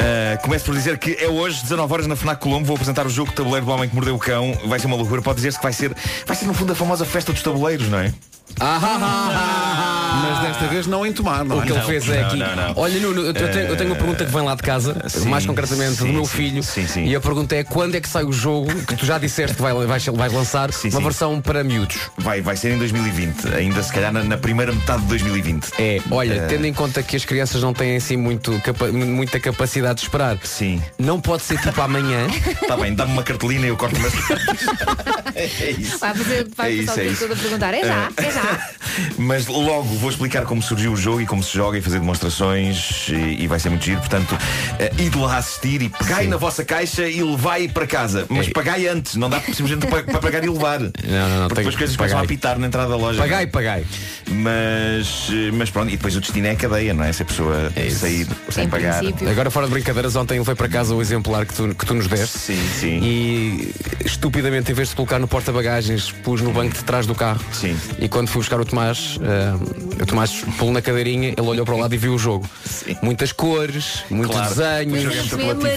Uh, 0.00 0.40
começo 0.42 0.64
por 0.64 0.74
dizer 0.74 0.96
que 0.98 1.12
é 1.20 1.28
hoje, 1.28 1.62
19 1.62 1.92
horas 1.92 2.06
na 2.06 2.16
FNAC 2.16 2.40
Colombo, 2.40 2.64
vou 2.64 2.74
apresentar 2.74 3.06
o 3.06 3.10
jogo 3.10 3.30
de 3.30 3.36
tabuleiro 3.36 3.66
do 3.66 3.72
Homem 3.72 3.88
que 3.88 3.94
Mordeu 3.94 4.14
o 4.14 4.18
Cão. 4.18 4.56
Vai 4.66 4.78
ser 4.78 4.86
uma 4.86 4.96
loucura. 4.96 5.20
Pode 5.20 5.36
dizer-se 5.36 5.58
que 5.58 5.62
vai 5.62 5.72
ser, 5.72 5.94
vai 6.26 6.36
ser 6.36 6.46
no 6.46 6.54
fundo 6.54 6.72
a 6.72 6.74
famosa 6.74 7.04
festa 7.04 7.32
dos 7.32 7.42
tabuleiros, 7.42 7.88
não 7.88 7.98
é? 7.98 8.12
Mas 8.58 10.40
desta 10.40 10.66
vez 10.66 10.86
não 10.88 11.06
em 11.06 11.12
tomar, 11.12 11.44
não 11.44 11.58
O 11.58 11.62
é? 11.62 11.66
que 11.66 11.70
ele 11.72 11.78
Não. 11.78 11.86
fez 11.86 12.08
é 12.08 12.20
não, 12.20 12.26
aqui. 12.28 12.36
não. 12.38 12.72
Olha, 12.76 12.98
Nuno, 13.00 13.20
eu, 13.22 13.32
tenho, 13.32 13.48
eu 13.68 13.76
tenho 13.76 13.90
uma 13.90 13.96
pergunta 13.96 14.24
que 14.24 14.32
vem 14.32 14.42
lá 14.42 14.56
de 14.56 14.62
casa, 14.62 14.96
sim, 15.08 15.28
mais 15.28 15.46
concretamente 15.46 15.98
do 15.98 16.06
sim, 16.06 16.12
meu 16.12 16.24
sim, 16.24 16.36
filho. 16.36 16.62
sim, 16.64 16.86
sim. 16.86 17.04
E 17.06 17.14
a 17.14 17.20
pergunta 17.20 17.54
é 17.54 17.62
quando 17.62 17.94
é 17.94 18.00
que 18.00 18.08
sai 18.08 18.24
o 18.24 18.32
jogo 18.32 18.74
que 18.86 18.96
tu 18.96 19.06
já 19.06 19.18
disseste 19.18 19.54
que 19.54 19.62
vai, 19.62 19.72
vais, 19.72 20.04
vais 20.06 20.32
lançar 20.32 20.72
Sim, 20.72 20.88
uma 20.88 20.98
sim. 20.98 21.04
versão 21.04 21.40
para 21.40 21.62
miúdos. 21.62 21.96
Vai, 22.18 22.40
vai 22.40 22.56
ser 22.56 22.72
em 22.74 22.78
2020, 22.78 23.54
ainda 23.54 23.80
se 23.84 23.92
calhar 23.92 24.12
na, 24.12 24.24
na 24.24 24.36
primeira 24.36 24.72
metade 24.72 25.02
de 25.02 25.08
2020. 25.08 25.68
É, 25.78 26.00
olha, 26.10 26.34
Eh, 26.34 26.46
tendo 26.48 26.66
em 26.66 26.74
conta 26.74 27.02
que 27.04 27.14
as 27.14 27.24
crianças 27.24 27.62
não 27.62 27.72
têm 27.72 27.96
assim 27.96 28.16
muito 28.16 28.58
capa- 28.64 28.88
muita 28.88 29.38
capacidade 29.38 29.99
de 30.00 30.06
esperar, 30.06 30.38
Sim. 30.44 30.82
não 30.98 31.20
pode 31.20 31.42
ser 31.42 31.58
tipo 31.60 31.80
amanhã. 31.80 32.26
Está 32.62 32.76
bem, 32.78 32.94
dá-me 32.94 33.12
uma 33.12 33.22
cartolina 33.22 33.66
e 33.66 33.68
eu 33.68 33.76
corto 33.76 33.96
umas 33.98 34.12
É 35.34 35.70
isso. 35.70 35.98
Vai 35.98 36.14
fazer, 36.14 36.48
vai 36.56 36.70
É 36.70 36.74
isso, 36.74 37.00
é 37.00 37.04
isso. 37.06 37.20
todo 37.20 37.32
a 37.32 37.36
perguntar. 37.36 37.72
É 37.74 37.84
já, 37.84 38.08
é 38.16 38.30
já. 38.30 38.68
Mas 39.16 39.46
logo 39.46 39.84
vou 39.84 40.10
explicar 40.10 40.44
como 40.44 40.60
surgiu 40.62 40.92
o 40.92 40.96
jogo 40.96 41.20
e 41.20 41.26
como 41.26 41.42
se 41.42 41.54
joga 41.54 41.78
e 41.78 41.80
fazer 41.80 41.98
demonstrações 42.00 43.08
e, 43.08 43.42
e 43.44 43.46
vai 43.46 43.58
ser 43.58 43.70
muito 43.70 43.84
giro. 43.84 44.00
Portanto, 44.00 44.36
eh, 44.78 44.90
ide 44.98 45.16
lá 45.18 45.38
assistir 45.38 45.80
e 45.82 45.88
pegai 45.88 46.26
na 46.26 46.36
vossa 46.36 46.64
caixa 46.64 47.08
e 47.08 47.22
levai 47.22 47.68
para 47.68 47.86
casa. 47.86 48.26
Mas 48.28 48.48
É. 48.48 48.50
pagai 48.50 48.86
antes, 48.88 49.14
não 49.16 49.30
dá 49.30 49.40
simplesmente 49.40 49.86
para, 49.86 50.02
para 50.02 50.18
pagar 50.18 50.44
e 50.44 50.48
levar. 50.48 50.80
Não, 50.80 50.90
não, 51.28 51.40
não, 51.42 51.48
Porque 51.48 51.68
as 51.68 51.76
coisas 51.76 51.96
começam 51.96 52.18
a 52.18 52.22
apitar 52.22 52.58
na 52.58 52.66
entrada 52.66 52.88
da 52.90 52.96
loja. 52.96 53.18
Pagai, 53.20 53.46
pagai. 53.46 53.84
Mas, 54.30 55.28
eh, 55.30 55.50
mas 55.52 55.70
pronto, 55.70 55.88
e 55.88 55.96
depois 55.96 56.16
o 56.16 56.20
destino 56.20 56.46
é 56.48 56.50
a 56.50 56.56
cadeia, 56.56 56.92
não 56.94 57.04
é? 57.04 57.12
Se 57.12 57.22
a 57.22 57.26
pessoa 57.26 57.72
É 57.76 57.86
isso. 57.86 58.00
sair 58.00 58.26
sem 58.50 58.64
Em 58.64 58.68
pagar. 58.68 58.98
princípio. 58.98 59.28
Agora 59.30 59.50
fora 59.50 59.66
de 59.66 59.72
brincadeiras, 59.80 60.14
ontem 60.14 60.38
levei 60.38 60.54
para 60.54 60.68
casa 60.68 60.94
o 60.94 61.00
exemplar 61.00 61.46
que 61.46 61.54
tu, 61.54 61.74
que 61.74 61.86
tu 61.86 61.94
nos 61.94 62.06
deste. 62.06 62.38
Sim, 62.38 62.68
sim. 62.78 63.00
E 63.02 63.74
estupidamente, 64.04 64.70
em 64.70 64.74
vez 64.74 64.90
de 64.90 64.94
colocar 64.94 65.18
no 65.18 65.26
porta-bagagens, 65.26 66.10
pus 66.10 66.42
no 66.42 66.52
banco 66.52 66.74
de 66.74 66.84
trás 66.84 67.06
do 67.06 67.14
carro. 67.14 67.40
Sim. 67.52 67.76
E 67.98 68.08
quando 68.08 68.28
fui 68.28 68.40
buscar 68.40 68.60
o 68.60 68.64
Tomás, 68.64 69.18
eh, 69.22 70.02
o 70.02 70.06
Tomás 70.06 70.44
pulou 70.58 70.72
na 70.74 70.82
cadeirinha, 70.82 71.30
ele 71.30 71.46
olhou 71.46 71.64
para 71.64 71.74
o 71.74 71.78
lado 71.78 71.94
e 71.94 71.98
viu 71.98 72.14
o 72.14 72.18
jogo. 72.18 72.48
Sim. 72.64 72.96
Muitas 73.02 73.32
cores, 73.32 74.04
muitos 74.10 74.36
Claro. 74.36 74.54
desenhos. 74.54 75.14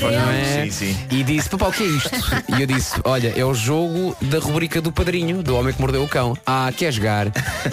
É? 0.04 0.66
Sim, 0.66 0.72
sim. 0.72 0.98
E 1.10 1.24
disse, 1.24 1.50
papá, 1.50 1.68
o 1.68 1.72
que 1.72 1.84
é 1.84 1.88
isto? 1.88 2.10
E 2.58 2.62
eu 2.62 2.68
disse, 2.68 3.00
olha, 3.06 3.34
é 3.38 3.46
o 3.46 3.54
jogo 3.54 4.16
da 4.22 4.40
rubrica 4.40 4.82
do 4.82 4.92
padrinho, 4.92 5.42
do 5.42 5.56
homem 5.56 5.74
que 5.74 5.80
mordeu 5.80 6.04
o 6.04 6.08
cão. 6.10 6.38
Ah, 6.46 6.72
quer 6.76 6.92
jogar? 6.92 7.28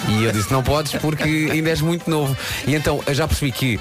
E 0.08 0.24
eu 0.24 0.32
disse, 0.32 0.52
não 0.52 0.62
podes 0.62 0.92
porque 0.92 1.48
ainda 1.50 1.70
és 1.70 1.80
muito 1.80 2.08
novo. 2.08 2.36
E 2.66 2.74
então 2.74 3.02
eu 3.06 3.14
já 3.14 3.26
percebi 3.26 3.50
que 3.50 3.80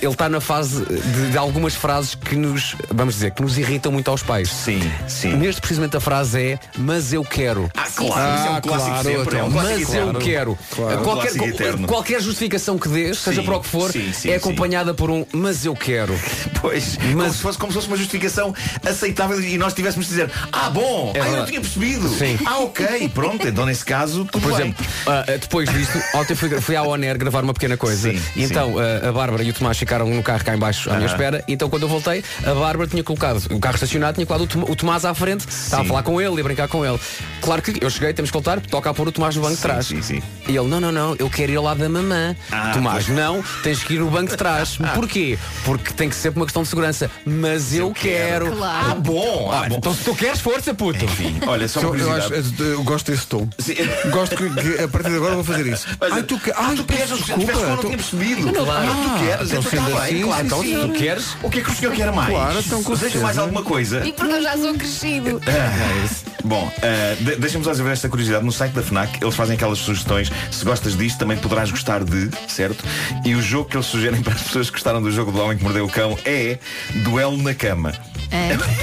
ele 0.00 0.12
está 0.12 0.28
na 0.28 0.40
fase 0.40 0.84
de, 0.84 1.30
de 1.32 1.38
algumas 1.38 1.74
frases 1.74 1.89
que 2.24 2.36
nos, 2.36 2.76
vamos 2.90 3.14
dizer, 3.14 3.32
que 3.32 3.42
nos 3.42 3.58
irritam 3.58 3.90
muito 3.92 4.10
aos 4.10 4.22
pais. 4.22 4.48
Sim, 4.50 4.80
sim. 5.08 5.34
Neste 5.34 5.60
precisamente 5.60 5.96
a 5.96 6.00
frase 6.00 6.40
é, 6.40 6.58
mas 6.78 7.12
eu 7.12 7.24
quero. 7.24 7.70
Ah, 7.76 7.86
claro, 7.94 8.34
isso 8.38 8.46
é 8.46 8.50
um 8.50 8.60
clássico 8.60 8.90
claro, 8.90 9.02
sempre. 9.02 9.36
É 9.38 9.42
um 9.42 9.48
então. 9.48 9.60
clássico 9.62 9.92
Mas 9.92 10.14
eu 10.14 10.20
quero. 10.20 10.58
Claro. 10.74 11.02
Qualquer, 11.02 11.32
qualquer 11.86 12.20
justificação 12.22 12.78
que 12.78 12.88
dês, 12.88 13.18
seja 13.18 13.42
para 13.42 13.56
o 13.56 13.60
que 13.60 13.68
for, 13.68 13.90
sim, 13.90 14.12
sim, 14.12 14.30
é 14.30 14.32
sim. 14.32 14.34
acompanhada 14.34 14.94
por 14.94 15.10
um 15.10 15.24
mas 15.32 15.64
eu 15.64 15.74
quero. 15.74 16.18
Pois, 16.60 16.96
como, 16.96 17.16
Mas- 17.16 17.32
se 17.36 17.38
fosse, 17.42 17.58
como 17.58 17.72
se 17.72 17.76
fosse 17.76 17.88
uma 17.88 17.96
justificação 17.96 18.54
aceitável 18.86 19.40
e 19.42 19.56
nós 19.58 19.72
tivéssemos 19.72 20.06
de 20.06 20.12
dizer 20.12 20.30
Ah, 20.52 20.70
bom, 20.70 21.12
É 21.14 21.20
ah, 21.20 21.28
eu 21.28 21.36
não 21.38 21.44
tinha 21.46 21.60
percebido 21.60 22.08
Sim. 22.08 22.38
Ah, 22.44 22.58
ok, 22.60 23.08
pronto, 23.14 23.46
então 23.46 23.64
nesse 23.66 23.84
caso 23.84 24.24
tudo 24.24 24.42
Por 24.42 24.52
bem. 24.52 24.60
exemplo, 24.68 24.86
ah, 25.06 25.24
ah, 25.26 25.32
depois 25.38 25.68
disto, 25.70 25.98
ontem 26.14 26.34
fui, 26.34 26.48
fui 26.60 26.76
à 26.76 26.82
ONER 26.82 27.16
gravar 27.18 27.42
uma 27.42 27.54
pequena 27.54 27.76
coisa. 27.76 28.10
Sim, 28.12 28.20
E 28.36 28.44
então 28.44 28.74
ah, 28.78 29.08
a 29.08 29.12
Bárbara 29.12 29.42
e 29.42 29.50
o 29.50 29.52
Tomás 29.54 29.78
ficaram 29.78 30.06
no 30.08 30.22
carro 30.22 30.44
cá 30.44 30.54
em 30.54 30.58
baixo 30.58 30.90
à 30.90 30.94
minha 30.94 31.06
Aham. 31.06 31.14
espera. 31.14 31.44
E 31.48 31.52
então 31.54 31.68
quando 31.70 31.79
eu 31.84 31.88
voltei, 31.88 32.22
a 32.44 32.54
Bárbara 32.54 32.88
tinha 32.88 33.02
colocado 33.04 33.42
o 33.50 33.58
carro 33.60 33.74
estacionado, 33.74 34.14
tinha 34.14 34.26
colocado 34.26 34.44
o, 34.44 34.46
Tom- 34.66 34.72
o 34.72 34.76
Tomás 34.76 35.04
à 35.04 35.14
frente, 35.14 35.46
estava 35.48 35.82
a 35.82 35.86
falar 35.86 36.02
com 36.02 36.20
ele 36.20 36.36
e 36.36 36.40
a 36.40 36.44
brincar 36.44 36.68
com 36.68 36.84
ele. 36.84 36.98
Claro 37.40 37.62
que 37.62 37.82
eu 37.82 37.90
cheguei, 37.90 38.12
temos 38.12 38.30
que 38.30 38.34
voltar, 38.34 38.60
toca 38.60 38.90
a 38.90 38.94
pôr 38.94 39.08
o 39.08 39.12
Tomás 39.12 39.34
no 39.36 39.42
banco 39.42 39.56
de 39.56 39.62
trás. 39.62 39.86
sim, 39.86 40.02
sim. 40.02 40.22
E 40.48 40.56
ele, 40.56 40.68
não, 40.68 40.80
não, 40.80 40.90
não, 40.92 41.14
eu 41.18 41.28
quero 41.30 41.52
ir 41.52 41.56
ao 41.56 41.64
lado 41.64 41.78
da 41.80 41.88
mamã. 41.88 42.34
Ah, 42.50 42.70
Tomás, 42.72 43.04
pois. 43.06 43.16
não, 43.16 43.42
tens 43.62 43.82
que 43.82 43.94
ir 43.94 44.00
no 44.00 44.10
banco 44.10 44.30
de 44.30 44.36
trás. 44.36 44.78
Porquê? 44.94 45.38
Porque 45.64 45.92
tem 45.92 46.08
que 46.08 46.16
ser 46.16 46.30
por 46.32 46.40
uma 46.40 46.46
questão 46.46 46.62
de 46.62 46.68
segurança. 46.68 47.10
Mas 47.24 47.72
eu, 47.74 47.88
eu 47.88 47.92
quero. 47.92 48.44
quero. 48.46 48.56
Claro. 48.56 48.90
Ah, 48.90 48.94
bom, 48.94 49.50
ah, 49.52 49.62
Ah, 49.64 49.68
bom. 49.68 49.76
então 49.76 49.94
se 49.94 50.04
tu 50.04 50.14
queres, 50.14 50.40
força, 50.40 50.74
puto. 50.74 51.04
Enfim, 51.04 51.38
olha, 51.46 51.68
só 51.68 51.80
uma 51.86 51.96
Eu, 51.96 52.12
acho- 52.12 52.26
curiosidade. 52.28 52.70
eu 52.70 52.82
gosto 52.82 53.10
desse 53.10 53.26
tom. 53.26 53.48
Sim. 53.58 53.74
Gosto 54.10 54.36
que, 54.36 54.48
que 54.50 54.82
a 54.82 54.88
partir 54.88 55.10
de 55.10 55.16
agora 55.16 55.34
vou 55.34 55.44
fazer 55.44 55.66
isso. 55.66 55.86
Mas, 56.00 56.12
Ai, 56.12 56.22
tu, 56.22 56.38
que, 56.38 56.50
ah, 56.50 56.56
ai, 56.58 56.74
tu 56.76 56.84
queres, 56.84 57.08
desculpa. 57.08 57.36
desculpa, 57.38 57.60
eu 57.60 57.68
não 57.68 57.76
tu- 57.76 57.86
tinha 57.86 57.96
percebido. 57.96 58.52
Não, 58.52 58.64
claro. 58.64 58.88
ah, 58.90 58.94
tu 59.18 59.24
queres, 59.24 59.50
então 59.52 59.60
então 59.70 59.84
bem, 59.84 59.94
assim, 60.02 60.22
claro. 60.22 60.40
sim, 60.40 60.46
Então, 60.46 60.62
sim. 60.62 60.74
se 60.80 60.88
tu 60.88 60.92
queres, 60.92 61.36
o 61.42 61.50
que 61.50 61.58
é 61.60 61.62
que 61.62 61.69
o 61.70 61.76
senhor 61.76 61.94
quer 61.94 62.12
mais? 62.12 62.30
Claro, 62.30 62.58
então, 62.58 62.82
com 62.82 62.96
certeza. 62.96 63.22
mais 63.24 63.38
alguma 63.38 63.62
coisa? 63.62 64.06
E 64.06 64.12
porque 64.12 64.32
eu 64.32 64.42
já 64.42 64.56
sou 64.56 64.74
crescido. 64.74 65.40
Ah, 65.50 66.30
Bom, 66.44 66.72
eh, 66.80 67.16
de- 67.20 67.36
deixa-me 67.36 67.62
só 67.64 67.72
esta 67.72 68.08
curiosidade. 68.08 68.44
No 68.44 68.52
site 68.52 68.72
da 68.72 68.82
FNAC 68.82 69.22
eles 69.22 69.34
fazem 69.34 69.56
aquelas 69.56 69.78
sugestões. 69.78 70.32
Se 70.50 70.64
gostas 70.64 70.96
disto, 70.96 71.18
também 71.18 71.36
poderás 71.36 71.70
gostar 71.70 72.02
de, 72.02 72.30
certo? 72.48 72.82
E 73.24 73.34
o 73.34 73.42
jogo 73.42 73.68
que 73.68 73.76
eles 73.76 73.86
sugerem 73.86 74.20
para 74.22 74.32
as 74.34 74.42
pessoas 74.42 74.66
que 74.68 74.72
gostaram 74.72 75.02
do 75.02 75.10
jogo 75.10 75.30
do 75.32 75.40
Homem 75.40 75.58
que 75.58 75.62
Mordeu 75.64 75.84
o 75.84 75.90
Cão 75.90 76.16
é 76.24 76.58
Duelo 77.04 77.36
na 77.42 77.54
Cama. 77.54 77.92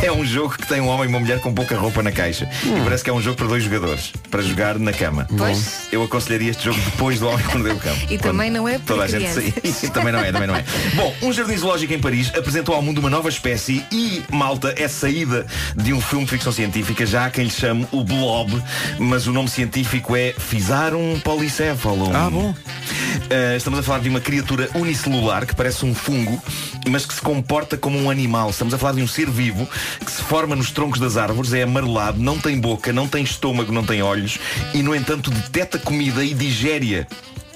É 0.01 0.11
um 0.11 0.25
jogo 0.25 0.55
que 0.57 0.67
tem 0.67 0.81
um 0.81 0.87
homem 0.87 1.05
e 1.05 1.07
uma 1.07 1.19
mulher 1.19 1.39
com 1.39 1.53
pouca 1.53 1.77
roupa 1.77 2.03
na 2.03 2.11
caixa. 2.11 2.49
E 2.63 2.81
parece 2.83 3.03
que 3.03 3.09
é 3.09 3.13
um 3.13 3.21
jogo 3.21 3.37
para 3.37 3.47
dois 3.47 3.63
jogadores, 3.63 4.11
para 4.29 4.41
jogar 4.41 4.77
na 4.77 4.93
cama. 4.93 5.27
Pois. 5.37 5.87
Eu 5.91 6.03
aconselharia 6.03 6.51
este 6.51 6.65
jogo 6.65 6.79
depois 6.79 7.19
do 7.19 7.27
Homem 7.27 7.45
que 7.45 7.57
Mordeu 7.57 7.75
o 7.75 7.79
Cão. 7.79 7.95
E 8.09 8.17
também 8.17 8.49
não 8.49 8.67
é 8.67 8.77
para 8.77 8.95
Toda 8.95 9.03
a 9.03 9.07
gente 9.07 9.29
sair. 9.29 9.51
também 9.91 10.11
não 10.11 10.19
é, 10.19 10.31
também 10.31 10.47
não 10.47 10.55
é. 10.55 10.63
Bom, 10.95 11.13
um 11.21 11.33
jardim 11.33 11.57
zoológico 11.57 11.93
em 11.93 11.99
Paris 11.99 12.31
apresentou 12.35 12.75
ao 12.75 12.81
mundo 12.81 12.99
uma 12.99 13.09
nova 13.09 13.29
espécie 13.29 13.85
e, 13.91 14.23
malta, 14.31 14.73
é 14.77 14.87
saída 14.87 15.45
de 15.75 15.93
um 15.93 16.01
filme 16.01 16.25
de 16.25 16.31
ficção 16.31 16.51
científica, 16.51 17.05
já 17.05 17.25
há 17.25 17.29
quem 17.29 17.45
lhe 17.45 17.49
chame 17.49 17.87
o 17.91 18.03
Blob, 18.03 18.61
mas 18.97 19.27
o 19.27 19.33
nome 19.33 19.49
científico 19.49 20.15
é 20.15 20.33
Fisarum 20.37 21.19
polycephalum. 21.19 22.15
Ah, 22.15 22.29
bom. 22.29 22.49
Uh, 22.51 23.57
estamos 23.57 23.79
a 23.79 23.83
falar 23.83 23.99
de 23.99 24.09
uma 24.09 24.21
criatura 24.21 24.69
unicelular 24.73 25.45
que 25.45 25.55
parece 25.55 25.85
um 25.85 25.93
fungo, 25.93 26.41
mas 26.89 27.05
que 27.05 27.13
se 27.13 27.21
comporta 27.21 27.77
como 27.77 27.99
um 27.99 28.09
animal. 28.09 28.49
Estamos 28.49 28.73
a 28.73 28.77
falar 28.77 28.93
de 28.93 29.01
um 29.01 29.07
ser 29.07 29.29
vivo 29.37 29.69
que 30.03 30.11
se 30.11 30.23
forma 30.23 30.55
nos 30.55 30.71
troncos 30.71 30.99
das 30.99 31.15
árvores, 31.15 31.53
é 31.53 31.61
amarelado, 31.61 32.19
não 32.19 32.39
tem 32.39 32.59
boca, 32.59 32.91
não 32.91 33.07
tem 33.07 33.23
estômago, 33.23 33.71
não 33.71 33.85
tem 33.85 34.01
olhos 34.01 34.39
e, 34.73 34.81
no 34.81 34.95
entanto, 34.95 35.29
detecta 35.29 35.77
comida 35.77 36.23
e 36.23 36.33
digere. 36.33 37.05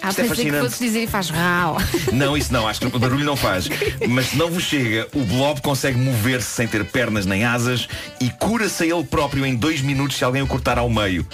Ah, 0.01 0.09
Isto 0.09 0.21
é 0.21 0.23
que 0.23 0.29
fascinante. 0.29 0.63
fosses 0.63 0.79
dizer 0.79 1.03
e 1.03 1.07
faz 1.07 1.29
rau. 1.29 1.77
Não, 2.11 2.35
isso 2.35 2.51
não, 2.51 2.67
acho 2.67 2.79
que 2.81 2.87
o 2.87 2.99
barulho 2.99 3.23
não 3.23 3.35
faz. 3.35 3.67
Mas 4.09 4.27
se 4.27 4.37
não 4.37 4.49
vos 4.49 4.63
chega, 4.63 5.07
o 5.13 5.23
blob 5.23 5.61
consegue 5.61 5.97
mover-se 5.97 6.47
sem 6.47 6.67
ter 6.67 6.83
pernas 6.85 7.25
nem 7.25 7.43
asas 7.45 7.87
e 8.19 8.29
cura-se 8.31 8.83
a 8.83 8.85
ele 8.87 9.03
próprio 9.03 9.45
em 9.45 9.55
dois 9.55 9.81
minutos 9.81 10.17
se 10.17 10.23
alguém 10.23 10.41
o 10.41 10.47
cortar 10.47 10.77
ao 10.77 10.89
meio. 10.89 11.25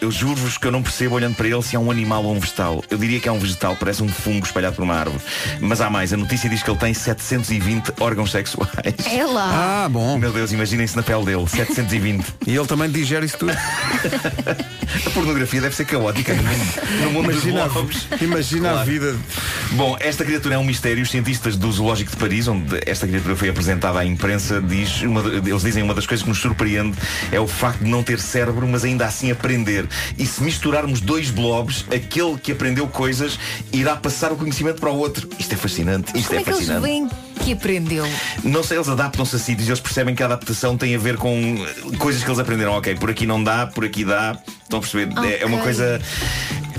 Eu 0.00 0.10
juro-vos 0.10 0.58
que 0.58 0.66
eu 0.66 0.70
não 0.72 0.82
percebo 0.82 1.14
olhando 1.16 1.34
para 1.34 1.48
ele 1.48 1.62
se 1.62 1.74
é 1.76 1.78
um 1.78 1.90
animal 1.90 2.24
ou 2.24 2.34
um 2.34 2.38
vegetal. 2.40 2.82
Eu 2.90 2.98
diria 2.98 3.18
que 3.20 3.28
é 3.28 3.32
um 3.32 3.38
vegetal, 3.38 3.76
parece 3.78 4.02
um 4.02 4.08
fungo 4.08 4.44
espalhado 4.46 4.76
por 4.76 4.82
uma 4.82 4.94
árvore. 4.94 5.20
Mas 5.60 5.80
há 5.80 5.88
mais, 5.90 6.12
a 6.12 6.16
notícia 6.16 6.48
diz 6.48 6.62
que 6.62 6.70
ele 6.70 6.78
tem 6.78 6.92
720 6.94 7.92
órgãos 8.00 8.30
sexuais. 8.30 8.70
É 9.12 9.24
lá. 9.24 9.84
Ah, 9.84 9.88
bom. 9.88 10.18
Meu 10.18 10.32
Deus, 10.32 10.52
imaginem-se 10.52 10.96
na 10.96 11.02
pele 11.02 11.24
dele, 11.24 11.48
720. 11.48 12.24
E 12.46 12.56
ele 12.56 12.66
também 12.66 12.90
digere 12.90 13.26
isso 13.26 13.38
tudo. 13.38 13.52
A 15.06 15.10
pornografia 15.10 15.60
deve 15.60 15.74
ser 15.76 15.84
caótica 15.84 16.32
no 16.34 16.42
mundo, 16.42 16.64
no 17.02 17.10
mundo 17.10 17.30
Imagina, 17.32 17.64
dos 17.64 17.72
blobs. 17.72 18.07
A, 18.10 18.16
imagina 18.24 18.68
a 18.70 18.72
Claro. 18.72 18.90
vida. 18.90 19.16
Bom, 19.72 19.96
esta 20.00 20.24
criatura 20.24 20.54
é 20.54 20.58
um 20.58 20.64
mistério. 20.64 21.02
Os 21.02 21.10
cientistas 21.10 21.56
do 21.56 21.70
Zoológico 21.70 22.10
de 22.10 22.16
Paris, 22.16 22.48
onde 22.48 22.80
esta 22.86 23.06
criatura 23.06 23.36
foi 23.36 23.48
apresentada 23.48 23.98
à 23.98 24.04
imprensa, 24.04 24.60
diz 24.60 25.02
uma, 25.02 25.20
eles 25.20 25.62
dizem 25.62 25.82
uma 25.82 25.94
das 25.94 26.06
coisas 26.06 26.22
que 26.22 26.28
nos 26.28 26.38
surpreende 26.38 26.96
é 27.30 27.38
o 27.40 27.46
facto 27.46 27.80
de 27.84 27.90
não 27.90 28.02
ter 28.02 28.18
cérebro, 28.20 28.66
mas 28.66 28.84
ainda 28.84 29.06
assim 29.06 29.30
aprender. 29.30 29.86
E 30.16 30.24
se 30.26 30.42
misturarmos 30.42 31.00
dois 31.00 31.30
blobs, 31.30 31.84
aquele 31.94 32.36
que 32.38 32.52
aprendeu 32.52 32.86
coisas 32.86 33.38
irá 33.72 33.96
passar 33.96 34.32
o 34.32 34.36
conhecimento 34.36 34.80
para 34.80 34.90
o 34.90 34.96
outro. 34.96 35.28
Isto 35.38 35.54
é 35.54 35.56
fascinante. 35.56 36.12
Isto 36.16 36.28
Como 36.28 36.38
é 36.38 36.42
é 36.42 36.44
que 36.44 36.50
eles 36.50 36.66
fascinante. 36.66 37.10
Que 37.38 37.52
aprendeu? 37.52 38.06
Não 38.44 38.62
sei, 38.62 38.76
eles 38.76 38.88
adaptam-se 38.88 39.36
a 39.36 39.38
sítios 39.38 39.66
e 39.68 39.70
eles 39.70 39.80
percebem 39.80 40.14
que 40.14 40.22
a 40.22 40.26
adaptação 40.26 40.76
tem 40.76 40.94
a 40.94 40.98
ver 40.98 41.16
com 41.16 41.56
coisas 41.98 42.22
que 42.22 42.28
eles 42.28 42.38
aprenderam. 42.38 42.72
Ok, 42.72 42.94
por 42.96 43.10
aqui 43.10 43.26
não 43.26 43.42
dá, 43.42 43.66
por 43.66 43.84
aqui 43.84 44.04
dá. 44.04 44.36
Estão 44.62 44.78
a 44.78 44.82
perceber? 44.82 45.08
É- 45.24 45.42
É 45.42 45.46
uma 45.46 45.58
coisa. 45.58 46.00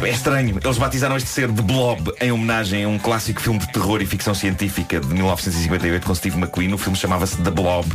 É 0.01 0.09
estranho. 0.09 0.57
Eles 0.63 0.77
batizaram 0.77 1.17
este 1.17 1.27
ser 1.27 1.51
de 1.51 1.61
Blob 1.61 2.09
em 2.21 2.31
homenagem 2.31 2.85
a 2.85 2.87
um 2.87 2.97
clássico 2.97 3.41
filme 3.41 3.59
de 3.59 3.67
terror 3.73 4.01
e 4.01 4.05
ficção 4.05 4.33
científica 4.33 4.97
de 4.99 5.07
1958 5.07 6.05
com 6.05 6.15
Steve 6.15 6.37
McQueen. 6.37 6.73
O 6.73 6.77
filme 6.77 6.97
chamava-se 6.97 7.35
The 7.37 7.51
Blob 7.51 7.85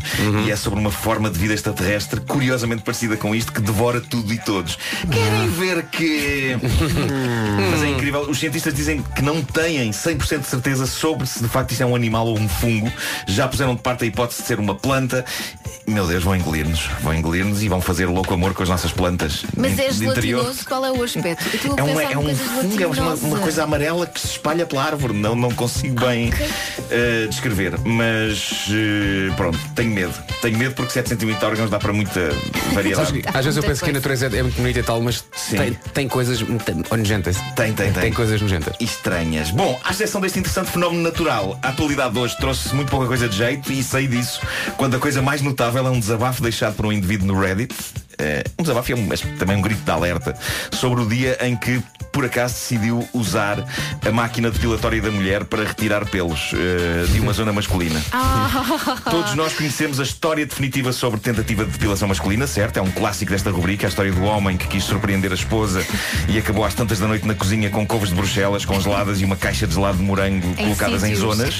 e 0.47 0.51
é 0.51 0.57
sobre 0.57 0.79
uma 0.81 0.91
forma 0.91 1.31
de 1.31 1.39
vida 1.39 1.55
extraterrestre 1.55 2.21
curiosamente 2.21 2.83
parecida 2.83 3.17
com 3.17 3.35
isto 3.35 3.53
que 3.53 3.61
devora 3.63 4.01
tudo 4.03 4.33
e 4.35 4.39
todos. 4.39 4.77
Querem 5.11 5.49
ver 5.51 5.85
que. 5.85 6.57
Mas 7.71 7.83
é 7.83 7.89
incrível. 7.89 8.23
Os 8.29 8.39
cientistas 8.39 8.75
dizem 8.75 9.03
que 9.15 9.23
não 9.23 9.43
têm 9.43 9.91
100% 9.91 10.41
de 10.41 10.47
certeza 10.47 10.87
sobre 10.87 11.27
se 11.27 11.43
de 11.43 11.49
facto 11.49 11.71
isto 11.73 11.83
é 11.83 11.87
um 11.87 11.95
animal 11.97 12.27
ou 12.27 12.39
um 12.39 12.49
fungo. 12.55 12.91
Já 13.27 13.49
puseram 13.49 13.75
de 13.75 13.83
parte 13.83 14.05
a 14.05 14.07
hipótese 14.07 14.43
de 14.43 14.49
ser 14.49 14.59
uma 14.59 14.75
planta. 14.75 15.25
Meu 15.87 16.07
Deus, 16.07 16.25
vão 16.25 16.35
engolir-nos. 16.35 16.87
Vão 17.03 17.13
engolir-nos 17.15 17.63
e 17.63 17.69
vão 17.69 17.81
fazer 17.81 18.07
louco 18.07 18.33
amor 18.33 18.55
com 18.55 18.63
as 18.63 18.69
nossas 18.69 18.91
plantas. 18.93 19.45
Mas 19.57 19.77
de- 19.77 19.83
é 19.83 19.89
de 19.91 20.07
interior. 20.07 20.41
gelatinoso, 20.41 20.67
qual 20.67 20.85
é 20.87 20.91
o 20.93 21.03
aspecto? 21.03 21.45
É, 21.77 21.83
um, 21.83 21.87
pensar 21.87 22.03
é 22.13 22.19
um 22.19 22.23
coisas 22.23 22.47
fungo, 22.47 22.83
é 22.83 22.87
uma, 22.87 23.15
uma 23.15 23.39
coisa 23.39 23.65
amarela 23.65 24.07
que 24.07 24.19
se 24.21 24.29
espalha 24.29 24.65
pela 24.65 24.83
árvore. 24.85 25.13
Não, 25.13 25.35
não 25.37 25.51
consigo 25.51 26.01
bem 26.01 26.33
eh, 26.91 27.27
descrever. 27.29 27.79
Mas 27.85 28.67
eh, 28.71 29.33
pronto, 29.37 29.59
tenho 29.75 29.91
medo. 29.91 30.15
Tenho 30.41 30.57
medo 30.57 30.75
porque 30.75 30.93
720 30.93 31.43
órgãos 31.45 31.71
dá 31.71 31.79
para 31.79 31.93
muita 31.93 32.31
variedade. 32.73 33.23
Às 33.33 33.45
vezes 33.45 33.57
eu 33.57 33.63
penso 33.63 33.85
que 33.85 33.91
a 33.91 33.93
natureza 33.93 34.27
é, 34.33 34.39
é 34.39 34.43
muito 34.43 34.57
bonita 34.57 34.81
e 34.81 34.83
tal, 34.83 35.01
mas 35.03 35.23
tem, 35.51 35.75
tem 35.93 36.09
coisas 36.09 36.41
nojentas. 36.41 37.37
Tem, 37.55 37.73
tem, 37.75 37.93
tem. 37.93 38.03
Tem 38.05 38.13
coisas 38.13 38.41
nojentas. 38.41 38.75
estranhas. 38.81 39.51
Bom, 39.51 39.79
à 39.85 39.91
exceção 39.91 40.21
deste 40.21 40.39
interessante 40.39 40.71
fenómeno 40.71 41.03
natural, 41.03 41.59
a 41.63 41.69
atualidade 41.69 42.15
de 42.15 42.19
hoje 42.21 42.37
trouxe 42.45 42.75
muito 42.75 42.91
pouca 42.91 43.07
coisa 43.07 43.27
de 43.27 43.39
jeito 43.39 43.73
e 43.73 43.83
sei 43.83 44.07
disso 44.07 44.39
quando 44.77 44.97
a 44.97 44.99
coisa 44.99 45.23
mais 45.23 45.41
notável 45.41 45.87
é 45.87 45.89
um 45.89 45.99
desabafo 45.99 46.43
deixado 46.43 46.75
por 46.75 46.85
um 46.85 46.93
indivíduo 46.93 47.27
no 47.27 47.41
Reddit. 47.41 47.75
Eh, 48.19 48.45
um 48.59 48.63
desabafo 48.63 48.95
um- 48.95 49.07
mas 49.07 49.21
também 49.39 49.57
um 49.57 49.61
grito 49.63 49.83
de 49.83 49.91
alerta 49.91 50.35
sobre 50.73 51.03
o 51.03 51.07
dia 51.09 51.37
em 51.41 51.57
que 51.57 51.83
por 52.13 52.25
acaso 52.25 52.55
decidiu 52.55 53.09
usar 53.13 53.59
a 54.07 54.13
máquina 54.13 54.49
depilatória 54.51 55.03
da 55.03 55.11
mulher 55.11 55.45
para 55.45 55.65
retirar 55.65 56.05
pelos 56.07 56.53
eh, 56.55 57.07
de 57.13 57.19
uma 57.21 57.33
zona 57.33 57.53
masculina. 57.53 58.01
Ah. 58.13 59.11
Todos 59.11 59.35
nós 59.35 59.53
conhecemos 59.55 59.99
a 60.01 60.03
história 60.03 60.47
definitiva 60.47 60.93
sobre 60.93 61.19
tentativa 61.21 61.65
de 61.65 61.71
depilação 61.73 62.07
masculina, 62.09 62.47
certo? 62.47 62.77
É 62.79 62.83
um 62.83 62.91
clássico 62.91 63.31
desta 63.33 63.51
rubrica, 63.51 63.87
a 63.87 63.89
história 63.89 64.13
do 64.13 64.23
homem 64.25 64.57
que 64.57 64.67
quis 64.69 64.85
surpreender 64.85 65.31
a 65.33 65.35
esposa 65.35 65.85
e 66.29 66.39
acabou 66.39 66.65
às 66.65 66.73
tantas 66.75 66.99
da 67.01 67.07
noite 67.09 67.27
na 67.27 67.35
cozinha 67.35 67.69
com 67.71 67.85
couves 67.87 68.11
de 68.11 68.15
Bruxelas 68.15 68.65
congeladas 68.65 69.21
e 69.21 69.25
uma 69.25 69.37
caixa 69.37 69.67
de 69.67 69.75
gelado 69.75 69.99
de 69.99 70.05
morango 70.05 70.47
Em 70.51 70.55
colocadas 70.55 71.03
em 71.03 71.15
sítios. 71.15 71.21
zonas 71.21 71.55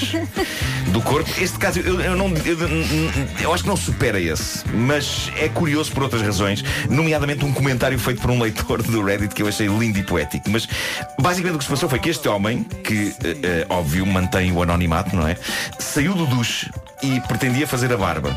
do 0.91 1.01
corpo. 1.01 1.29
Este 1.39 1.57
caso 1.57 1.79
eu, 1.79 1.99
eu 1.99 2.15
não 2.15 2.27
eu, 2.45 2.57
eu 3.41 3.53
acho 3.53 3.63
que 3.63 3.69
não 3.69 3.77
supera 3.77 4.19
esse, 4.19 4.63
mas 4.73 5.29
é 5.37 5.49
curioso 5.49 5.91
por 5.91 6.03
outras 6.03 6.21
razões, 6.21 6.44
nomeadamente 6.89 7.43
um 7.45 7.53
comentário 7.53 7.97
feito 7.97 8.21
por 8.21 8.31
um 8.31 8.41
leitor 8.41 8.81
do 8.83 9.03
Reddit 9.03 9.33
que 9.33 9.41
eu 9.41 9.47
achei 9.47 9.67
lindo 9.67 9.99
e 9.99 10.03
poético. 10.03 10.49
Mas 10.49 10.67
basicamente 11.19 11.55
o 11.55 11.57
que 11.59 11.65
se 11.65 11.69
passou 11.69 11.89
foi 11.89 11.99
que 11.99 12.09
este 12.09 12.27
homem, 12.27 12.63
que 12.63 13.13
eh, 13.23 13.37
eh, 13.43 13.65
óbvio 13.69 14.05
mantém 14.05 14.51
o 14.51 14.61
anonimato, 14.61 15.15
não 15.15 15.27
é? 15.27 15.35
Saiu 15.79 16.13
do 16.13 16.25
duche 16.25 16.69
e 17.01 17.19
pretendia 17.21 17.67
fazer 17.67 17.91
a 17.93 17.97
barba. 17.97 18.35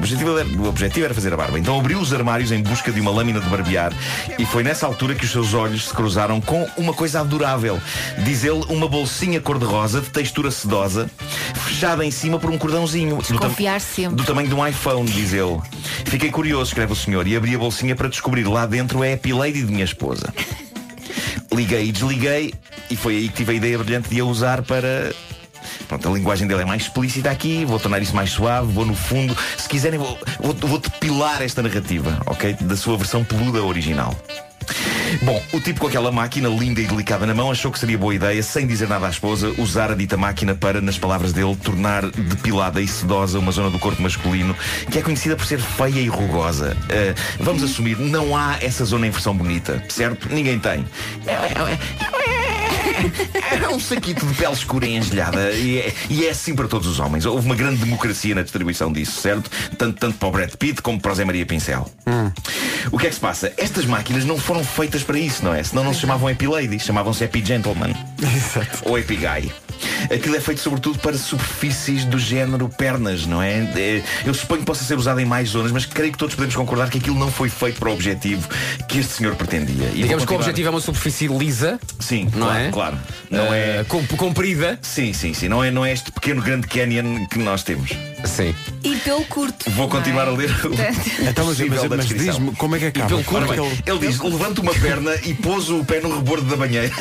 O 0.00 0.02
objetivo, 0.02 0.38
era, 0.38 0.48
o 0.48 0.66
objetivo 0.66 1.04
era 1.04 1.14
fazer 1.14 1.30
a 1.34 1.36
barba. 1.36 1.58
Então 1.58 1.78
abriu 1.78 1.98
os 2.00 2.10
armários 2.12 2.50
em 2.50 2.62
busca 2.62 2.90
de 2.90 2.98
uma 3.00 3.10
lâmina 3.10 3.38
de 3.38 3.46
barbear 3.50 3.92
e 4.38 4.46
foi 4.46 4.62
nessa 4.62 4.86
altura 4.86 5.14
que 5.14 5.26
os 5.26 5.30
seus 5.30 5.52
olhos 5.52 5.88
se 5.88 5.94
cruzaram 5.94 6.40
com 6.40 6.66
uma 6.78 6.94
coisa 6.94 7.20
adorável. 7.20 7.78
Diz 8.24 8.42
ele, 8.42 8.64
uma 8.70 8.88
bolsinha 8.88 9.40
cor-de-rosa 9.42 10.00
de 10.00 10.08
textura 10.08 10.50
sedosa, 10.50 11.08
fechada 11.54 12.02
em 12.02 12.10
cima 12.10 12.38
por 12.38 12.48
um 12.50 12.56
cordãozinho. 12.56 13.16
Do, 13.18 13.38
tam- 13.38 13.50
Confiar 13.50 13.78
sempre. 13.78 14.16
do 14.16 14.24
tamanho 14.24 14.48
de 14.48 14.54
um 14.54 14.66
iPhone, 14.66 15.04
diz 15.10 15.34
ele. 15.34 15.60
Fiquei 16.06 16.30
curioso, 16.30 16.70
escreve 16.70 16.94
o 16.94 16.96
senhor, 16.96 17.26
e 17.26 17.36
abri 17.36 17.54
a 17.54 17.58
bolsinha 17.58 17.94
para 17.94 18.08
descobrir 18.08 18.44
lá 18.48 18.64
dentro 18.64 19.02
a 19.02 19.12
Happy 19.12 19.34
Lady 19.34 19.62
de 19.62 19.70
minha 19.70 19.84
esposa. 19.84 20.32
Liguei 21.52 21.88
e 21.88 21.92
desliguei 21.92 22.54
e 22.90 22.96
foi 22.96 23.16
aí 23.16 23.28
que 23.28 23.34
tive 23.34 23.52
a 23.52 23.54
ideia 23.56 23.76
brilhante 23.78 24.08
de 24.08 24.18
a 24.20 24.24
usar 24.24 24.62
para. 24.62 25.12
Pronto, 25.88 26.08
a 26.08 26.12
linguagem 26.12 26.46
dele 26.46 26.62
é 26.62 26.64
mais 26.64 26.82
explícita 26.82 27.30
aqui, 27.30 27.64
vou 27.64 27.78
tornar 27.78 28.00
isso 28.00 28.14
mais 28.14 28.30
suave, 28.30 28.72
vou 28.72 28.86
no 28.86 28.94
fundo. 28.94 29.36
Se 29.56 29.68
quiserem, 29.68 29.98
vou, 29.98 30.18
vou, 30.40 30.54
vou 30.54 30.78
depilar 30.78 31.42
esta 31.42 31.62
narrativa, 31.62 32.20
ok? 32.26 32.54
Da 32.60 32.76
sua 32.76 32.96
versão 32.96 33.24
peluda 33.24 33.62
original. 33.62 34.16
Bom, 35.22 35.42
o 35.52 35.60
tipo 35.60 35.80
com 35.80 35.86
aquela 35.88 36.12
máquina 36.12 36.48
linda 36.48 36.80
e 36.80 36.86
delicada 36.86 37.26
na 37.26 37.34
mão 37.34 37.50
achou 37.50 37.72
que 37.72 37.78
seria 37.78 37.98
boa 37.98 38.14
ideia, 38.14 38.42
sem 38.42 38.66
dizer 38.66 38.88
nada 38.88 39.06
à 39.06 39.10
esposa, 39.10 39.52
usar 39.58 39.90
a 39.90 39.94
dita 39.94 40.16
máquina 40.16 40.54
para, 40.54 40.80
nas 40.80 40.98
palavras 40.98 41.32
dele, 41.32 41.56
tornar 41.56 42.06
depilada 42.06 42.80
e 42.80 42.86
sedosa 42.86 43.38
uma 43.38 43.50
zona 43.52 43.70
do 43.70 43.78
corpo 43.78 44.00
masculino 44.00 44.54
que 44.90 44.98
é 44.98 45.02
conhecida 45.02 45.36
por 45.36 45.44
ser 45.44 45.58
feia 45.58 46.00
e 46.00 46.08
rugosa. 46.08 46.76
Ah, 46.88 47.14
vamos 47.40 47.62
assumir, 47.62 47.98
não 47.98 48.36
há 48.36 48.58
essa 48.60 48.84
zona 48.84 49.06
em 49.06 49.10
versão 49.10 49.36
bonita, 49.36 49.82
certo? 49.88 50.28
Ninguém 50.32 50.58
tem. 50.58 50.84
É 51.26 52.39
um 53.72 53.80
saquito 53.80 54.26
de 54.26 54.34
pele 54.34 54.52
escura 54.52 54.86
e 54.86 54.96
engelhada 54.96 55.52
e 55.52 55.78
é, 55.78 55.94
e 56.08 56.26
é 56.26 56.30
assim 56.30 56.54
para 56.54 56.68
todos 56.68 56.86
os 56.86 56.98
homens. 56.98 57.26
Houve 57.26 57.46
uma 57.46 57.54
grande 57.54 57.82
democracia 57.84 58.34
na 58.34 58.42
distribuição 58.42 58.92
disso, 58.92 59.20
certo? 59.20 59.50
Tanto, 59.76 59.98
tanto 59.98 60.18
para 60.18 60.28
o 60.28 60.30
Brad 60.30 60.50
Pitt 60.54 60.82
como 60.82 61.00
para 61.00 61.12
o 61.12 61.14
Zé 61.14 61.24
Maria 61.24 61.46
Pincel. 61.46 61.90
O 62.90 62.98
que 62.98 63.06
é 63.06 63.08
que 63.08 63.14
se 63.14 63.20
passa? 63.20 63.52
Estas 63.56 63.84
máquinas 63.84 64.24
não 64.24 64.38
foram 64.38 64.64
feitas 64.64 65.02
para 65.02 65.18
isso, 65.18 65.44
não 65.44 65.54
é? 65.54 65.62
Senão 65.62 65.84
não 65.84 65.92
se 65.92 66.00
chamavam 66.00 66.30
Ladies, 66.50 66.82
chamavam-se 66.82 67.24
Happy 67.24 67.44
Gentleman. 67.44 67.94
Ou 68.84 68.96
Happy 68.96 69.16
Guy. 69.16 69.69
Aquilo 70.12 70.36
é 70.36 70.40
feito 70.40 70.60
sobretudo 70.60 70.98
para 70.98 71.16
superfícies 71.16 72.04
do 72.04 72.18
género 72.18 72.68
pernas, 72.68 73.26
não 73.26 73.42
é? 73.42 73.60
É, 73.76 74.02
Eu 74.24 74.34
suponho 74.34 74.60
que 74.60 74.66
possa 74.66 74.84
ser 74.84 74.96
usado 74.98 75.20
em 75.20 75.24
mais 75.24 75.50
zonas, 75.50 75.72
mas 75.72 75.84
creio 75.86 76.12
que 76.12 76.18
todos 76.18 76.34
podemos 76.34 76.54
concordar 76.56 76.90
que 76.90 76.98
aquilo 76.98 77.18
não 77.18 77.30
foi 77.30 77.48
feito 77.48 77.78
para 77.78 77.88
o 77.90 77.92
objetivo 77.92 78.48
que 78.88 78.98
este 78.98 79.12
senhor 79.14 79.34
pretendia. 79.36 79.88
E 79.88 80.02
Digamos 80.02 80.08
que 80.08 80.14
o 80.14 80.18
continuar- 80.18 80.40
objetivo 80.40 80.68
é 80.68 80.70
uma 80.70 80.80
superfície 80.80 81.26
lisa. 81.28 81.78
Sim, 81.98 82.28
não 82.34 82.46
claro, 82.48 82.58
é? 82.64 82.70
claro. 82.70 82.98
Não 83.30 83.54
Eh, 83.54 83.78
é 83.80 83.84
com- 83.84 84.04
comprida. 84.16 84.78
Sim, 84.82 85.12
sim, 85.12 85.32
sim. 85.34 85.48
Não 85.48 85.62
é, 85.62 85.70
não 85.70 85.84
é 85.84 85.92
este 85.92 86.10
pequeno 86.12 86.42
grande 86.42 86.66
canyon 86.66 87.26
que 87.26 87.38
nós 87.38 87.62
temos. 87.62 87.90
Sim. 88.24 88.54
E 88.84 88.96
pelo 88.96 89.24
curto. 89.26 89.70
Vou 89.70 89.88
não 89.88 89.94
é? 89.94 89.98
continuar 89.98 90.28
a 90.28 90.30
ler 90.32 90.50
o 90.66 91.28
Então, 91.28 91.46
mas, 91.46 91.58
mas, 91.60 91.84
mas 91.88 92.06
diz-me 92.08 92.52
como 92.56 92.76
é 92.76 92.78
que 92.78 92.84
E 92.86 92.88
acaba? 92.88 93.08
pelo 93.22 93.36
Ora 93.36 93.46
corpo, 93.46 93.62
bem, 93.70 93.78
ele 93.86 93.98
diz, 94.06 94.18
levanta 94.20 94.60
uma 94.60 94.74
perna 94.74 95.14
e 95.24 95.34
pôs 95.34 95.70
o 95.70 95.84
pé 95.84 96.00
no 96.00 96.14
rebordo 96.16 96.46
da 96.48 96.56
banheira. 96.56 96.90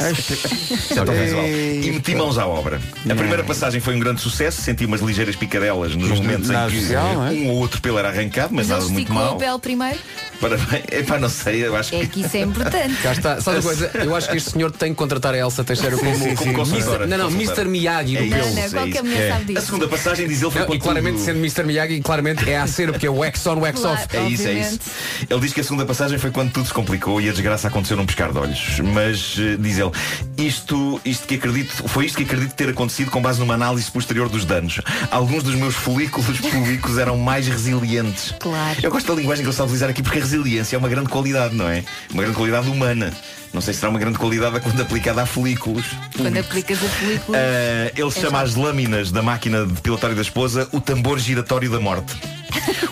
E 1.84 1.92
meti 1.92 2.16
mãos 2.16 2.38
à 2.38 2.46
obra. 2.48 2.69
A 2.78 3.16
primeira 3.16 3.44
passagem 3.44 3.80
foi 3.82 3.96
um 3.96 4.00
grande 4.00 4.22
sucesso, 4.22 4.62
senti 4.62 4.86
umas 4.86 5.02
ligeiras 5.02 5.36
picadelas 5.36 5.96
nos 5.96 6.10
Mas 6.10 6.20
momentos 6.20 6.50
na 6.50 6.68
em 6.68 6.72
que 6.72 6.94
não 6.94 7.28
é? 7.28 7.32
um 7.32 7.48
ou 7.50 7.58
outro 7.58 7.82
pelo 7.82 7.98
era 7.98 8.10
arrancado, 8.10 8.54
mas 8.54 8.68
Mas 8.68 8.80
nada 8.80 8.92
muito 8.92 9.14
mal. 9.14 9.34
a 9.36 9.38
pele 9.38 9.60
primeiro. 9.60 10.00
Parabéns. 10.40 10.84
Epá, 10.92 11.20
não 11.20 11.28
sei, 11.30 11.66
eu 11.66 11.76
acho 11.76 11.94
É 11.96 12.00
que. 12.02 12.08
que 12.08 12.22
isso 12.22 12.38
é 12.38 12.42
importante. 12.42 12.96
Cá 13.04 13.12
está. 13.12 13.42
Sabe 13.42 13.58
uma 13.58 13.64
coisa? 13.64 13.92
Eu 13.94 14.16
acho 14.16 14.30
que 14.30 14.38
este 14.38 14.52
senhor 14.52 14.72
tem 14.72 14.92
que 14.92 14.96
contratar 14.98 15.34
a 15.34 15.38
Elsa 15.38 15.64
Teixeira 15.64 15.98
como, 15.98 16.16
sim, 16.18 16.36
como 16.36 16.54
consultora. 16.54 17.06
Não, 17.08 17.18
não. 17.18 17.30
Mr. 17.32 17.66
Miyagi 17.66 18.16
do 18.18 18.24
É 18.24 18.28
pelo. 18.28 18.48
isso, 18.48 18.56
Não, 18.56 18.64
é 18.64 18.70
qualquer 18.70 19.30
sabe 19.30 19.58
A 19.58 19.62
segunda 19.62 19.88
passagem 19.88 20.28
diz 20.28 20.42
ele 20.42 20.52
foi 20.52 20.60
Não, 20.62 20.66
e 20.66 20.68
quando 20.70 20.82
claramente 20.82 21.16
tudo- 21.16 21.26
sendo 21.26 21.40
Mr. 21.40 21.64
Miyagi, 21.64 22.00
claramente 22.02 22.50
é 22.50 22.58
a 22.58 22.68
ser 22.68 22.90
porque 22.92 23.08
é 23.08 23.10
wax 23.10 23.46
on, 23.48 23.56
wax 23.60 23.80
Claro. 23.82 24.02
off. 24.02 24.18
É 24.18 24.30
isso, 24.30 24.48
é 24.48 24.54
isso. 24.54 24.80
Ele 25.30 25.40
diz 25.42 25.54
que 25.54 25.60
a 25.60 25.64
segunda 25.64 25.86
passagem 25.86 26.18
foi 26.18 26.32
quando 26.32 26.52
tudo 26.52 26.68
se 26.68 26.74
complicou 26.74 27.20
e 27.20 27.28
a 27.30 27.32
desgraça 27.32 27.68
aconteceu 27.68 27.98
num 27.98 28.06
pescar 28.06 28.32
de 28.32 28.38
olhos. 28.40 28.80
Mas, 28.80 29.36
eh, 29.38 29.58
diz 29.60 29.78
ele, 29.78 29.92
isto, 30.38 31.02
isto 31.04 31.28
que 31.28 31.36
acredito, 31.36 31.88
foi 31.88 32.06
isto 32.06 32.18
que 32.18 32.24
acredito 32.24 32.54
ter 32.60 32.70
acontecido 32.70 33.10
com 33.10 33.22
base 33.22 33.40
numa 33.40 33.54
análise 33.54 33.90
posterior 33.90 34.28
dos 34.28 34.44
danos. 34.44 34.82
Alguns 35.10 35.44
dos 35.44 35.56
meus 35.56 35.76
folículos 35.76 36.40
públicos 36.44 36.98
eram 36.98 37.18
mais 37.18 37.48
resilientes. 37.48 38.34
Claro. 38.38 38.78
Eu 38.84 38.92
gosto 38.92 39.08
da 39.08 39.14
linguagem 39.16 39.44
que 39.44 39.48
ele 39.48 39.52
está 39.52 39.64
a 39.64 39.66
utilizar 39.66 39.90
aqui 39.90 40.04
porque 40.04 40.18
a 40.18 40.22
resiliência 40.22 40.76
é 40.76 40.80
uma 40.80 40.90
grande 40.90 41.08
qualidade, 41.08 41.56
não 41.56 41.70
é? 41.70 41.86
Uma 42.12 42.22
grande 42.22 42.38
qualidade 42.38 42.70
humana. 42.70 43.14
Não 43.54 43.62
sei 43.62 43.74
se 43.74 43.80
será 43.80 43.90
uma 43.90 43.98
grande 44.00 44.18
qualidade 44.18 44.60
quando 44.60 44.82
aplicada 44.82 45.22
a 45.22 45.26
folículos. 45.26 45.86
Quando 46.18 46.38
aplicas 46.38 46.80
a 46.84 47.00
película. 47.00 47.38
Eh, 47.38 47.94
ele 47.96 48.12
chama 48.12 48.40
já. 48.40 48.44
as 48.44 48.56
lâminas 48.56 49.10
da 49.10 49.22
máquina 49.22 49.66
de 49.66 49.82
pilotário 49.82 50.16
da 50.16 50.22
esposa 50.22 50.68
o 50.74 50.82
tambor 50.82 51.18
giratório 51.18 51.72
da 51.72 51.80
morte. 51.80 52.14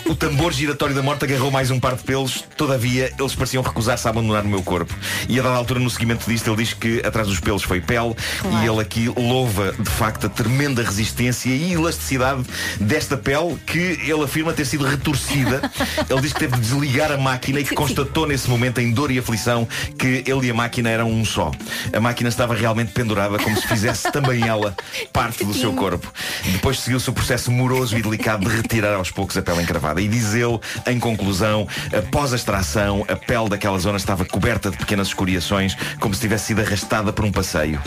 O 0.06 0.14
tambor 0.14 0.52
giratório 0.52 0.94
da 0.94 1.02
morte 1.02 1.24
agarrou 1.24 1.50
mais 1.50 1.70
um 1.70 1.78
par 1.78 1.94
de 1.94 2.02
pelos, 2.02 2.44
todavia 2.56 3.12
eles 3.18 3.34
pareciam 3.34 3.62
recusar-se 3.62 4.06
a 4.06 4.10
abandonar 4.10 4.44
o 4.44 4.48
meu 4.48 4.62
corpo. 4.62 4.94
E 5.28 5.38
a 5.38 5.42
dada 5.42 5.56
altura, 5.56 5.80
no 5.80 5.90
seguimento 5.90 6.28
disto, 6.28 6.48
ele 6.48 6.64
diz 6.64 6.72
que 6.72 7.00
atrás 7.04 7.28
dos 7.28 7.40
pelos 7.40 7.62
foi 7.62 7.80
pele 7.80 8.14
e 8.62 8.66
ele 8.66 8.80
aqui 8.80 9.08
louva 9.08 9.74
de 9.78 9.90
facto 9.90 10.26
a 10.26 10.28
tremenda 10.30 10.82
resistência 10.82 11.50
e 11.50 11.72
elasticidade 11.72 12.42
desta 12.80 13.16
pele 13.16 13.58
que 13.66 13.78
ele 13.78 14.22
afirma 14.22 14.52
ter 14.52 14.64
sido 14.64 14.84
retorcida. 14.84 15.60
Ele 16.08 16.20
diz 16.20 16.32
que 16.32 16.38
teve 16.38 16.54
de 16.54 16.60
desligar 16.60 17.12
a 17.12 17.16
máquina 17.16 17.60
e 17.60 17.64
que 17.64 17.74
constatou 17.74 18.26
nesse 18.26 18.48
momento 18.48 18.80
em 18.80 18.92
dor 18.92 19.10
e 19.10 19.18
aflição 19.18 19.68
que 19.98 20.24
ele 20.26 20.46
e 20.46 20.50
a 20.50 20.54
máquina 20.54 20.88
eram 20.88 21.10
um 21.10 21.24
só. 21.24 21.50
A 21.92 22.00
máquina 22.00 22.28
estava 22.28 22.54
realmente 22.54 22.92
pendurada 22.92 23.38
como 23.38 23.56
se 23.56 23.66
fizesse 23.66 24.10
também 24.12 24.46
ela 24.46 24.74
parte 25.12 25.44
do 25.44 25.52
seu 25.52 25.72
corpo. 25.72 26.12
Depois 26.44 26.80
seguiu-se 26.80 27.08
o 27.10 27.12
processo 27.12 27.50
moroso 27.50 27.96
e 27.96 28.02
delicado 28.02 28.48
de 28.48 28.56
retirar 28.56 28.94
aos 28.94 29.10
poucos 29.10 29.36
a 29.36 29.42
pele 29.48 29.62
encravada. 29.62 30.00
E 30.00 30.08
diz 30.08 30.34
ele, 30.34 30.60
em 30.86 30.98
conclusão, 30.98 31.66
após 31.96 32.34
a 32.34 32.36
extração, 32.36 33.04
a 33.08 33.16
pele 33.16 33.48
daquela 33.48 33.78
zona 33.78 33.96
estava 33.96 34.24
coberta 34.26 34.70
de 34.70 34.76
pequenas 34.76 35.08
escoriações, 35.08 35.74
como 35.98 36.14
se 36.14 36.20
tivesse 36.20 36.48
sido 36.48 36.60
arrastada 36.60 37.12
por 37.12 37.24
um 37.24 37.32
passeio. 37.32 37.80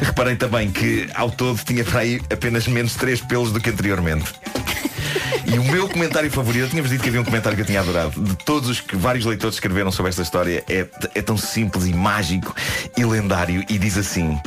Reparei 0.00 0.36
também 0.36 0.70
que, 0.70 1.06
ao 1.14 1.30
todo, 1.30 1.60
tinha 1.62 1.84
para 1.84 2.00
aí 2.00 2.22
apenas 2.32 2.66
menos 2.66 2.94
três 2.94 3.20
pelos 3.20 3.52
do 3.52 3.60
que 3.60 3.68
anteriormente. 3.68 4.32
E 5.46 5.58
o 5.58 5.64
meu 5.64 5.88
comentário 5.88 6.30
favorito, 6.30 6.64
eu 6.64 6.70
tinha-vos 6.70 6.90
dito 6.90 7.02
que 7.02 7.08
havia 7.10 7.20
um 7.20 7.24
comentário 7.24 7.54
que 7.54 7.62
eu 7.62 7.66
tinha 7.66 7.80
adorado, 7.80 8.18
de 8.20 8.34
todos 8.36 8.70
os 8.70 8.80
que 8.80 8.96
vários 8.96 9.26
leitores 9.26 9.56
escreveram 9.56 9.92
sobre 9.92 10.08
esta 10.08 10.22
história, 10.22 10.64
é, 10.68 10.86
é 11.14 11.22
tão 11.22 11.36
simples 11.36 11.86
e 11.86 11.92
mágico 11.92 12.54
e 12.96 13.04
lendário 13.04 13.62
e 13.68 13.78
diz 13.78 13.98
assim. 13.98 14.40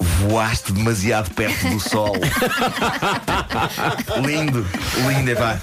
Voaste 0.00 0.72
demasiado 0.72 1.30
perto 1.34 1.68
do 1.70 1.80
sol. 1.80 2.12
lindo, 4.24 4.66
lindo, 5.08 5.30
é 5.30 5.34
pá. 5.34 5.58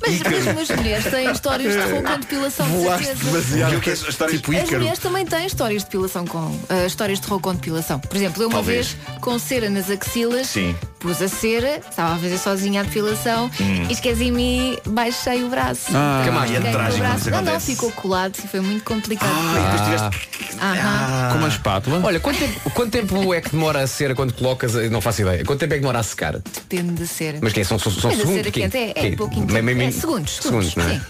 Mas, 0.00 0.70
as 0.70 0.76
mulheres 0.76 1.04
têm 1.10 1.30
histórias 1.30 1.72
de 1.74 1.80
terror 1.82 2.02
com 2.02 2.20
depilação, 2.20 2.66
de 2.66 2.72
Voaste 2.76 3.06
certeza. 3.06 3.30
demasiado. 3.30 3.76
O 3.76 3.80
que 3.80 3.90
é 3.90 3.92
as 3.92 4.02
histórias 4.02 4.36
Tipo 4.40 4.52
As 4.52 4.58
Ícaro. 4.62 4.78
mulheres 4.78 4.98
também 4.98 5.26
têm 5.26 5.46
histórias 5.46 5.82
de 5.82 5.86
depilação 5.86 6.26
com 6.26 6.58
ah, 6.68 6.86
histórias 6.86 7.18
de 7.20 7.26
terror 7.26 7.40
com 7.40 7.54
depilação. 7.54 7.98
Por 7.98 8.16
exemplo, 8.16 8.42
eu 8.42 8.48
uma 8.48 8.54
Talvez. 8.56 8.92
vez 8.92 9.18
com 9.20 9.38
cera 9.38 9.70
nas 9.70 9.90
axilas, 9.90 10.46
Sim. 10.48 10.74
pus 11.00 11.20
a 11.22 11.28
cera, 11.28 11.80
estava 11.88 12.14
a 12.14 12.18
fazer 12.18 12.38
sozinha 12.38 12.80
a 12.80 12.84
depilação 12.84 13.50
Hum. 13.60 13.86
e 13.88 13.92
esqueci-me 13.92 14.78
e 14.84 14.88
baixei 14.88 15.42
o 15.44 15.48
braço. 15.48 15.90
Ah. 15.94 16.22
Que 16.24 16.30
mais? 16.30 16.50
É 16.50 16.60
trágico 16.60 16.98
braço. 16.98 17.16
isso 17.18 17.30
Não, 17.30 17.42
não, 17.42 17.52
acontece. 17.52 17.72
ficou 17.72 17.90
colado 17.92 18.34
e 18.42 18.48
foi 18.48 18.60
muito 18.60 18.84
complicado. 18.84 19.30
Ah, 19.32 19.58
e 19.58 19.78
depois 19.78 20.00
tiveste. 20.10 20.58
Aham. 20.62 21.32
Com 21.32 21.38
uma 21.38 21.48
espátula. 21.48 22.00
Olha, 22.04 22.20
quanto 22.20 22.38
tempo, 22.38 22.70
quanto 22.70 22.90
tempo 22.90 23.34
é 23.34 23.40
que 23.40 23.50
demora 23.50 23.73
a 23.80 23.86
cera 23.86 24.14
quando 24.14 24.32
colocas? 24.34 24.74
Não 24.90 25.00
faço 25.00 25.22
ideia. 25.22 25.44
Quanto 25.44 25.60
tempo 25.60 25.72
é 25.74 25.76
que 25.76 25.80
demora 25.80 25.98
a 25.98 26.02
secar? 26.02 26.38
Depende 26.38 26.92
da 26.92 27.06
cera. 27.06 27.38
Mas 27.40 27.52
que 27.52 27.60
é? 27.60 27.64
São, 27.64 27.78
são, 27.78 27.90
são 27.92 28.10
segundos? 28.10 28.34
cera 28.34 28.50
quente 28.50 28.76
é- 28.76 28.90
é 28.90 28.92
Quê? 29.10 29.16
pouquinho 29.16 29.46
meio- 29.46 29.82
É 29.82 29.90
segundos, 29.90 30.32
Segundos, 30.36 30.72
segundos, 30.72 30.74
não 30.76 30.84
é? 30.88 30.94
sim. 30.98 31.00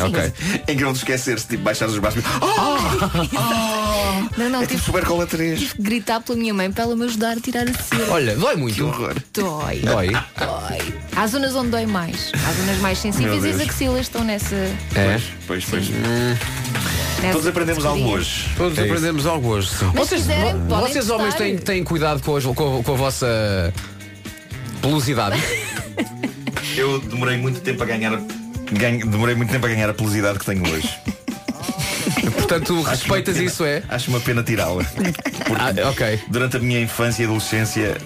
Ok. 0.00 0.32
É 0.66 0.74
que 0.74 0.82
não 0.82 0.92
te 0.92 0.96
esqueceres, 0.96 1.44
tipo, 1.44 1.62
baixares 1.62 1.94
os 1.94 2.00
braços. 2.00 2.22
Não, 4.36 4.48
não, 4.50 4.62
É 4.62 4.66
tive 4.66 4.74
tipo 4.80 4.86
Super 4.86 5.04
Cola 5.04 5.26
3. 5.26 5.72
que 5.74 5.82
gritar 5.82 6.20
pela 6.20 6.36
minha 6.36 6.52
mãe 6.52 6.70
para 6.70 6.82
ela 6.84 6.96
me 6.96 7.04
ajudar 7.04 7.36
a 7.36 7.40
tirar 7.40 7.68
a 7.68 7.72
cera. 7.74 8.10
Olha, 8.10 8.34
dói 8.34 8.54
Que 8.54 8.60
muito. 8.60 8.84
horror. 8.86 9.14
Dói. 9.32 9.78
Dói. 9.80 10.08
Dói. 10.10 10.94
Há 11.14 11.26
zonas 11.28 11.54
onde 11.54 11.70
dói 11.70 11.86
mais. 11.86 12.32
Há 12.34 12.52
zonas 12.52 12.78
mais 12.80 12.98
sensíveis 12.98 13.44
e 13.44 13.48
as 13.50 13.60
axilas 13.60 14.00
estão 14.02 14.24
nessa. 14.24 14.54
É. 14.56 15.20
Pois, 15.46 15.64
pois. 15.64 15.88
nessa 15.90 16.63
Todos 17.32 17.46
aprendemos 17.46 17.84
algo 17.84 18.08
hoje. 18.08 18.46
Todos 18.56 18.78
É 18.78 18.82
isso. 18.82 18.92
aprendemos 18.92 19.26
algo 19.26 19.48
hoje. 19.48 19.68
sim. 19.68 19.84
Mas 19.94 20.08
Vocês, 20.08 20.22
se 20.22 20.28
quiserem, 20.28 20.52
vo- 20.60 20.66
podem 20.66 20.92
vocês 20.92 21.10
homens 21.10 21.34
têm, 21.34 21.56
têm 21.58 21.84
cuidado 21.84 22.22
com, 22.22 22.36
as- 22.36 22.44
com, 22.44 22.82
com 22.82 22.92
a 22.92 22.96
vossa 22.96 23.72
pelosidade. 24.80 25.40
Eu 26.76 26.98
demorei 27.00 27.36
muito 27.36 27.60
tempo 27.60 27.82
a 27.82 27.86
ganhar. 27.86 28.20
ganho- 28.72 29.06
demorei 29.06 29.34
muito 29.34 29.50
tempo 29.50 29.64
a 29.66 29.68
ganhar 29.68 29.88
a 29.88 29.94
pelosidade 29.94 30.38
que 30.38 30.44
tenho 30.44 30.62
hoje. 30.72 30.88
Portanto, 32.34 32.82
respeitas 32.82 33.34
pena- 33.36 33.46
isso, 33.46 33.64
é? 33.64 33.82
Acho 33.88 34.10
uma 34.10 34.20
pena 34.20 34.42
tirá-la. 34.42 34.84
Ah, 35.58 35.88
ok. 35.90 36.20
Durante 36.28 36.56
a 36.56 36.60
minha 36.60 36.80
infância 36.80 37.22
e 37.22 37.24
adolescência, 37.26 37.96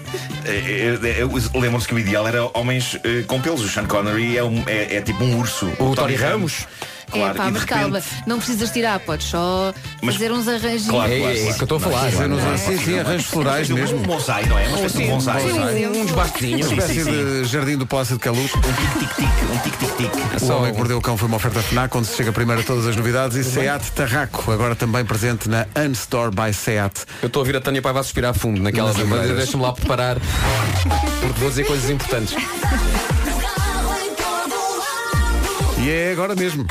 eh, 0.45 0.97
eh, 1.03 1.15
eu- 1.21 1.31
eu- 1.37 1.59
lembro-se 1.59 1.87
que 1.87 1.93
o 1.93 1.99
ideal 1.99 2.27
era 2.27 2.45
homens 2.57 2.97
eh, 3.03 3.23
com 3.27 3.41
pelos. 3.41 3.61
O 3.61 3.67
Sean 3.69 3.85
Connery 3.85 4.37
é, 4.37 4.43
um- 4.43 4.63
é- 4.67 4.97
é 4.97 5.01
tipo 5.01 5.23
um 5.23 5.37
urso. 5.39 5.67
O 5.79 5.95
Tony 5.95 6.15
Ramos? 6.15 6.65
Claro, 7.09 7.31
é 7.31 7.33
pá, 7.37 7.43
mas 7.51 7.61
repente- 7.61 7.65
calma, 7.67 8.01
não 8.25 8.37
precisas 8.37 8.69
tirar, 8.71 8.99
podes 8.99 9.27
só 9.27 9.73
Mas- 10.01 10.15
fazer 10.15 10.31
uns 10.31 10.47
arranjinhos. 10.47 10.85
Claro, 10.87 11.11
É, 11.11 11.17
claro, 11.19 11.31
é 11.31 11.33
isso 11.35 11.43
claro. 11.43 11.55
que 11.57 11.61
eu 11.61 11.65
estou 11.65 11.77
a 11.77 11.79
falar. 11.79 12.11
Fazer 12.11 12.31
uns 12.31 12.43
é? 12.43 12.57
sim, 12.57 12.77
sim, 12.77 12.99
arranjos 12.99 13.25
florais 13.27 13.69
Um 13.69 13.73
mesmo. 13.75 13.99
bonsai, 13.99 14.45
não 14.45 14.57
é? 14.57 14.67
Uma 14.67 14.75
espécie 14.77 14.97
de 14.97 15.03
um 15.03 15.07
bonsai. 15.07 15.41
Um- 15.43 16.01
uns 16.01 16.11
bastinhos. 16.11 16.67
Uma 16.71 16.77
espécie 16.83 17.03
de 17.03 17.45
jardim 17.45 17.77
do 17.77 17.85
Palácio 17.87 18.15
de 18.15 18.19
Caluco. 18.21 18.57
Um 18.57 18.61
tic-tic-tic, 18.61 19.27
um 19.51 19.57
tic-tic-tic. 19.59 20.41
O 20.41 20.53
Homem 20.53 20.71
que 20.71 20.77
Mordeu 20.77 20.97
o 20.97 21.01
Cão 21.01 21.17
foi 21.17 21.27
uma 21.27 21.37
oferta 21.37 21.61
FNAC, 21.61 21.95
onde 21.97 22.07
se 22.07 22.15
chega 22.15 22.31
primeiro 22.31 22.61
a 22.61 22.63
todas 22.63 22.85
as 22.87 22.95
novidades. 22.95 23.37
E 23.37 23.43
Seat 23.43 23.91
Tarraco, 23.91 24.51
agora 24.51 24.75
também 24.75 25.03
presente 25.05 25.47
na 25.49 25.65
Unstore 25.77 26.31
by 26.35 26.53
Seat. 26.53 27.05
Eu 27.21 27.27
estou 27.27 27.39
a 27.39 27.41
ouvir 27.41 27.55
a 27.55 27.61
Tânia 27.61 27.81
Paiva 27.81 27.99
a 27.99 28.03
suspirar 28.03 28.33
fundo 28.33 28.61
naquela 28.61 28.93
madeiras. 28.93 29.37
deixa-me 29.37 29.63
lá 29.63 29.73
preparar. 29.73 30.17
Porque 31.21 31.39
vou 31.39 31.49
dizer 31.49 31.65
coisas 31.65 31.89
importantes. 31.89 32.35
E 35.81 35.89
é 35.89 36.11
agora 36.11 36.35
mesmo. 36.35 36.65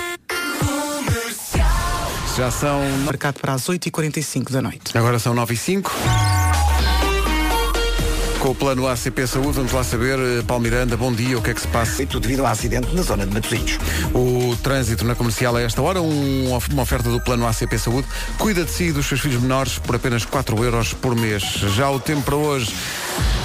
Já 2.39 2.53
são. 2.53 2.81
Marcado 3.05 3.41
para 3.41 3.55
as 3.55 3.67
8h45 3.67 4.53
da 4.53 4.63
noite. 4.63 4.97
Agora 4.97 5.19
são 5.19 5.35
9 5.35 5.55
e 5.55 5.57
5. 5.57 5.91
Com 8.49 8.53
o 8.53 8.55
plano 8.55 8.89
ACP 8.89 9.27
Saúde, 9.27 9.53
vamos 9.53 9.73
lá 9.73 9.85
saber, 9.85 10.19
eh, 10.19 10.43
Paulo 10.43 10.63
Miranda, 10.63 10.97
bom 10.97 11.13
dia, 11.13 11.37
o 11.37 11.43
que 11.43 11.51
é 11.51 11.55
que 11.55 11.61
se 11.61 11.69
passa? 11.69 11.93
Feito 11.93 12.19
devido 12.19 12.41
ao 12.41 12.47
acidente 12.47 12.95
na 12.95 13.03
zona 13.03 13.27
de 13.27 13.35
Matosinhos. 13.35 13.79
O 14.15 14.57
trânsito 14.63 15.05
na 15.05 15.15
comercial 15.15 15.55
a 15.55 15.61
esta 15.61 15.83
hora, 15.83 16.01
um- 16.01 16.59
uma 16.73 16.83
oferta 16.83 17.11
do 17.11 17.21
plano 17.21 17.47
ACP 17.47 17.79
Saúde. 17.79 18.09
Cuida 18.39 18.65
de 18.65 18.71
si 18.71 18.85
e 18.85 18.93
dos 18.93 19.05
seus 19.05 19.21
filhos 19.21 19.43
menores 19.43 19.79
por 19.79 19.97
apenas 19.97 20.25
4 20.25 20.65
euros 20.65 20.95
por 20.95 21.15
mês. 21.15 21.43
Já 21.77 21.91
o 21.91 22.01
tempo 22.01 22.23
para 22.23 22.37
hoje 22.37 22.73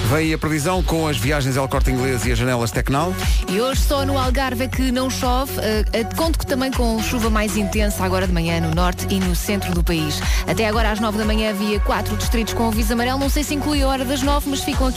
vem 0.10 0.34
a 0.34 0.38
previsão 0.38 0.82
com 0.82 1.06
as 1.06 1.18
viagens 1.18 1.58
El 1.58 1.68
Corte 1.68 1.92
Inglês 1.92 2.26
e 2.26 2.32
as 2.32 2.38
janelas 2.38 2.72
Tecnal. 2.72 3.14
E 3.50 3.60
hoje 3.60 3.82
só 3.82 4.06
no 4.06 4.18
Algarve 4.18 4.64
é 4.64 4.68
que 4.70 4.90
não 4.90 5.10
chove. 5.10 5.52
Uh, 5.58 6.16
conto 6.16 6.40
que 6.40 6.46
também 6.46 6.72
com 6.72 7.02
chuva 7.04 7.30
mais 7.30 7.58
intensa 7.58 8.06
agora 8.06 8.26
de 8.26 8.32
manhã 8.32 8.62
no 8.62 8.74
norte 8.74 9.06
e 9.10 9.20
no 9.20 9.36
centro 9.36 9.74
do 9.74 9.84
país. 9.84 10.22
Até 10.48 10.66
agora 10.66 10.92
às 10.92 11.00
9 11.02 11.18
da 11.18 11.26
manhã 11.26 11.50
havia 11.50 11.78
quatro 11.82 12.16
distritos 12.16 12.54
com 12.54 12.70
aviso 12.70 12.94
amarelo. 12.94 13.20
Não 13.20 13.30
sei 13.30 13.44
se 13.44 13.54
inclui 13.54 13.82
a 13.82 13.88
hora 13.88 14.06
das 14.06 14.22
9, 14.22 14.50
mas 14.50 14.62
ficam 14.64 14.88
aqui 14.88 14.93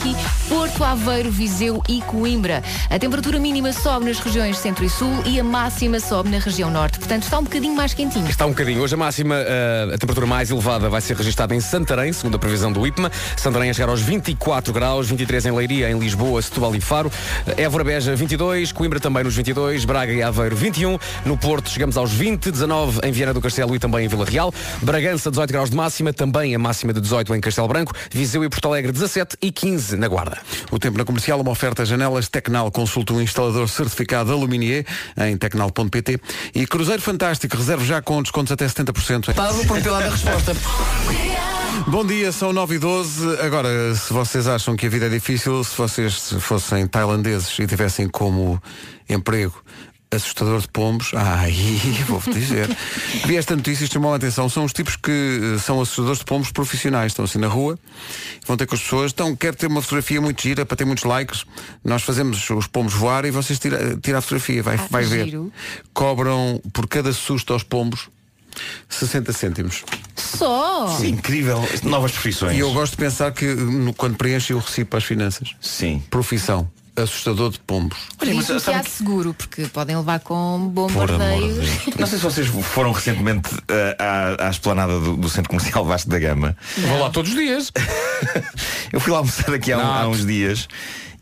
Porto, 0.48 0.82
Aveiro, 0.82 1.30
Viseu 1.30 1.82
e 1.88 2.00
Coimbra. 2.02 2.62
A 2.90 2.98
temperatura 2.98 3.38
mínima 3.38 3.72
sobe 3.72 4.06
nas 4.06 4.18
regiões 4.18 4.58
centro 4.58 4.84
e 4.84 4.90
sul 4.90 5.12
e 5.24 5.38
a 5.38 5.44
máxima 5.44 6.00
sobe 6.00 6.30
na 6.30 6.38
região 6.38 6.70
norte. 6.70 6.98
Portanto, 6.98 7.24
está 7.24 7.38
um 7.38 7.44
bocadinho 7.44 7.74
mais 7.74 7.94
quentinho. 7.94 8.28
Está 8.28 8.46
um 8.46 8.50
bocadinho. 8.50 8.80
Hoje 8.80 8.94
a 8.94 8.98
máxima, 8.98 9.36
eh, 9.36 9.90
a 9.94 9.98
temperatura 9.98 10.26
mais 10.26 10.50
elevada 10.50 10.88
vai 10.88 11.00
ser 11.00 11.16
registrada 11.16 11.54
em 11.54 11.60
Santarém, 11.60 12.12
segundo 12.12 12.36
a 12.36 12.38
previsão 12.38 12.72
do 12.72 12.86
IPMA. 12.86 13.10
Santarém 13.36 13.70
a 13.70 13.72
chegar 13.72 13.88
aos 13.88 14.00
24 14.00 14.72
graus. 14.72 14.86
graus, 14.86 15.08
23 15.08 15.46
em 15.46 15.52
Leiria, 15.52 15.90
em 15.90 15.98
Lisboa, 15.98 16.40
Setúbal 16.40 16.74
e 16.74 16.80
Faro. 16.80 17.10
Évora 17.56 17.84
Beja 17.84 18.14
22, 18.14 18.72
Coimbra 18.72 19.00
também 19.00 19.24
nos 19.24 19.34
22, 19.34 19.84
Braga 19.84 20.12
e 20.12 20.22
Aveiro 20.22 20.56
21. 20.56 20.98
No 21.24 21.36
Porto 21.36 21.68
chegamos 21.68 21.96
aos 21.96 22.12
20, 22.12 22.50
19 22.50 23.00
em 23.02 23.12
Viana 23.12 23.34
do 23.34 23.40
Castelo 23.40 23.74
e 23.74 23.78
também 23.78 24.04
em 24.04 24.08
Vila 24.08 24.24
Real. 24.24 24.52
Bragança 24.80 25.30
18 25.30 25.52
graus 25.52 25.70
de 25.70 25.76
máxima, 25.76 26.12
também 26.12 26.54
a 26.54 26.58
máxima 26.58 26.92
de 26.92 27.00
18 27.00 27.34
em 27.34 27.40
Castelo 27.40 27.68
Branco. 27.68 27.92
Viseu 28.10 28.44
e 28.44 28.48
Porto 28.48 28.68
Alegre 28.68 28.92
17 28.92 29.36
e 29.42 29.50
15 29.50 29.75
na 29.96 30.08
Guarda. 30.08 30.38
O 30.70 30.78
tempo 30.78 30.98
na 30.98 31.04
comercial, 31.04 31.40
uma 31.40 31.50
oferta 31.50 31.84
janelas 31.84 32.28
Tecnal. 32.28 32.70
Consulta 32.70 33.12
um 33.12 33.20
instalador 33.20 33.68
certificado 33.68 34.32
Aluminier 34.32 34.84
em 35.16 35.36
tecnal.pt. 35.36 36.20
E 36.54 36.66
Cruzeiro 36.66 37.02
Fantástico, 37.02 37.56
reserve 37.56 37.84
já 37.84 38.02
com 38.02 38.22
descontos 38.22 38.52
até 38.52 38.66
70%. 38.66 39.30
Estava 39.30 39.52
dado 39.80 39.94
a 39.94 40.10
resposta. 40.10 40.56
Bom 41.86 42.04
dia, 42.04 42.32
são 42.32 42.52
9 42.52 42.74
e 42.74 42.78
12. 42.78 43.40
Agora, 43.40 43.94
se 43.94 44.12
vocês 44.12 44.48
acham 44.48 44.74
que 44.76 44.86
a 44.86 44.88
vida 44.88 45.06
é 45.06 45.08
difícil, 45.08 45.62
se 45.62 45.76
vocês 45.76 46.32
fossem 46.40 46.86
tailandeses 46.86 47.56
e 47.58 47.66
tivessem 47.66 48.08
como 48.08 48.60
emprego 49.08 49.62
assustador 50.10 50.60
de 50.60 50.68
pombos, 50.68 51.10
ai, 51.14 51.52
vou-vos 52.06 52.32
dizer. 52.34 52.68
Vi 53.26 53.36
esta 53.36 53.56
notícia 53.56 53.84
e 53.84 53.88
chamou 53.88 54.12
a 54.12 54.16
atenção. 54.16 54.48
São 54.48 54.64
os 54.64 54.72
tipos 54.72 54.96
que 54.96 55.10
eh, 55.10 55.58
são 55.58 55.80
assustadores 55.80 56.20
de 56.20 56.24
pombos 56.24 56.50
profissionais. 56.52 57.12
Estão 57.12 57.24
assim 57.24 57.38
na 57.38 57.48
rua, 57.48 57.78
vão 58.46 58.56
ter 58.56 58.66
com 58.66 58.74
as 58.74 58.80
pessoas. 58.82 59.12
Então, 59.12 59.34
quero 59.34 59.56
ter 59.56 59.66
uma 59.66 59.82
fotografia 59.82 60.20
muito 60.20 60.40
gira 60.42 60.64
para 60.64 60.76
ter 60.76 60.84
muitos 60.84 61.04
likes. 61.04 61.44
Nós 61.84 62.02
fazemos 62.02 62.48
os 62.50 62.66
pombos 62.66 62.94
voar 62.94 63.24
e 63.24 63.30
vocês 63.30 63.58
tiram 63.58 63.98
tira 64.00 64.18
a 64.18 64.20
fotografia, 64.20 64.62
vai, 64.62 64.76
Ah, 64.76 64.86
vai 64.90 65.04
ver. 65.04 65.24
giro. 65.26 65.52
Cobram 65.92 66.60
por 66.72 66.86
cada 66.86 67.12
susto 67.12 67.52
aos 67.52 67.62
pombos 67.62 68.08
60 68.88 69.32
cêntimos. 69.32 69.82
Só! 70.14 70.96
Sim, 70.98 71.08
incrível. 71.08 71.62
Novas 71.82 72.12
profissões. 72.12 72.56
E 72.56 72.60
eu 72.60 72.72
gosto 72.72 72.92
de 72.92 72.98
pensar 72.98 73.30
que 73.32 73.44
no- 73.54 73.92
quando 73.92 74.16
preenche 74.16 74.54
o 74.54 74.58
recibo 74.58 74.90
para 74.90 74.98
as 74.98 75.04
finanças. 75.04 75.54
Sim. 75.60 76.02
Profissão. 76.10 76.70
Assustador 76.96 77.50
de 77.50 77.58
pombos. 77.60 77.98
Por 78.18 78.26
isso 78.28 78.58
que 78.60 78.70
há 78.70 78.82
seguro, 78.82 79.34
porque 79.34 79.64
podem 79.66 79.96
levar 79.96 80.20
com 80.20 80.68
bombardeios. 80.68 81.68
Não 81.98 82.06
sei 82.06 82.18
se 82.18 82.24
vocês 82.24 82.46
foram 82.48 82.92
recentemente 82.92 83.50
eh, 83.68 83.96
à, 83.98 84.46
à 84.46 84.50
esplanada 84.50 84.98
do, 84.98 85.16
do 85.16 85.28
Centro 85.28 85.50
Comercial 85.50 85.84
Vasco 85.84 86.08
da 86.08 86.18
Gama. 86.18 86.56
Vou 86.78 86.98
lá 87.00 87.10
todos 87.10 87.30
os 87.32 87.36
dias. 87.36 87.70
Eu 88.92 89.00
fui 89.00 89.12
lá 89.12 89.18
almoçar 89.18 89.52
aqui 89.52 89.72
há, 89.72 89.78
um- 89.78 89.80
há 89.82 90.08
uns 90.08 90.24
dias 90.26 90.68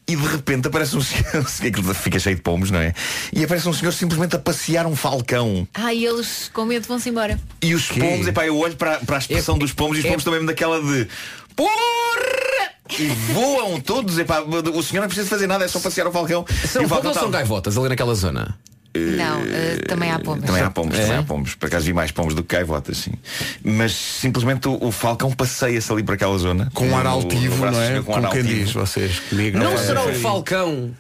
e 0.07 0.17
de 0.17 0.27
repente 0.27 0.69
aparece 0.69 0.95
um 0.97 1.01
senhor, 1.01 1.25
aquilo 1.67 1.95
fica 1.95 2.19
cheio 2.19 2.37
de 2.37 2.43
pomos, 2.43 2.71
não 2.71 2.79
é? 2.79 2.93
E 3.33 3.43
aparece 3.43 3.67
um 3.69 3.73
senhor 3.73 3.91
simplesmente 3.93 4.37
a 4.37 4.39
passear 4.39 4.87
um 4.87 4.95
falcão. 4.95 5.67
Ah, 5.73 5.95
e 5.95 6.05
eles 6.05 6.51
com 6.53 6.67
medo 6.67 6.87
vão-se 6.87 7.09
embora. 7.09 7.41
E 7.63 7.75
os 7.75 7.89
pomos, 7.89 8.27
epá, 8.27 8.47
eu 8.47 8.59
olho 8.59 8.77
para, 8.77 8.99
para 8.99 9.17
a 9.17 9.19
expressão 9.19 9.57
dos 9.57 9.73
pomos 9.73 9.97
e 9.97 10.01
os 10.01 10.05
pomos 10.07 10.21
estão 10.21 10.33
mesmo 10.35 10.47
daquela 10.47 10.81
de 10.83 11.09
Porra! 11.57 12.71
E 12.99 13.07
voam 13.33 13.81
todos, 13.81 14.19
epá, 14.19 14.41
o 14.41 14.83
senhor 14.83 15.01
não 15.03 15.09
precisa 15.09 15.29
fazer 15.29 15.47
nada, 15.47 15.65
é 15.65 15.69
só 15.69 15.81
passear 15.81 16.07
o 16.07 16.13
falcão. 16.13 16.45
São 16.71 16.83
e 16.83 16.85
o 16.85 16.89
falcão 16.89 17.11
ou 17.11 17.15
são 17.19 17.31
gaivotas 17.31 17.77
ali 17.79 17.89
naquela 17.89 18.15
zona? 18.15 18.57
Não, 18.97 19.41
eh, 19.41 19.79
também 19.89 20.13
há 20.13 20.21
pombos. 20.21 20.45
Também 20.45 20.63
há 20.63 20.71
pombos, 20.71 20.97
É? 20.97 21.03
também 21.03 21.19
há 21.19 21.23
pombos. 21.25 21.55
Por 21.57 21.67
acaso 21.67 21.85
vi 21.87 21.93
mais 21.93 22.13
pombos 22.13 22.33
do 22.35 22.45
que 22.45 22.55
gaivotas, 22.55 22.99
sim. 22.99 23.13
Mas 23.65 23.93
simplesmente 23.93 24.69
o, 24.69 24.79
o 24.81 24.93
falcão 24.93 25.33
passeia-se 25.33 25.91
ali 25.93 26.05
para 26.05 26.15
aquela 26.15 26.39
zona. 26.39 26.71
Com 26.73 26.87
um 26.87 26.97
ar 26.97 27.05
altivo, 27.07 27.67
não 27.69 27.83
é? 27.83 27.97
com 28.01 28.13
Como 28.13 28.29
quem 28.31 28.41
altivo. 28.43 28.47
diz, 28.49 28.73
vocês 28.73 29.19
comigo. 29.19 29.59
Não 29.59 29.73
é? 29.73 29.77
será 29.79 30.05
o 30.05 30.15
Falcão 30.15 30.95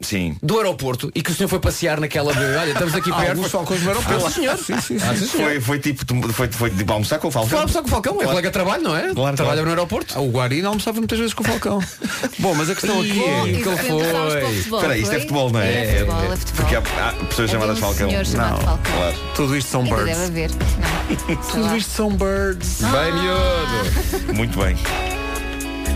Sim. 0.00 0.36
do 0.42 0.56
aeroporto 0.58 1.10
e 1.14 1.22
que 1.22 1.30
o 1.30 1.34
senhor 1.34 1.48
foi 1.48 1.58
passear 1.60 2.00
naquela 2.00 2.32
de 2.32 2.38
olha, 2.42 2.70
estamos 2.72 2.94
aqui 2.94 3.10
Há 3.12 3.14
perto. 3.20 3.30
alguns 3.30 3.50
falcões 3.50 3.80
do 3.82 3.88
aeroporto. 3.88 4.26
Ah, 4.26 4.30
senhor. 4.30 4.56
Sim, 4.58 4.80
sim, 4.80 4.98
sim. 4.98 5.06
Ah, 5.08 5.14
sim. 5.14 5.26
Foi, 5.26 5.60
foi 5.60 5.78
tipo, 5.78 6.32
foi, 6.32 6.48
foi 6.48 6.70
tipo 6.70 6.92
almoçar 6.92 7.18
com 7.18 7.28
o 7.28 7.30
falcão. 7.30 7.50
Foi 7.50 7.58
almoçar 7.58 7.82
com 7.82 7.88
o 7.88 7.90
Falcão, 7.90 8.20
é 8.22 8.24
colega 8.24 8.48
de 8.48 8.52
trabalho, 8.52 8.82
não 8.82 8.96
é? 8.96 9.12
Claro, 9.14 9.36
Trabalha 9.36 9.36
claro. 9.56 9.62
no 9.62 9.68
aeroporto. 9.68 10.14
Ah, 10.16 10.20
O 10.20 10.30
Guarino 10.30 10.68
almoçava 10.68 10.98
muitas 10.98 11.18
vezes 11.18 11.34
com 11.34 11.42
o 11.42 11.46
Falcão. 11.46 11.80
Bom, 12.38 12.54
mas 12.54 12.70
a 12.70 12.74
questão 12.74 13.00
aqui 13.00 13.22
é. 13.22 13.42
Que 13.44 13.50
ele 13.50 13.62
foi. 13.62 13.76
futebol, 13.76 14.78
Espera 14.80 14.96
isto 14.96 15.14
é 15.14 15.20
futebol, 15.20 15.50
não 15.50 15.60
é? 15.60 15.72
É 15.84 15.98
futebol, 15.98 16.22
é 16.32 16.36
futebol. 16.36 16.56
Porque 16.56 16.76
há, 16.76 16.78
há 17.08 17.12
pessoas 17.12 17.38
Havia 17.38 17.48
chamadas 17.48 17.76
um 17.78 17.80
falcão. 17.80 18.08
senhor 18.10 18.26
chamado 18.26 18.50
Não. 18.52 18.60
Falcão. 18.62 18.92
Claro. 18.96 19.16
Tudo 19.36 19.56
isto 19.56 19.68
são 19.70 19.84
birds. 19.84 20.04
deve 20.06 20.24
haver. 20.24 20.50
Não. 20.50 21.26
Sei 21.26 21.36
Tudo 21.62 21.76
isto 21.76 21.90
são 21.92 22.10
birds. 22.10 22.78
Bem 22.80 23.12
miúdo. 23.12 24.34
Muito 24.34 24.58
bem. 24.58 24.76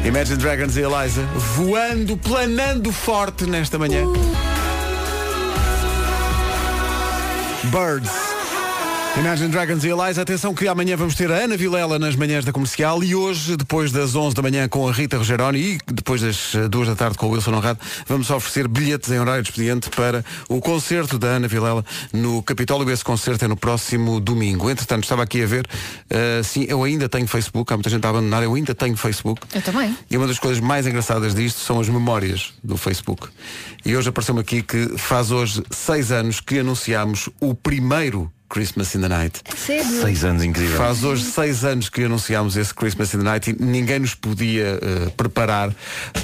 Imagine 0.04 0.36
Dragons 0.36 0.76
e 0.76 0.82
Eliza 0.82 1.22
voando, 1.56 2.16
planando 2.16 2.92
forte 2.92 3.46
nesta 3.46 3.78
manhã. 3.78 4.04
Birds. 7.64 8.33
Imagine 9.16 9.48
Dragons 9.48 9.84
e 9.84 9.88
Eliza, 9.88 10.22
atenção 10.22 10.52
que 10.52 10.66
amanhã 10.66 10.96
vamos 10.96 11.14
ter 11.14 11.30
a 11.30 11.36
Ana 11.36 11.56
Vilela 11.56 12.00
nas 12.00 12.16
manhãs 12.16 12.44
da 12.44 12.52
comercial 12.52 13.02
e 13.04 13.14
hoje, 13.14 13.56
depois 13.56 13.92
das 13.92 14.16
11 14.16 14.34
da 14.34 14.42
manhã 14.42 14.68
com 14.68 14.88
a 14.88 14.92
Rita 14.92 15.16
Rogeroni 15.16 15.58
e 15.58 15.78
depois 15.86 16.20
das 16.20 16.52
2 16.68 16.88
da 16.88 16.96
tarde 16.96 17.16
com 17.16 17.26
o 17.26 17.30
Wilson 17.30 17.52
Honrado, 17.54 17.78
vamos 18.08 18.28
oferecer 18.28 18.66
bilhetes 18.66 19.12
em 19.12 19.20
horário 19.20 19.44
de 19.44 19.50
expediente 19.50 19.88
para 19.88 20.24
o 20.48 20.60
concerto 20.60 21.16
da 21.16 21.28
Ana 21.28 21.46
Vilela 21.46 21.84
no 22.12 22.42
Capitólio. 22.42 22.90
Esse 22.90 23.04
concerto 23.04 23.44
é 23.44 23.48
no 23.48 23.56
próximo 23.56 24.18
domingo. 24.18 24.68
Entretanto, 24.68 25.04
estava 25.04 25.22
aqui 25.22 25.44
a 25.44 25.46
ver, 25.46 25.68
eh, 26.10 26.40
sim, 26.42 26.66
eu 26.68 26.82
ainda 26.82 27.08
tenho 27.08 27.28
Facebook, 27.28 27.72
há 27.72 27.76
muita 27.76 27.90
gente 27.90 28.04
a 28.04 28.10
abandonar, 28.10 28.42
eu 28.42 28.52
ainda 28.52 28.74
tenho 28.74 28.96
Facebook. 28.96 29.40
Eu 29.54 29.62
também. 29.62 29.96
E 30.10 30.16
uma 30.16 30.26
das 30.26 30.40
coisas 30.40 30.58
mais 30.58 30.88
engraçadas 30.88 31.36
disto 31.36 31.60
são 31.60 31.78
as 31.78 31.88
memórias 31.88 32.52
do 32.64 32.76
Facebook. 32.76 33.28
E 33.86 33.96
hoje 33.96 34.08
apareceu-me 34.08 34.40
aqui 34.40 34.60
que 34.60 34.98
faz 34.98 35.30
hoje 35.30 35.62
seis 35.70 36.10
anos 36.10 36.40
que 36.40 36.58
anunciámos 36.58 37.28
o 37.40 37.54
primeiro 37.54 38.28
Christmas 38.54 38.94
in 38.94 39.00
the 39.00 39.08
Night. 39.08 39.40
Sério? 39.56 40.00
Seis 40.00 40.24
anos, 40.24 40.44
incrível. 40.44 40.76
Faz 40.78 41.02
hoje 41.02 41.24
seis 41.24 41.64
anos 41.64 41.88
que 41.88 42.04
anunciámos 42.04 42.56
esse 42.56 42.72
Christmas 42.72 43.12
in 43.12 43.18
the 43.18 43.24
Night 43.24 43.50
e 43.50 43.56
ninguém 43.60 43.98
nos 43.98 44.14
podia 44.14 44.78
eh, 44.80 45.10
preparar 45.16 45.74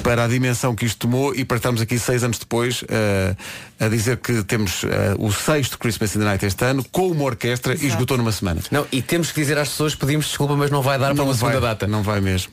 para 0.05 0.25
a 0.25 0.29
dimensão 0.29 0.73
que 0.77 0.87
isto 0.87 0.99
tomou 1.09 1.35
e 1.35 1.45
para 1.45 1.57
estarmos 1.57 1.81
aqui 1.81 1.99
seis 1.99 2.23
anos 2.23 2.39
depois 2.39 2.85
eh, 2.89 3.35
a 3.81 3.89
dizer 3.89 4.19
que 4.19 4.45
temos 4.45 4.85
eh, 4.85 5.17
o 5.19 5.33
sexto 5.33 5.77
Christmas 5.77 6.15
in 6.15 6.21
the 6.21 6.25
Night 6.25 6.47
este 6.47 6.65
ano 6.65 6.85
com 6.93 7.09
uma 7.09 7.25
orquestra 7.25 7.75
e 7.75 7.87
esgotou 7.89 8.17
numa 8.17 8.31
semana. 8.31 8.61
Não, 8.71 8.87
e 8.93 9.03
temos 9.03 9.33
que 9.33 9.41
dizer 9.41 9.59
às 9.59 9.71
pessoas, 9.71 9.97
pedimos 9.97 10.27
desculpa, 10.27 10.55
mas 10.55 10.71
não 10.71 10.83
vai 10.83 11.01
dar 11.01 11.13
para 11.13 11.25
uma 11.25 11.33
vai, 11.33 11.51
segunda 11.51 11.67
data. 11.67 11.87
Não 11.89 12.05
vai 12.05 12.21
mesmo. 12.21 12.53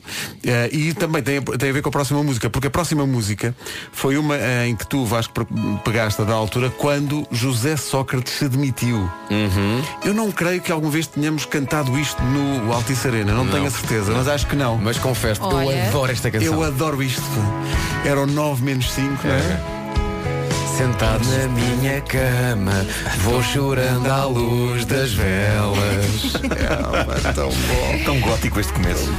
E 0.72 0.92
também 0.94 1.22
tem, 1.22 1.40
tem 1.40 1.70
a 1.70 1.72
ver 1.72 1.82
com 1.82 1.88
a 1.88 1.92
próxima 1.92 2.20
música, 2.24 2.50
porque 2.50 2.66
a 2.66 2.70
próxima 2.70 3.06
música 3.06 3.54
foi 3.92 4.16
uma 4.16 4.36
em 4.66 4.74
que 4.74 4.88
tu, 4.88 5.04
Vasco, 5.06 5.32
pe- 5.32 5.54
pegaste 5.84 6.20
da 6.24 6.32
altura 6.34 6.68
quando 6.70 7.24
José 7.30 7.76
Sócrates 7.76 8.32
se 8.32 8.48
demitiu. 8.48 9.08
Eu 10.04 10.14
não 10.14 10.30
creio 10.30 10.60
que 10.60 10.70
alguma 10.72 10.90
vez 10.90 11.06
tenhamos 11.06 11.44
cantado 11.44 11.98
isto 11.98 12.22
no 12.22 12.72
Altice 12.72 13.08
Arena, 13.08 13.32
não, 13.32 13.46
tenho 13.46 13.66
a 13.66 13.70
certeza, 13.70 14.12
mas 14.12 14.28
acho 14.28 14.46
que 14.46 14.56
não. 14.56 14.76
Mas 14.78 14.98
confesso, 14.98 15.40
eu 15.42 15.88
adoro 15.88 16.12
esta 16.12 16.30
canção. 16.30 16.54
Eu 16.54 16.62
adoro 16.62 17.02
isto. 17.02 17.22
Era 18.04 18.20
o 18.20 18.26
9 18.26 18.64
menos 18.64 18.90
5, 18.92 19.26
não 19.26 19.34
é? 19.34 19.78
Sentado 20.76 21.26
na 21.28 21.48
minha 21.48 22.00
cama, 22.02 22.86
vou 23.24 23.42
chorando 23.42 24.08
à 24.08 24.24
luz 24.26 24.84
das 24.84 25.12
velas. 25.12 26.36
É, 27.28 27.32
tão 27.32 27.48
bom. 27.48 28.04
Tão 28.04 28.20
gótico 28.20 28.60
este 28.60 28.72
começo. 28.72 29.10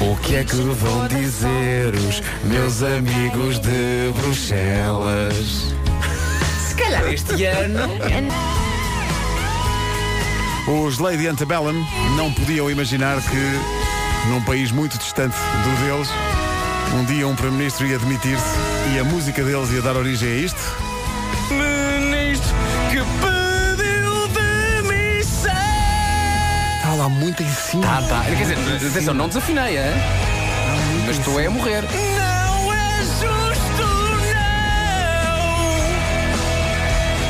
O 0.00 0.16
que 0.16 0.34
é 0.34 0.42
que 0.42 0.56
vão 0.56 1.06
dizer 1.06 1.94
os 1.94 2.20
meus 2.42 2.82
amigos 2.82 3.60
de 3.60 4.12
Bruxelas? 4.20 5.72
Se 6.66 6.74
calhar 6.74 7.06
este 7.06 7.44
ano. 7.44 8.63
Os 10.66 10.98
Lady 10.98 11.26
Antebellum 11.26 11.84
não 12.16 12.32
podiam 12.32 12.70
imaginar 12.70 13.20
que, 13.20 14.28
num 14.30 14.40
país 14.42 14.72
muito 14.72 14.96
distante 14.96 15.36
do 15.36 15.84
deles, 15.84 16.08
um 16.98 17.04
dia 17.04 17.28
um 17.28 17.34
Primeiro-Ministro 17.34 17.86
ia 17.86 17.98
demitir-se 17.98 18.44
e 18.94 18.98
a 18.98 19.04
música 19.04 19.44
deles 19.44 19.70
ia 19.70 19.82
dar 19.82 19.94
origem 19.94 20.26
a 20.26 20.34
isto. 20.36 20.60
Ministro 21.50 22.54
que 22.90 22.96
pediu 23.76 24.28
demissão. 24.82 25.52
Está 26.78 26.94
lá 26.94 27.08
muito 27.10 27.42
em 27.42 27.50
cima. 27.50 27.82
Tá, 27.82 28.02
tá. 28.08 28.24
Quer 28.24 28.34
dizer, 28.34 28.88
atenção, 28.88 29.12
não 29.12 29.28
desafinei, 29.28 29.76
hein? 29.76 29.92
Mas 31.06 31.18
tu 31.18 31.38
é 31.38 31.46
a 31.46 31.50
morrer. 31.50 31.82
Não 31.82 32.23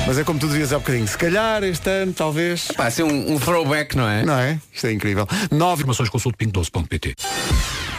Mas 0.06 0.18
é 0.18 0.24
como 0.24 0.38
tu 0.38 0.46
dizias 0.48 0.70
há 0.70 0.78
bocadinho, 0.78 1.08
se 1.08 1.16
calhar 1.16 1.64
este 1.64 1.88
ano, 1.88 2.12
talvez. 2.12 2.68
Pá, 2.76 2.90
ser 2.90 3.04
um, 3.04 3.32
um 3.32 3.38
throwback, 3.38 3.96
não 3.96 4.06
é? 4.06 4.22
Não 4.22 4.38
é? 4.38 4.60
Isto 4.70 4.86
é 4.86 4.92
incrível. 4.92 5.26
Nove 5.50 5.80
Informações 5.80 6.10
consulte 6.10 6.44
ping12.pt 6.44 7.14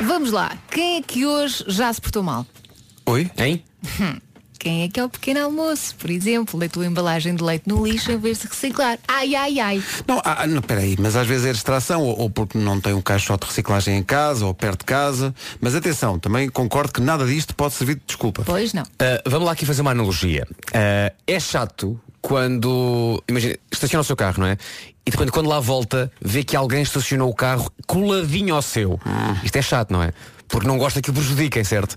Vamos 0.02 0.32
lá. 0.32 0.56
Quem 0.70 0.98
é 0.98 1.02
que 1.02 1.26
hoje 1.26 1.64
já 1.68 1.92
se 1.92 2.00
portou 2.00 2.22
mal? 2.22 2.46
Oi? 3.08 3.30
Hein? 3.38 3.64
Quem 4.60 4.84
é 4.84 4.90
que 4.90 5.00
é 5.00 5.04
o 5.04 5.10
pequeno 5.10 5.44
almoço? 5.44 5.96
Por 5.96 6.10
exemplo, 6.10 6.60
deitou 6.60 6.84
a 6.84 6.86
embalagem 6.86 7.36
de 7.36 7.44
leite 7.44 7.68
no 7.68 7.86
lixo 7.86 8.12
em 8.12 8.18
vez 8.18 8.40
de 8.40 8.48
reciclar. 8.48 8.98
Ai, 9.08 9.36
ai, 9.36 9.60
ai. 9.60 9.84
Não, 10.08 10.22
ah, 10.24 10.48
não, 10.48 10.62
peraí, 10.62 10.96
mas 11.00 11.16
às 11.16 11.28
vezes 11.28 11.46
é 11.46 11.52
distração, 11.52 12.02
ou, 12.02 12.20
ou 12.20 12.30
porque 12.30 12.58
não 12.58 12.80
tem 12.80 12.94
um 12.94 13.02
caixote 13.02 13.42
de 13.42 13.48
reciclagem 13.50 13.98
em 13.98 14.04
casa, 14.04 14.46
ou 14.46 14.54
perto 14.54 14.80
de 14.80 14.86
casa. 14.86 15.34
Mas 15.60 15.76
atenção, 15.76 16.18
também 16.20 16.50
concordo 16.50 16.94
que 16.94 17.02
nada 17.02 17.26
disto 17.26 17.56
pode 17.56 17.74
servir 17.74 17.96
de 17.96 18.02
desculpa. 18.08 18.44
Pois 18.46 18.74
não. 18.74 18.84
Uh, 18.84 19.22
vamos 19.26 19.46
lá 19.46 19.52
aqui 19.54 19.66
fazer 19.66 19.82
uma 19.82 19.92
analogia. 19.92 20.48
Uh, 20.52 21.14
é 21.28 21.40
chato 21.40 22.00
quando. 22.22 23.24
Imagina, 23.28 23.56
estaciona 23.72 24.02
o 24.02 24.04
seu 24.06 24.16
carro, 24.16 24.40
não 24.40 24.48
é? 24.48 24.58
E 25.06 25.12
de 25.12 25.18
quando, 25.18 25.32
quando 25.32 25.48
lá 25.48 25.60
volta, 25.60 26.12
vê 26.20 26.44
que 26.44 26.56
alguém 26.56 26.82
estacionou 26.82 27.30
o 27.30 27.36
carro 27.36 27.72
coladinho 27.86 28.56
ao 28.56 28.62
seu. 28.62 29.00
Isto 29.44 29.58
é 29.58 29.62
chato, 29.62 29.92
não 29.92 30.02
é? 30.02 30.12
Porque 30.48 30.68
não 30.68 30.78
gosta 30.78 31.02
que 31.02 31.10
o 31.10 31.14
prejudiquem, 31.14 31.64
certo? 31.64 31.96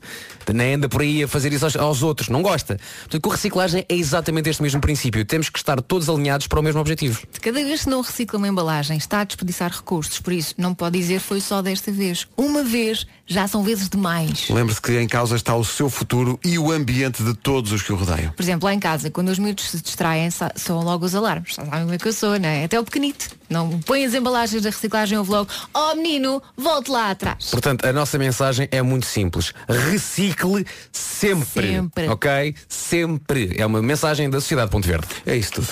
Nem 0.53 0.75
anda 0.75 0.89
por 0.89 1.03
aí 1.03 1.25
a 1.25 1.29
fazer 1.29 1.53
isso 1.53 1.65
aos, 1.67 1.77
aos 1.77 2.03
outros, 2.03 2.29
não 2.29 2.41
gosta. 2.41 2.79
Portanto, 3.01 3.23
com 3.23 3.31
a 3.31 3.35
reciclagem 3.35 3.85
é 3.89 3.95
exatamente 3.95 4.49
este 4.49 4.63
mesmo 4.63 4.81
princípio. 4.81 5.25
Temos 5.25 5.51
que 5.51 5.59
estar 5.59 5.81
todos 5.83 6.09
alinhados 6.09 6.47
para 6.47 6.59
o 6.59 6.63
mesmo 6.63 6.81
objetivo. 6.81 7.21
Cada 7.43 7.63
vez 7.63 7.85
que 7.85 7.91
não 7.91 8.01
recicla 8.01 8.39
uma 8.39 8.49
embalagem, 8.49 8.97
está 8.97 9.21
a 9.21 9.25
desperdiçar 9.25 9.71
recursos. 9.71 10.19
Por 10.21 10.33
isso, 10.33 10.55
não 10.57 10.75
pode 10.75 10.99
dizer 10.99 11.21
foi 11.21 11.41
só 11.41 11.61
desta 11.61 11.93
vez. 11.93 12.27
Uma 12.37 12.63
vez 12.65 13.07
já 13.29 13.47
são 13.47 13.63
vezes 13.63 13.89
demais. 13.89 14.49
Lembre-se 14.49 14.81
que 14.81 14.99
em 14.99 15.07
causa 15.07 15.37
está 15.37 15.55
o 15.55 15.65
seu 15.65 15.91
futuro 15.91 16.41
e 16.45 16.59
o 16.59 16.73
ambiente 16.73 17.23
de 17.23 17.35
todos 17.35 17.71
os 17.71 17.83
que 17.83 17.93
o 17.93 17.97
rodeiam. 17.97 18.33
Por 18.33 18.43
exemplo, 18.43 18.67
lá 18.67 18.75
em 18.75 18.81
casa, 18.81 19.11
quando 19.11 19.29
os 19.29 19.39
miúdos 19.39 19.71
se 19.71 19.81
distraem, 19.81 20.29
soam 20.57 20.83
logo 20.83 21.05
os 21.05 21.15
alarmes. 21.15 21.55
Já 21.55 21.65
sabem 21.65 21.81
como 21.83 21.95
é 21.95 21.99
que 21.99 22.09
eu 22.09 22.13
sou, 22.13 22.39
não 22.39 22.49
é? 22.49 22.65
Até 22.65 22.81
o 22.81 22.85
pequenito. 22.85 23.37
Não 23.49 23.79
põe 23.81 24.05
as 24.05 24.15
embalagens 24.15 24.63
da 24.63 24.71
reciclagem, 24.71 25.17
ouve 25.17 25.31
logo, 25.31 25.51
oh 25.73 25.95
menino, 25.95 26.43
volte 26.57 26.91
lá 26.91 27.11
atrás. 27.11 27.51
Portanto, 27.51 27.87
a 27.87 27.93
nossa 27.93 28.19
mensagem 28.19 28.69
é 28.71 28.83
muito 28.83 29.07
simples. 29.07 29.53
Recicle 29.69 30.67
sempre. 30.93 31.73
Sempre. 31.73 32.09
Ok? 32.09 32.55
Sempre. 32.69 33.55
É 33.57 33.65
uma 33.65 33.83
mensagem 33.83 34.29
da 34.29 34.41
Sociedade 34.41 34.71
Ponto 34.71 34.87
Verde. 34.87 35.07
É 35.27 35.37
isso 35.37 35.53
tudo. 35.53 35.69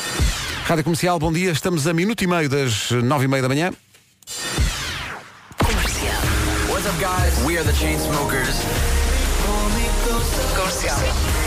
Rádio 0.65 0.85
Comercial, 0.85 1.19
bom 1.19 1.33
dia. 1.33 1.53
Estamos 1.53 1.87
a 1.87 1.93
minuto 1.93 2.23
e 2.23 2.27
meio 2.27 2.49
das 2.49 2.91
nove 2.91 3.27
e 3.27 3.29
meia 3.29 3.43
da 3.43 3.49
manhã. 3.49 3.73
What's 6.87 6.99
up, 6.99 7.03
guys? 7.03 7.45
We 7.45 7.59
are 7.59 7.65
the 7.65 7.73
Chainsmokers. 7.73 8.63
Comercial. 10.55 10.97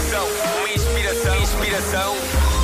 São 0.10 0.28
uma 0.28 0.70
inspiração. 0.70 1.42
Inspiração. 1.42 2.59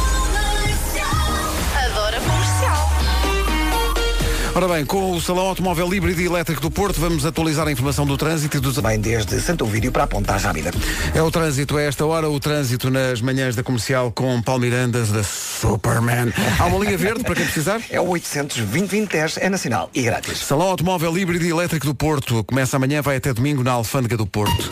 Ora 4.55 4.69
bem, 4.69 4.85
com 4.85 5.11
o 5.11 5.19
Salão 5.19 5.47
Automóvel 5.47 5.93
Híbrido 5.93 6.21
e 6.21 6.27
Elétrico 6.27 6.61
do 6.61 6.71
Porto, 6.71 6.97
vamos 6.97 7.25
atualizar 7.25 7.67
a 7.67 7.71
informação 7.73 8.05
do 8.05 8.15
trânsito 8.15 8.55
e 8.55 8.59
dos... 8.61 8.79
Bem, 8.79 8.97
desde 8.97 9.41
Santo 9.41 9.65
Ovídio 9.65 9.91
para 9.91 10.05
a 10.05 10.07
Ponta 10.07 10.37
Rábida. 10.37 10.71
É 11.13 11.21
o 11.21 11.29
trânsito 11.29 11.75
a 11.75 11.81
esta 11.81 12.05
hora, 12.05 12.29
o 12.29 12.39
trânsito 12.39 12.89
nas 12.89 13.19
manhãs 13.19 13.53
da 13.53 13.63
comercial 13.63 14.13
com 14.13 14.41
Paulo 14.41 14.61
Mirandas 14.61 15.11
da 15.11 15.23
Superman. 15.23 16.31
Há 16.57 16.67
uma 16.67 16.79
linha 16.79 16.97
verde 16.97 17.25
para 17.25 17.35
quem 17.35 17.43
precisar? 17.43 17.81
É 17.89 17.99
o 17.99 18.07
800 18.07 18.55
2010 18.55 19.39
é 19.41 19.49
nacional 19.49 19.89
e 19.93 20.03
grátis. 20.03 20.37
Salão 20.37 20.69
Automóvel 20.69 21.17
Híbrido 21.17 21.43
e 21.43 21.49
Elétrico 21.49 21.85
do 21.85 21.93
Porto. 21.93 22.41
Começa 22.45 22.77
amanhã, 22.77 23.01
vai 23.01 23.17
até 23.17 23.33
domingo 23.33 23.61
na 23.61 23.73
Alfândega 23.73 24.15
do 24.15 24.25
Porto. 24.25 24.69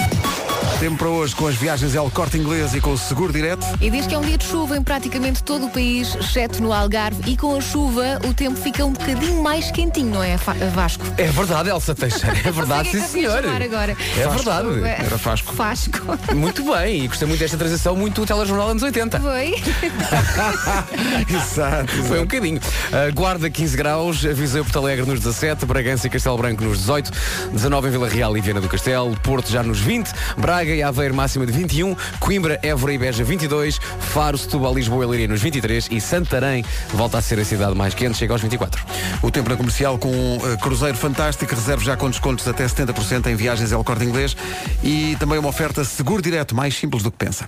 Tempo 0.83 0.97
para 0.97 1.07
hoje 1.07 1.33
com 1.33 1.47
as 1.47 1.55
viagens 1.55 1.95
El 1.95 2.11
Corte 2.11 2.37
Inglês 2.37 2.73
e 2.73 2.81
com 2.81 2.91
o 2.91 2.97
Seguro 2.97 3.31
Direto. 3.31 3.65
E 3.79 3.89
diz 3.89 4.05
que 4.05 4.15
é 4.15 4.17
um 4.17 4.21
dia 4.21 4.37
de 4.37 4.43
chuva 4.43 4.75
em 4.75 4.83
praticamente 4.83 5.41
todo 5.41 5.67
o 5.67 5.69
país, 5.69 6.13
exceto 6.13 6.61
no 6.61 6.73
Algarve, 6.73 7.21
e 7.25 7.37
com 7.37 7.55
a 7.55 7.61
chuva 7.61 8.19
o 8.27 8.33
tempo 8.33 8.57
fica 8.57 8.83
um 8.83 8.91
bocadinho 8.91 9.41
mais 9.41 9.71
quentinho, 9.71 10.09
não 10.09 10.21
é, 10.21 10.35
Vasco? 10.73 11.05
É 11.17 11.27
verdade, 11.27 11.69
Elsa 11.69 11.95
Teixeira. 11.95 12.37
É 12.43 12.51
verdade, 12.51 12.89
sim 12.91 12.97
é 12.97 12.99
que 12.99 13.05
eu 13.05 13.31
senhor. 13.31 13.63
agora. 13.63 13.95
É 14.17 14.27
verdade. 14.27 14.83
Era 15.05 15.17
Fasco. 15.17 15.53
Fasco. 15.53 15.99
Muito 16.35 16.61
bem, 16.65 17.05
e 17.05 17.07
gostei 17.07 17.29
muito 17.29 17.39
desta 17.39 17.55
transição, 17.55 17.95
muito 17.95 18.21
o 18.21 18.25
telejornal 18.25 18.67
anos 18.67 18.83
80. 18.83 19.21
Foi? 19.21 19.55
Exato. 21.33 21.93
Foi 22.09 22.19
um 22.19 22.23
bocadinho. 22.23 22.57
Uh, 22.57 23.13
Guarda 23.13 23.49
15 23.49 23.77
graus, 23.77 24.21
Viseu 24.21 24.65
Porto 24.65 24.79
Alegre 24.79 25.05
nos 25.05 25.21
17, 25.21 25.65
Bragança 25.65 26.07
e 26.07 26.09
Castelo 26.09 26.37
Branco 26.37 26.61
nos 26.61 26.79
18, 26.79 27.09
19 27.53 27.87
em 27.87 27.91
Vila 27.91 28.09
Real 28.09 28.37
e 28.37 28.41
Viana 28.41 28.59
do 28.59 28.67
Castelo, 28.67 29.17
Porto 29.21 29.49
já 29.49 29.63
nos 29.63 29.79
20, 29.79 30.11
Braga 30.37 30.72
e 30.75 30.83
Aveiro 30.83 31.13
máxima 31.13 31.45
de 31.45 31.51
21, 31.51 31.95
Coimbra, 32.19 32.59
Évora 32.61 32.93
e 32.93 32.97
Beja 32.97 33.23
22, 33.23 33.79
Faro, 33.99 34.37
Setúbal, 34.37 34.73
Lisboa 34.73 35.03
e 35.03 35.07
Leiria 35.07 35.27
nos 35.27 35.41
23 35.41 35.87
e 35.91 36.01
Santarém 36.01 36.65
volta 36.93 37.17
a 37.17 37.21
ser 37.21 37.39
a 37.39 37.45
cidade 37.45 37.75
mais 37.75 37.93
quente, 37.93 38.17
chega 38.17 38.33
aos 38.33 38.41
24. 38.41 38.83
O 39.21 39.31
tempo 39.31 39.49
na 39.49 39.55
comercial 39.55 39.97
com 39.97 40.09
um 40.09 40.35
eh, 40.51 40.57
cruzeiro 40.57 40.97
fantástico, 40.97 41.53
reserve 41.53 41.85
já 41.85 41.95
com 41.95 42.09
descontos 42.09 42.47
até 42.47 42.65
70% 42.65 43.27
em 43.27 43.35
viagens 43.35 43.71
El 43.71 43.83
Corte 43.83 44.03
Inglês 44.03 44.35
e 44.83 45.15
também 45.19 45.37
uma 45.37 45.49
oferta 45.49 45.83
seguro 45.83 46.21
direto, 46.21 46.55
mais 46.55 46.75
simples 46.75 47.03
do 47.03 47.11
que 47.11 47.17
pensa. 47.17 47.47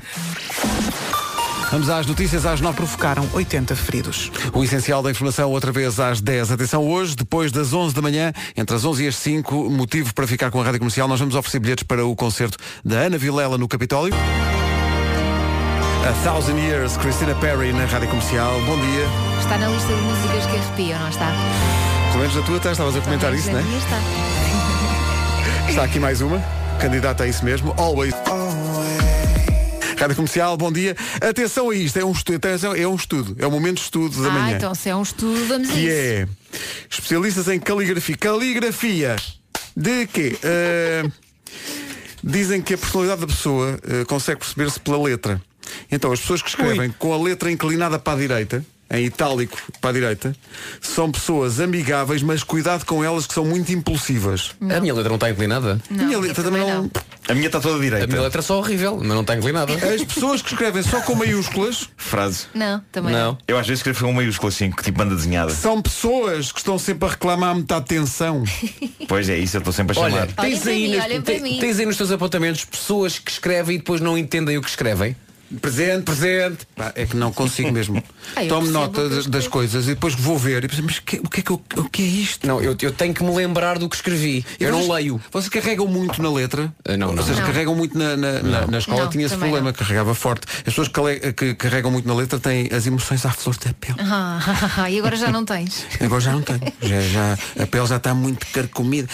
Vamos 1.72 1.90
às 1.90 2.06
notícias 2.06 2.46
às 2.46 2.62
9. 2.62 2.76
Provocaram 2.76 3.28
80 3.34 3.76
feridos. 3.76 4.32
O 4.54 4.64
essencial 4.64 5.02
da 5.02 5.12
informação 5.12 5.52
outra 5.52 5.72
vez 5.72 6.00
às 6.00 6.22
10. 6.22 6.52
Atenção, 6.52 6.88
hoje, 6.88 7.16
depois 7.16 7.52
das 7.52 7.74
11 7.74 7.94
da 7.94 8.02
manhã, 8.02 8.32
entre 8.56 8.76
as 8.76 8.86
11 8.86 9.04
e 9.04 9.08
as 9.08 9.16
5, 9.18 9.70
motivo 9.70 10.14
para 10.14 10.28
ficar 10.28 10.52
com 10.52 10.62
a 10.62 10.64
Rádio 10.64 10.80
Comercial, 10.80 11.08
nós 11.08 11.20
vamos 11.20 11.36
oferecer 11.36 11.60
bilhetes 11.60 11.84
para 11.84 12.06
o 12.06 12.16
concerto 12.16 12.58
da 12.84 12.98
Ana 12.98 13.18
Vilela 13.18 13.58
no 13.58 13.68
Capitólio. 13.68 14.16
A 16.08 16.14
Thousand 16.24 16.58
Years, 16.60 16.98
Christina 16.98 17.34
Perry 17.36 17.74
na 17.74 17.86
Rádio 17.86 18.10
Comercial. 18.10 18.54
Bom 18.62 18.76
dia. 18.76 19.08
Está 19.40 19.58
na 19.58 19.68
lista 19.68 19.88
de 19.88 20.02
músicas 20.02 20.46
que 20.46 20.58
arrepiam, 20.58 21.00
não 21.00 21.10
está? 21.10 21.32
Pelo 22.10 22.20
menos 22.20 22.36
na 22.36 22.42
tua 22.44 22.58
estás, 22.58 22.74
estavas 22.74 22.96
a 22.96 23.02
comentar 23.02 23.34
isso, 23.34 23.52
não 23.52 23.60
é? 23.60 23.64
está. 23.64 24.00
Está 25.68 25.84
aqui 25.84 26.00
mais 26.00 26.22
uma. 26.22 26.40
Candidata 26.80 27.24
a 27.24 27.28
isso 27.28 27.44
mesmo. 27.44 27.74
Always. 27.78 28.14
Rádio 29.98 30.16
Comercial, 30.16 30.58
bom 30.58 30.72
dia. 30.72 30.96
Atenção 31.22 31.70
a 31.70 31.76
isto, 31.76 31.98
é 31.98 32.06
um 32.06 32.12
estudo, 32.12 32.36
atenção, 32.36 32.76
é 32.76 32.88
um 32.88 32.96
estudo, 32.96 33.36
é 33.40 33.48
o 33.48 33.52
momento 33.52 33.78
de 33.78 33.84
estudo 33.84 34.22
da 34.22 34.30
Ah, 34.30 34.32
manhã. 34.32 34.58
então 34.58 34.76
se 34.76 34.90
é 34.90 34.96
um 34.96 35.02
estudo, 35.02 35.46
vamos 35.48 35.70
que 35.70 35.90
é 35.90 36.28
especialistas 36.90 37.48
em 37.48 37.60
caligrafia. 37.60 38.18
Caligrafia 38.18 39.16
de 39.76 40.08
quê? 40.08 40.38
Uh, 40.44 41.12
dizem 42.24 42.62
que 42.62 42.74
a 42.74 42.78
personalidade 42.78 43.22
da 43.22 43.28
pessoa 43.28 43.80
uh, 43.84 44.06
consegue 44.06 44.40
perceber-se 44.40 44.80
pela 44.80 45.02
letra. 45.02 45.42
Então, 45.92 46.12
as 46.12 46.20
pessoas 46.20 46.42
que 46.42 46.50
escrevem 46.50 46.92
com 46.98 47.14
a 47.14 47.18
letra 47.18 47.52
inclinada 47.52 47.98
para 47.98 48.14
a 48.14 48.22
direita, 48.22 48.66
em 48.92 49.06
itálico 49.06 49.58
para 49.82 49.90
a 49.90 49.94
direita, 49.94 50.36
são 50.80 51.12
pessoas 51.12 51.60
amigáveis, 51.60 52.22
mas 52.22 52.44
cuidado 52.44 52.86
com 52.86 53.04
elas 53.04 53.26
que 53.26 53.34
são 53.34 53.44
muito 53.46 53.72
impulsivas. 53.72 54.52
A 54.62 54.80
minha 54.80 54.94
letra 54.94 55.10
não 55.10 55.16
está 55.16 55.30
inclinada. 55.30 55.82
Não, 55.90 56.06
minha 56.06 56.20
letra 56.20 56.44
também 56.44 56.62
não. 56.62 56.90
A 57.28 57.34
minha 57.34 57.48
está 57.48 57.60
toda 57.60 57.78
A 57.78 57.82
direita. 57.82 58.06
minha 58.08 58.22
letra 58.22 58.40
é 58.40 58.44
só 58.44 58.60
horrível, 58.60 58.98
mas 59.00 59.08
não 59.08 59.22
está 59.22 59.36
inclinada. 59.36 59.74
As 59.96 60.04
pessoas 60.04 60.42
que 60.44 60.50
escrevem 60.54 60.84
só 60.84 61.02
com 61.02 61.16
maiúsculas 61.16 61.90
Frase. 61.98 62.46
Não, 62.54 62.80
também 62.92 63.12
Não. 63.14 63.32
não. 63.32 63.38
Eu 63.48 63.58
às 63.58 63.66
vezes 63.66 63.80
escrevo 63.80 64.06
um 64.08 64.14
maiúsculo 64.14 64.50
assim, 64.50 64.70
que 64.70 64.84
tipo 64.84 65.00
banda 65.00 65.16
desenhada. 65.16 65.52
são 65.52 65.82
pessoas 65.82 66.52
que 66.52 66.60
estão 66.60 66.78
sempre 66.78 67.08
a 67.08 67.12
reclamar 67.12 67.56
muita 67.56 67.78
atenção. 67.78 68.44
Pois 69.08 69.30
é, 69.30 69.38
isso 69.38 69.58
eu 69.58 69.60
estou 69.60 69.72
sempre 69.74 69.92
a 69.98 70.02
chamar. 70.04 70.22
Olha, 70.24 70.28
tens 70.28 70.66
aí, 70.66 70.88
mim, 70.90 70.96
nas- 70.96 71.06
olhem 71.06 71.22
para 71.22 71.36
te- 71.36 71.42
mim. 71.42 71.60
tens 71.60 71.78
aí 71.80 71.86
nos 71.86 71.96
teus 71.96 72.12
apontamentos 72.12 72.66
pessoas 72.66 73.20
que 73.20 73.30
escrevem 73.32 73.76
e 73.76 73.78
depois 73.78 74.02
não 74.02 74.18
entendem 74.18 74.58
o 74.58 74.62
que 74.64 74.70
escrevem. 74.70 75.16
Presente, 75.62 76.04
presente. 76.04 76.68
Pá, 76.76 76.92
é 76.96 77.06
que 77.06 77.16
não 77.16 77.32
consigo 77.32 77.72
mesmo. 77.72 78.02
Ah, 78.36 78.44
eu 78.44 78.50
Tomo 78.50 78.62
percebo 78.64 78.80
nota 78.80 78.90
o 78.90 78.94
que 78.94 79.00
eu 79.14 79.18
das, 79.18 79.28
das 79.28 79.48
coisas 79.48 79.86
e 79.86 79.90
depois 79.90 80.14
vou 80.16 80.38
ver 80.38 80.64
e 80.64 80.68
penso, 80.68 80.82
mas 80.84 80.98
que- 81.00 81.20
o, 81.20 81.30
que 81.30 81.40
é 81.40 81.44
que 81.44 81.52
eu- 81.52 81.62
o 81.78 81.84
que 81.88 82.02
é 82.02 82.06
isto? 82.06 82.46
Não, 82.46 82.60
eu, 82.60 82.76
eu 82.82 82.92
tenho 82.92 83.14
que 83.14 83.24
me 83.24 83.34
lembrar 83.34 83.78
do 83.78 83.88
que 83.88 83.96
escrevi. 83.96 84.44
Eu 84.60 84.72
não 84.72 84.80
vocês- 84.80 84.92
leio. 84.94 85.22
Vocês 85.32 85.48
carregam 85.50 85.88
muito 85.88 86.22
na 86.22 86.30
letra? 86.32 86.74
Ah, 86.84 86.98
não, 86.98 87.14
não. 87.14 87.24
Vocês 87.24 87.38
Não. 87.38 87.46
carregam 87.46 87.76
muito 87.76 87.96
na, 87.98 88.18
na, 88.18 88.42
na- 88.42 88.68
na 88.68 88.78
escola? 88.80 89.04
Não, 89.04 89.10
Tinha 89.10 89.26
esse 89.26 89.36
também 89.36 89.52
problema, 89.52 89.70
não. 89.72 89.78
carregava 89.78 90.14
forte. 90.16 90.48
As 90.58 90.64
pessoas 90.64 90.88
que, 90.90 91.34
que 91.34 91.54
carregam 91.54 91.92
muito 91.92 92.08
na 92.08 92.16
letra 92.16 92.40
têm 92.40 92.68
as 92.74 92.86
emoções 92.88 93.24
à 93.26 93.32
flor 93.32 93.56
da 93.58 93.72
pele. 93.74 93.96
Ah, 94.00 94.90
e 94.90 94.98
agora 95.00 95.16
já 95.16 95.32
não 95.32 95.46
tens. 95.46 95.86
Agora 96.02 96.20
já 96.22 96.32
não 96.34 96.42
tenho. 96.42 96.60
Já, 96.82 97.02
já, 97.02 97.38
a 97.64 97.68
pele 97.68 97.86
já 97.88 97.98
está 97.98 98.14
muito 98.14 98.46
carcomida. 98.48 99.08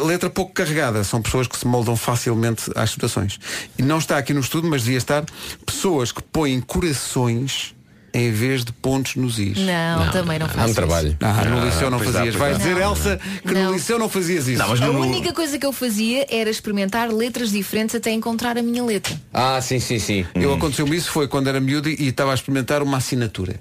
letra 0.06 0.30
pouco 0.30 0.52
carregada. 0.52 1.02
São 1.04 1.20
pessoas 1.20 1.46
que 1.48 1.58
se 1.58 1.66
moldam 1.66 1.96
facilmente 1.96 2.70
às 2.76 2.90
situações. 2.90 3.38
E 3.76 3.82
não 3.82 3.98
está 3.98 4.16
aqui 4.18 4.32
no 4.32 4.40
estudo, 4.40 4.68
mas 4.68 4.82
devia 4.84 4.98
estar 4.98 5.24
pessoas 5.72 6.12
que 6.12 6.22
põem 6.22 6.60
corações 6.60 7.74
em 8.14 8.30
vez 8.30 8.62
de 8.62 8.72
pontos 8.72 9.16
nos 9.16 9.38
is. 9.38 9.56
Não, 9.56 10.10
também 10.10 10.38
não 10.38 10.46
faço 10.46 10.60
Há 10.60 10.62
um 10.64 10.66
isso. 10.66 10.74
trabalho. 10.74 11.16
Ah, 11.22 11.44
no 11.46 11.64
liceu 11.64 11.90
não 11.90 11.98
dá, 11.98 12.04
fazias. 12.04 12.34
Vais 12.34 12.58
dizer, 12.58 12.74
Não. 12.74 12.82
Elsa, 12.90 13.18
que 13.40 13.54
Não. 13.54 13.64
no 13.64 13.72
liceu 13.72 13.98
não 13.98 14.08
fazias 14.08 14.46
isso. 14.48 14.58
Não, 14.58 14.68
mas 14.68 14.82
A 14.82 14.86
no, 14.86 15.00
única 15.00 15.32
coisa 15.32 15.58
que 15.58 15.64
eu 15.64 15.72
fazia 15.72 16.26
era 16.28 16.50
experimentar 16.50 17.10
letras 17.10 17.50
diferentes 17.50 17.94
até 17.94 18.10
encontrar 18.10 18.58
a 18.58 18.62
minha 18.62 18.84
letra. 18.84 19.18
Ah, 19.32 19.58
sim, 19.62 19.80
sim, 19.80 19.98
sim. 19.98 20.26
Eu 20.34 20.52
aconteceu-me 20.52 20.94
isso 20.94 21.10
foi 21.10 21.26
quando 21.26 21.48
era 21.48 21.58
miúdo 21.58 21.88
e 21.88 22.08
estava 22.08 22.32
a 22.32 22.34
experimentar 22.34 22.82
uma 22.82 22.98
assinatura. 22.98 23.58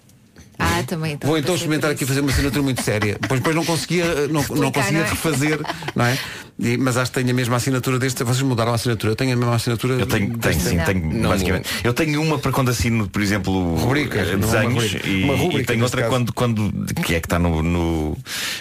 Ah, 0.63 0.83
também. 0.85 1.17
Vou 1.23 1.37
então 1.37 1.55
experimentar 1.55 1.89
aqui 1.91 2.05
fazer 2.05 2.21
uma 2.21 2.29
assinatura 2.31 2.61
muito 2.63 2.81
séria. 2.83 3.17
Depois, 3.19 3.39
depois 3.39 3.55
não 3.55 3.65
conseguia, 3.65 4.05
não, 4.27 4.33
não 4.33 4.41
Explicar, 4.41 4.71
conseguia 4.71 4.99
não 4.99 5.05
é? 5.05 5.09
refazer, 5.09 5.59
não 5.95 6.05
é? 6.05 6.17
E- 6.59 6.77
mas 6.77 6.95
acho 6.97 7.11
que 7.11 7.17
tenho 7.19 7.31
a 7.31 7.33
mesma 7.33 7.55
assinatura 7.55 7.97
deste. 7.97 8.23
Vocês 8.23 8.43
mudaram 8.43 8.71
a 8.71 8.75
assinatura. 8.75 9.13
Eu 9.13 9.15
tenho 9.15 9.33
a 9.33 9.35
mesma 9.35 9.55
assinatura. 9.55 9.93
Eu 9.95 10.05
tenho, 10.05 10.27
tenho 10.27 10.37
deste- 10.37 10.69
sim, 10.69 10.75
Não. 10.77 10.85
tenho 10.85 11.13
Não, 11.13 11.29
basicamente. 11.29 11.67
Eu 11.83 11.93
tenho 11.93 12.21
uma 12.21 12.37
para 12.37 12.51
quando 12.51 12.69
assino, 12.69 13.07
por 13.09 13.21
exemplo, 13.21 13.75
Rubricas, 13.77 14.27
eh, 14.27 14.37
não 14.37 14.47
é 14.47 14.61
uma 14.61 14.69
desenhos 14.69 14.83
rubrica. 14.93 15.07
e, 15.09 15.23
Uma 15.23 15.33
e 15.33 15.37
rubrica, 15.37 15.67
tenho 15.73 15.79
neste 15.81 15.95
outra 15.97 16.01
caso. 16.01 16.09
quando, 16.11 16.33
quando 16.33 16.93
que 17.03 17.15
é 17.15 17.19
que 17.19 17.25
está 17.25 17.39
no, 17.39 17.63
no, 17.63 18.17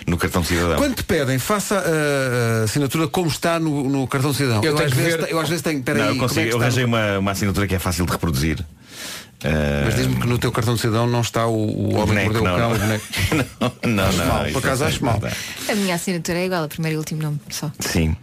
no 0.07 0.17
cartão 0.17 0.41
de 0.41 0.49
cidadão. 0.49 0.77
Quando 0.77 0.95
te 0.95 1.05
pedem, 1.05 1.39
faça 1.39 1.77
a, 1.79 2.61
a 2.61 2.65
assinatura 2.65 3.07
como 3.09 3.29
está 3.29 3.59
no, 3.61 3.87
no 3.89 4.07
cartão 4.07 4.31
de 4.31 4.37
cidadão. 4.39 4.63
Eu 4.65 4.71
Eu, 4.71 4.77
tenho 4.77 4.87
às 4.89 4.95
que 4.95 4.99
vezes, 5.01 5.17
ver- 5.19 5.27
te- 5.27 5.33
eu 5.33 5.39
às 5.41 5.49
vezes 5.49 5.63
tenho. 5.63 5.83
Peraí, 5.83 6.01
não, 6.03 6.09
eu 6.11 6.15
é 6.15 6.19
consigo, 6.19 6.49
que 6.49 6.55
eu 6.55 6.61
arranjei 6.61 6.83
no- 6.85 6.89
uma, 6.89 7.19
uma 7.19 7.31
assinatura 7.33 7.67
que 7.67 7.75
é 7.75 7.79
fácil 7.79 8.07
de 8.07 8.13
reproduzir. 8.13 8.65
Eh, 9.43 9.83
Mas 9.87 9.97
diz-me 9.97 10.17
que 10.17 10.27
no 10.27 10.39
teu 10.39 10.53
cartão 10.53 10.75
de 10.75 10.81
cidadão 10.81 11.07
não 11.07 11.21
está 11.23 11.47
o, 11.47 11.53
o 11.55 11.95
o 11.95 11.97
homem 11.99 12.29
que 12.29 12.39
mordeu 12.39 12.43
o 12.43 12.45
cão. 12.45 12.59
não, 12.59 12.69
o 12.69 12.73
não. 12.79 12.79
boneco. 12.79 13.05
não, 13.87 14.13
não, 14.13 14.27
mal, 14.27 14.45
por 14.53 14.59
acaso 14.59 14.85
acho 14.85 15.05
mal. 15.05 15.21
A 15.69 15.75
minha 15.75 15.95
assinatura 15.95 16.39
é 16.39 16.47
igual, 16.47 16.65
a 16.65 16.69
primeiro 16.69 16.97
e 16.97 16.99
último 16.99 17.23
nome 17.23 17.41
só. 17.49 17.71
Sim. 17.81 18.15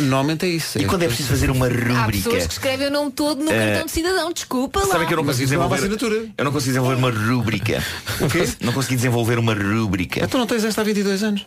Normalmente 0.00 0.46
é 0.46 0.48
isso. 0.48 0.78
E 0.80 0.84
quando 0.86 1.02
é 1.04 1.06
preciso 1.06 1.28
fazer 1.28 1.50
uma 1.50 1.66
Há 1.66 2.06
pessoas 2.10 2.46
que 2.46 2.52
escrevem 2.54 2.88
o 2.88 2.90
nome 2.90 3.12
todo 3.12 3.44
no 3.44 3.50
Eh, 3.52 3.66
cartão 3.66 3.86
de 3.86 3.92
cidadão. 3.92 4.32
Desculpa 4.32 4.80
lá. 4.80 4.86
Sabe 4.86 5.06
que 5.06 5.12
eu 5.12 5.16
não 5.18 5.24
não 5.24 5.30
é 5.30 5.34
uma 5.34 5.44
desenvolver. 5.44 5.74
assinatura. 5.76 6.26
Eu 6.36 6.44
não 6.44 6.52
consegui 6.52 6.70
desenvolver 6.70 6.96
uma 6.96 7.10
rúbrica. 7.10 7.84
O 8.20 8.28
quê? 8.28 8.48
Não 8.60 8.72
consegui 8.72 8.96
desenvolver 8.96 9.38
uma 9.38 9.54
rúbrica. 9.54 10.24
Então 10.24 10.40
não 10.40 10.46
tens 10.46 10.64
esta 10.64 10.80
há 10.80 10.84
22 10.84 11.22
anos. 11.22 11.46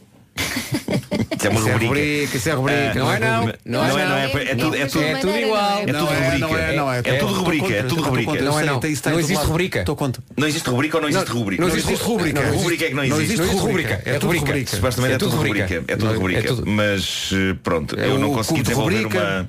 Isso 1.38 1.46
é 1.46 1.50
uma 1.52 1.60
Isso 1.60 1.70
é 1.70 1.72
rubrica. 1.74 1.88
rubrica, 1.94 2.38
isso 2.38 2.50
é 2.50 2.54
rubrica. 2.54 2.92
Ah, 2.92 2.96
Não 2.96 3.12
é, 3.14 3.20
não. 3.20 3.46
Não, 3.46 3.54
não, 3.66 4.00
é, 4.00 4.06
não 4.08 4.16
é, 4.18 4.26
é 4.26 4.56
tudo, 4.56 4.76
é 4.76 4.86
tudo, 4.88 5.04
É 5.04 5.16
tudo 5.18 5.38
igual. 5.38 5.78
É 5.80 5.86
tudo 5.86 5.94
Não 5.94 6.12
é, 6.12 6.16
rubrica. 6.16 6.40
não 6.48 6.58
é, 6.58 6.76
não 6.76 6.92
é. 6.94 6.98
É 7.00 7.14
tudo 7.18 7.34
rubrica, 7.34 7.74
é 7.74 7.84
tudo 7.84 8.02
rubrica. 8.02 8.32
Não 8.42 8.60
é, 8.60 8.66
não. 8.66 8.80
isso 8.86 9.10
Não 9.10 9.20
existe 9.20 9.46
rubrica. 9.46 9.80
Estou 9.80 9.96
contra. 9.96 10.24
Não 10.36 10.48
existe 10.48 10.70
rubrica 10.70 10.98
ou 10.98 11.02
não 11.02 11.10
existe 11.10 11.30
rubrica? 11.32 11.62
não 11.62 11.70
existe 11.70 11.94
rubrica. 12.04 12.42
Não, 12.42 12.58
rubrica 12.58 12.86
é 12.86 12.88
que 12.90 12.94
não 12.96 13.08
Não 13.08 13.22
existe. 13.22 13.42
existe 13.42 13.56
rubrica. 13.60 14.02
É 14.06 14.10
É 14.10 14.14
tudo 14.14 14.26
rubrica. 14.26 14.46
rubrica. 14.48 14.76
Supostamente 14.76 15.12
É 15.12 15.16
é 15.16 15.20
tudo 15.20 15.36
rubrica. 15.36 15.64
rubrica. 15.68 15.94
É 15.94 15.96
tudo 15.96 16.06
Não, 16.06 16.14
é 16.14 16.18
rubrica. 16.18 16.56
Mas 16.66 17.30
eh, 17.34 17.56
pronto, 17.64 18.00
É 18.00 18.08
eu 18.08 18.18
não 18.18 18.34
consegui 18.34 18.62
desenvolver 18.64 19.04
rubrica. 19.04 19.20
uma. 19.24 19.48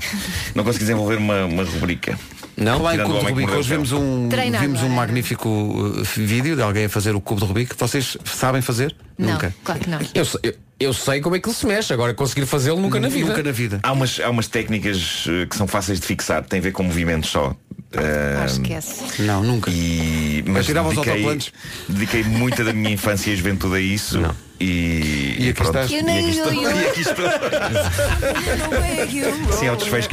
Não 0.55 0.65
consegui 0.65 0.85
desenvolver 0.85 1.17
uma 1.17 1.65
rubrica. 1.65 2.19
Não? 2.59 2.79
Falar 2.79 2.97
em 2.97 3.03
cubo 3.05 3.19
de 3.21 3.27
Rubik, 3.27 3.51
hoje 3.53 3.69
vimos 3.71 3.93
um, 3.93 4.29
vimos 4.29 4.81
um 4.83 4.87
agora. 4.87 4.89
magnífico 4.95 5.49
uh, 5.49 6.03
vídeo 6.17 6.57
de 6.57 6.63
alguém 6.63 6.87
a 6.87 6.89
fazer 6.89 7.15
o 7.15 7.21
cubo 7.21 7.41
de 7.41 7.47
Rubik. 7.47 7.75
Vocês 7.79 8.17
sabem 8.25 8.61
fazer? 8.61 8.95
Não, 9.17 9.33
Nunca. 9.35 9.55
claro 9.63 9.81
que 9.81 9.89
não. 9.89 10.01
Eu, 10.15 10.25
sei- 10.25 10.41
eu, 10.43 10.55
eu 10.81 10.93
sei 10.93 11.21
como 11.21 11.37
é 11.37 11.41
que 11.41 11.49
ele 11.49 11.55
se 11.57 11.67
mexe, 11.67 11.93
agora 11.93 12.13
conseguir 12.15 12.47
fazê-lo 12.47 12.81
nunca 12.81 12.99
na 12.99 13.09
vida. 13.09 13.29
Nunca 13.29 13.43
na 13.43 13.53
vida. 13.53 13.79
Há 13.83 13.93
umas, 13.93 14.19
há 14.21 14.29
umas 14.31 14.49
técnicas 14.49 15.25
eh, 15.29 15.47
que 15.47 15.57
são 15.57 15.67
fáceis 15.69 16.01
de 16.01 16.07
fixar, 16.07 16.43
tem 16.45 16.59
a 16.59 16.63
ver 16.63 16.73
com 16.73 16.83
movimentos 16.83 17.31
só. 17.31 17.55
Ah, 17.95 18.43
Ah, 18.43 18.47
esquece. 18.47 19.23
Não, 19.23 19.43
nunca. 19.43 19.71
e, 19.71 20.43
mas 20.47 20.65
Atirava 20.67 20.89
os 20.89 20.95
dediquei, 20.95 21.13
autocolantes. 21.15 21.53
dediquei 21.89 22.23
muita 22.25 22.63
da 22.65 22.73
minha 22.73 22.91
infância 22.91 23.31
e 23.31 23.37
juventude 23.37 23.77
a 23.77 23.81
isso. 23.81 24.21
E, 24.61 25.37
E 25.39 25.49
aqui 25.51 25.55
pronto. 25.55 25.79
estás. 25.79 25.91
Eu 25.93 25.99
E 26.01 26.03
nem- 26.03 26.19
aqui 26.19 26.31
estou. 26.39 26.53
E 26.63 26.87
aqui 26.89 27.01
estou. 27.03 27.27
Sim, 29.59 29.67
é 29.67 29.73
o 29.73 29.77
desfecho. 29.77 30.09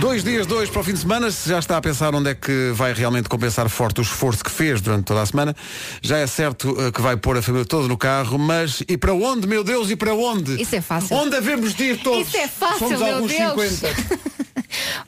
Dois 0.00 0.22
dias, 0.22 0.46
dois 0.46 0.68
para 0.68 0.80
o 0.80 0.84
fim 0.84 0.92
de 0.92 0.98
semana. 0.98 1.30
Se 1.30 1.48
já 1.48 1.58
está 1.58 1.76
a 1.76 1.80
pensar 1.80 2.14
onde 2.14 2.30
é 2.30 2.34
que 2.34 2.72
vai 2.74 2.92
realmente 2.92 3.28
compensar 3.28 3.68
forte 3.68 4.00
o 4.00 4.02
esforço 4.02 4.44
que 4.44 4.50
fez 4.50 4.80
durante 4.80 5.04
toda 5.04 5.22
a 5.22 5.26
semana, 5.26 5.56
já 6.02 6.18
é 6.18 6.26
certo 6.26 6.70
uh, 6.70 6.92
que 6.92 7.00
vai 7.00 7.16
pôr 7.16 7.38
a 7.38 7.42
família 7.42 7.64
toda 7.64 7.88
no 7.88 7.96
carro, 7.96 8.38
mas 8.38 8.82
e 8.88 8.96
para 8.98 9.14
onde, 9.14 9.46
meu 9.46 9.64
Deus, 9.64 9.90
e 9.90 9.96
para 9.96 10.14
onde? 10.14 10.60
Isso 10.60 10.76
é 10.76 10.80
fácil. 10.80 11.16
Onde 11.16 11.30
devemos 11.30 11.74
de 11.74 11.84
ir 11.84 12.02
todos? 12.02 12.28
Isso 12.28 12.36
é 12.36 12.48
fácil, 12.48 12.80
Somos 12.80 13.00
meu 13.00 13.14
alguns 13.14 13.32
Deus. 13.32 13.72
50. 13.72 14.34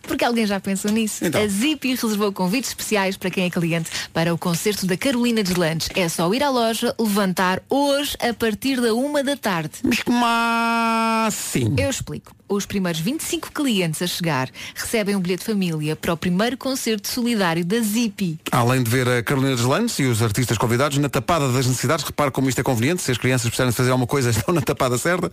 Porque 0.02 0.24
alguém 0.24 0.46
já 0.46 0.60
pensou 0.60 0.90
nisso. 0.90 1.24
Então. 1.24 1.42
A 1.42 1.46
Zippy 1.46 1.94
reservou 1.94 2.32
convites 2.32 2.70
especiais 2.70 3.16
para 3.16 3.30
quem 3.30 3.44
é 3.44 3.50
cliente 3.50 3.90
para 4.12 4.32
o 4.32 4.38
concerto 4.38 4.86
da 4.86 4.96
Carolina 4.96 5.42
Deslandes. 5.42 5.88
É 5.94 6.08
só 6.08 6.32
ir 6.32 6.42
à 6.42 6.50
loja, 6.50 6.94
levantar 6.98 7.62
hoje 7.68 8.16
a 8.20 8.32
partir 8.32 8.80
da 8.80 8.94
uma 8.94 9.22
da 9.22 9.36
tarde. 9.36 9.72
Mas 9.82 10.02
como 10.02 10.24
assim? 11.26 11.74
Eu 11.76 11.90
explico. 11.90 12.34
Os 12.48 12.64
primeiros 12.64 13.00
25 13.00 13.50
clientes 13.52 14.00
a 14.00 14.06
chegar 14.06 14.48
recebem 14.74 15.16
um 15.16 15.20
bilhete 15.20 15.40
de 15.40 15.46
família 15.46 15.96
para 15.96 16.12
o 16.12 16.16
primeiro 16.16 16.56
concerto 16.56 17.08
solidário 17.08 17.64
da 17.64 17.80
Zippy. 17.80 18.38
Além 18.52 18.82
de 18.82 18.90
ver 18.90 19.08
a 19.08 19.22
Carolina 19.22 19.56
Deslandes 19.56 19.98
e 19.98 20.04
os 20.04 20.22
artistas 20.22 20.56
convidados 20.56 20.98
na 20.98 21.08
tapada 21.08 21.50
das 21.50 21.66
necessidades, 21.66 22.04
repare 22.04 22.30
como 22.30 22.48
isto 22.48 22.60
é 22.60 22.62
conveniente, 22.62 23.02
se 23.02 23.10
as 23.10 23.18
crianças 23.18 23.48
precisarem 23.48 23.70
de 23.70 23.76
fazer 23.76 23.90
alguma 23.90 24.06
coisa 24.06 24.30
estão 24.36 24.54
na 24.54 24.60
tapada 24.60 24.96
certa, 24.96 25.30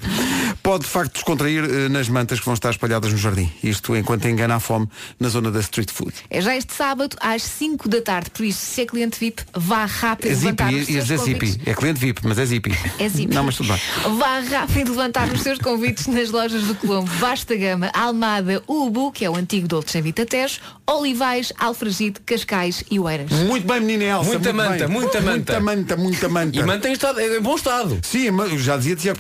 pode 0.62 0.86
de 0.86 0.90
facto 0.90 1.14
descontrair 1.14 1.64
eh, 1.64 1.90
nas 1.90 2.10
mantas 2.10 2.40
que 2.40 2.46
vão 2.46 2.54
estar 2.54 2.72
espalhadas 2.72 3.12
no 3.12 3.18
jardim. 3.18 3.52
Isto 3.64 3.96
enquanto 3.96 4.26
engana 4.26 4.56
a 4.56 4.60
fome 4.60 4.88
na 5.20 5.30
zona 5.30 5.52
da 5.52 5.60
street 5.60 5.92
food. 5.92 6.14
É 6.30 6.42
já 6.42 6.56
este 6.56 6.74
sábado 6.74 7.16
às 7.20 7.44
5 7.44 7.88
da 7.88 8.02
tarde. 8.02 8.32
Por 8.32 8.44
isso, 8.46 8.66
se 8.66 8.82
é 8.82 8.86
cliente 8.86 9.20
VIP, 9.20 9.44
vá 9.54 9.86
rápido 9.86 10.32
É 10.32 10.36
levantar 10.36 10.74
os 10.74 10.74
ia 10.74 10.86
seus 10.86 11.08
dizer 11.08 11.18
convites. 11.18 11.60
É 11.66 11.74
cliente 11.74 12.00
VIP, 12.00 12.22
mas 12.24 12.40
é 12.40 12.46
zippy. 12.46 12.72
É 13.00 13.10
Zippy. 13.10 13.34
Não, 13.34 13.44
mas 13.44 13.56
tudo 13.56 13.70
bem. 13.70 13.80
Vá 14.18 14.40
rápido 14.40 14.92
levantar 14.92 15.32
os 15.32 15.42
seus 15.42 15.60
convites 15.60 16.08
nas 16.08 16.30
lojas 16.32 16.64
do 16.64 16.76
Colombo, 16.76 17.03
Vasta 17.06 17.56
Gama, 17.56 17.90
Almada, 17.94 18.62
Ubu, 18.68 19.12
que 19.12 19.26
é 19.26 19.30
o 19.30 19.36
antigo 19.36 19.68
Dolce 19.68 20.02
Vita 20.02 20.26
Tejo, 20.26 20.60
Olivais, 20.88 21.54
Alfragide, 21.58 22.20
Cascais 22.26 22.84
e 22.90 23.00
Oeiras. 23.00 23.32
Muito 23.32 23.68
bem, 23.68 23.80
menina 23.80 24.04
Elsa. 24.04 24.30
Muita 24.30 24.54
muito 24.54 24.56
manta, 24.56 24.88
bem. 24.88 24.88
muita 24.88 25.22
manta. 25.22 25.34
Muita 25.34 25.60
manta, 25.60 25.98
muita 25.98 26.30
manta. 26.30 26.58
E 26.58 26.64
mantém 26.64 26.94
estado, 26.94 27.20
é 27.20 27.38
em 27.38 27.42
bom 27.42 27.56
estado. 27.56 28.00
Sim, 28.04 28.32
mas 28.32 28.52
eu 28.52 28.60
já 28.60 28.78
dizia 28.78 28.96
Tiago, 28.96 29.20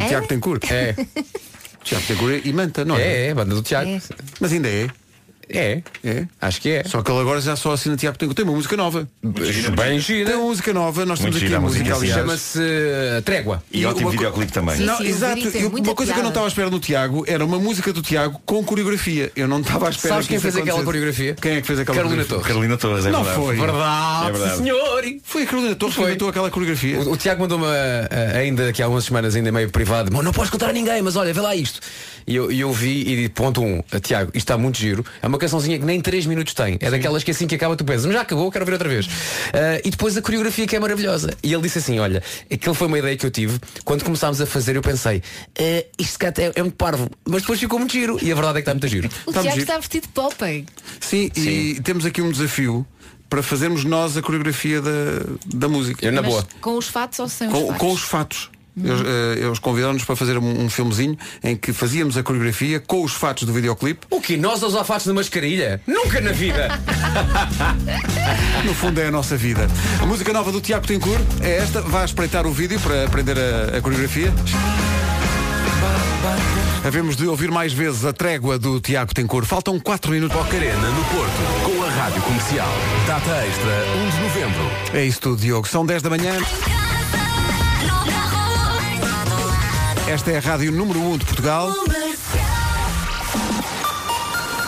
É? 0.00 0.08
Tiago 0.08 0.26
Tencourt. 0.26 0.64
É. 0.70 0.94
Tiago 1.82 2.06
Tencourt 2.06 2.44
e 2.44 2.52
manta, 2.52 2.84
não 2.84 2.96
é? 2.96 3.02
É, 3.02 3.26
é, 3.28 3.34
banda 3.34 3.54
do 3.54 3.62
Tiago. 3.62 3.90
É. 3.90 4.00
Mas 4.40 4.52
ainda 4.52 4.68
é. 4.68 4.88
É. 5.48 5.82
É. 6.04 6.26
Acho 6.40 6.60
que 6.60 6.70
é. 6.70 6.84
Só 6.84 7.02
que 7.02 7.10
ele 7.10 7.20
agora 7.20 7.40
já 7.40 7.56
só 7.56 7.72
assina 7.72 7.96
Tiago. 7.96 8.16
Tem 8.16 8.44
uma 8.44 8.52
música 8.54 8.76
nova. 8.76 9.08
Bem 9.22 9.98
gira. 9.98 10.26
Tem 10.30 10.36
uma 10.36 10.46
música 10.48 10.72
nova. 10.72 11.04
Nós 11.04 11.18
temos 11.18 11.34
Muito 11.36 11.46
aqui 11.46 11.54
a 11.54 11.60
música. 11.60 11.94
Chama-se 12.06 12.58
uh, 12.58 13.22
Trégua. 13.22 13.62
E 13.72 13.84
ótimo 13.84 14.06
uma 14.06 14.10
videoclipe 14.12 14.52
também. 14.52 14.76
Sim, 14.76 14.84
Não, 14.84 14.96
sim, 14.98 15.06
exato. 15.06 15.40
muita 15.70 15.88
uma 15.88 15.94
coisa 15.94 16.12
que 16.12 16.18
eu 16.18 16.22
não 16.22 16.30
estava 16.30 16.46
à 16.46 16.48
espera 16.48 16.70
no 16.70 16.80
Tiago 16.80 17.24
era 17.26 17.44
uma 17.44 17.58
música 17.58 17.92
do 17.92 18.02
Tiago 18.02 18.40
com 18.44 18.62
coreografia. 18.64 19.30
Eu 19.36 19.48
não 19.48 19.60
estava 19.60 19.86
à 19.86 19.90
espera 19.90 20.14
Sabes 20.14 20.26
que 20.26 20.34
quem 20.34 20.40
fez 20.40 20.56
aquela 20.56 20.82
coreografia? 20.82 21.34
Quem 21.40 21.52
é 21.56 21.60
que 21.60 21.66
fez 21.66 21.78
aquela 21.78 21.96
Carolina 21.96 22.24
coreografia? 22.24 22.36
Torres. 22.36 22.46
Carolina 22.46 22.76
Torres, 22.76 23.06
é 23.06 23.10
Não 23.10 23.24
verdade. 23.24 23.44
foi. 23.44 23.56
Verdade, 23.56 24.28
É 24.28 24.32
verdade. 24.32 24.56
senhor. 24.58 25.04
Foi 25.22 25.42
a 25.42 25.46
Carolina 25.46 25.74
Torres 25.74 25.96
que 25.96 26.02
inventou 26.02 26.28
aquela 26.28 26.50
coreografia. 26.50 27.00
O, 27.00 27.12
o 27.12 27.16
Tiago 27.16 27.40
mandou-me 27.42 27.64
uh, 27.64 28.36
ainda 28.38 28.68
aqui 28.68 28.82
há 28.82 28.86
algumas 28.86 29.04
semanas, 29.04 29.34
ainda 29.36 29.50
meio 29.52 29.70
privado, 29.70 30.10
"Mas 30.12 30.24
não 30.24 30.32
podes 30.32 30.50
contar 30.50 30.70
a 30.70 30.72
ninguém, 30.72 31.02
mas 31.02 31.16
olha, 31.16 31.32
vê 31.32 31.40
lá 31.40 31.54
isto. 31.54 31.80
E 32.26 32.36
eu, 32.36 32.50
e 32.50 32.60
eu 32.60 32.72
vi 32.72 33.00
e 33.02 33.16
disse, 33.16 33.28
ponto 33.30 33.62
um, 33.62 33.82
"Ah, 33.92 34.00
Tiago, 34.00 34.30
isto 34.30 34.38
está 34.38 34.56
muito 34.56 34.78
giro. 34.78 35.04
É 35.22 35.26
uma 35.26 35.36
cançãozinha 35.38 35.78
que 35.78 35.84
nem 35.84 36.00
3 36.00 36.26
minutos 36.26 36.54
tem. 36.54 36.78
É 36.80 36.90
daquelas 36.90 37.22
que 37.22 37.30
assim 37.30 37.46
que 37.46 37.54
acaba 37.54 37.76
tu 37.76 37.84
pensas, 37.84 38.06
mas 38.06 38.14
já 38.14 38.22
acabou, 38.22 38.50
quero 38.50 38.64
ver 38.64 38.72
outra 38.72 38.88
vez. 38.88 39.06
Uh, 39.06 39.10
e 39.84 39.90
depois 39.90 40.16
a 40.16 40.22
coreografia 40.22 40.66
que 40.66 40.74
é 40.74 40.80
maravilhosa. 40.80 41.34
E 41.42 41.52
ele 41.52 41.62
disse 41.62 41.78
assim, 41.78 41.98
olha, 41.98 42.22
aquilo 42.50 42.74
foi 42.74 42.86
uma 42.86 42.98
ideia 42.98 43.16
que 43.16 43.26
eu 43.26 43.30
tive. 43.30 43.58
Quando 43.84 44.04
começámos 44.04 44.40
a 44.40 44.46
fazer, 44.46 44.76
eu 44.76 44.82
pensei, 44.82 45.22
"Ah, 45.58 45.84
isto 45.98 46.18
cá 46.18 46.28
é, 46.38 46.52
é 46.54 46.62
muito 46.62 46.76
parvo, 46.76 47.10
mas 47.28 47.42
depois 47.42 47.60
ficou 47.60 47.78
muito 47.78 47.92
giro. 47.92 48.18
E 48.22 48.32
a 48.32 48.34
verdade 48.34 48.58
é 48.58 48.62
que 48.62 48.70
está 48.70 48.72
muito 48.74 48.88
giro. 48.88 49.08
O 49.26 49.30
Está 49.30 49.42
Tiago 49.42 49.56
giro. 49.56 49.60
está 49.62 49.78
vestido 49.78 50.02
de 50.04 50.08
Popeye. 50.08 50.66
Sim, 51.00 51.30
e 51.36 51.80
temos 51.82 52.06
aqui 52.06 52.22
um 52.22 52.30
desafio 52.30 52.86
para 53.28 53.42
fazermos 53.42 53.84
nós 53.84 54.16
a 54.16 54.22
coreografia 54.22 54.80
da, 54.80 54.90
da 55.46 55.68
música. 55.68 56.04
Eu 56.06 56.12
na 56.12 56.22
Mas 56.22 56.30
boa. 56.30 56.46
com 56.60 56.78
os 56.78 56.86
fatos 56.88 57.18
ou 57.18 57.28
sem 57.28 57.48
os 57.48 57.52
Com, 57.52 57.66
fatos? 57.66 57.78
com 57.78 57.92
os 57.92 58.00
fatos. 58.02 58.50
Eles, 58.76 59.00
eh, 59.00 59.44
eles 59.44 59.58
convidaram-nos 59.58 60.04
para 60.04 60.16
fazer 60.16 60.36
um, 60.38 60.64
um 60.64 60.68
filmezinho 60.68 61.16
em 61.42 61.56
que 61.56 61.72
fazíamos 61.72 62.16
a 62.16 62.22
coreografia 62.22 62.80
com 62.80 63.04
os 63.04 63.12
fatos 63.12 63.44
do 63.44 63.52
videoclipe. 63.52 64.06
O 64.10 64.20
que? 64.20 64.36
Nós 64.36 64.62
aos 64.62 64.74
fatos 64.86 65.06
de 65.06 65.12
mascarilha? 65.12 65.80
Nunca 65.86 66.20
na 66.20 66.32
vida! 66.32 66.68
No 68.64 68.72
fundo 68.72 68.98
é 68.98 69.08
a 69.08 69.10
nossa 69.10 69.36
vida. 69.36 69.68
A 70.00 70.06
música 70.06 70.32
nova 70.32 70.50
do 70.50 70.58
Tiago 70.58 70.86
Tencourt 70.86 71.22
é 71.42 71.58
esta. 71.58 71.82
Vá 71.82 72.02
espreitar 72.04 72.46
o 72.46 72.50
vídeo 72.50 72.80
para 72.80 73.04
aprender 73.04 73.36
a, 73.38 73.76
a 73.76 73.82
coreografia. 73.82 74.32
Havemos 76.82 77.16
de 77.16 77.26
ouvir 77.26 77.50
mais 77.50 77.72
vezes 77.72 78.04
a 78.04 78.12
trégua 78.12 78.58
do 78.58 78.80
Tiago 78.80 79.14
Tencourt. 79.14 79.46
Faltam 79.46 79.78
4 79.78 80.12
minutos. 80.12 80.36
Arena 80.54 80.88
no 80.90 81.04
Porto, 81.04 81.62
com 81.64 81.82
a 81.82 81.90
Rádio 81.90 82.22
Comercial. 82.22 82.68
Data 83.06 83.44
extra, 83.46 83.84
1 84.06 84.10
de 84.10 84.20
novembro. 84.20 84.70
É 84.94 85.04
isso 85.04 85.20
tudo, 85.20 85.36
Diogo. 85.40 85.68
São 85.68 85.84
10 85.84 86.02
da 86.02 86.10
manhã. 86.10 86.38
Esta 90.06 90.32
é 90.32 90.36
a 90.36 90.40
rádio 90.40 90.70
número 90.70 91.00
1 91.00 91.18
de 91.18 91.24
Portugal. 91.24 91.72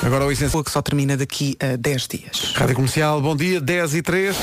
Agora 0.03 0.25
o 0.25 0.33
essencial. 0.33 0.65
que 0.65 0.71
só 0.71 0.81
termina 0.81 1.15
daqui 1.15 1.57
a 1.61 1.77
10 1.77 2.09
dias. 2.09 2.55
Rádio 2.57 2.75
Comercial, 2.75 3.21
bom 3.21 3.37
dia, 3.37 3.61
10 3.61 3.97
e 3.97 4.03
3. 4.03 4.35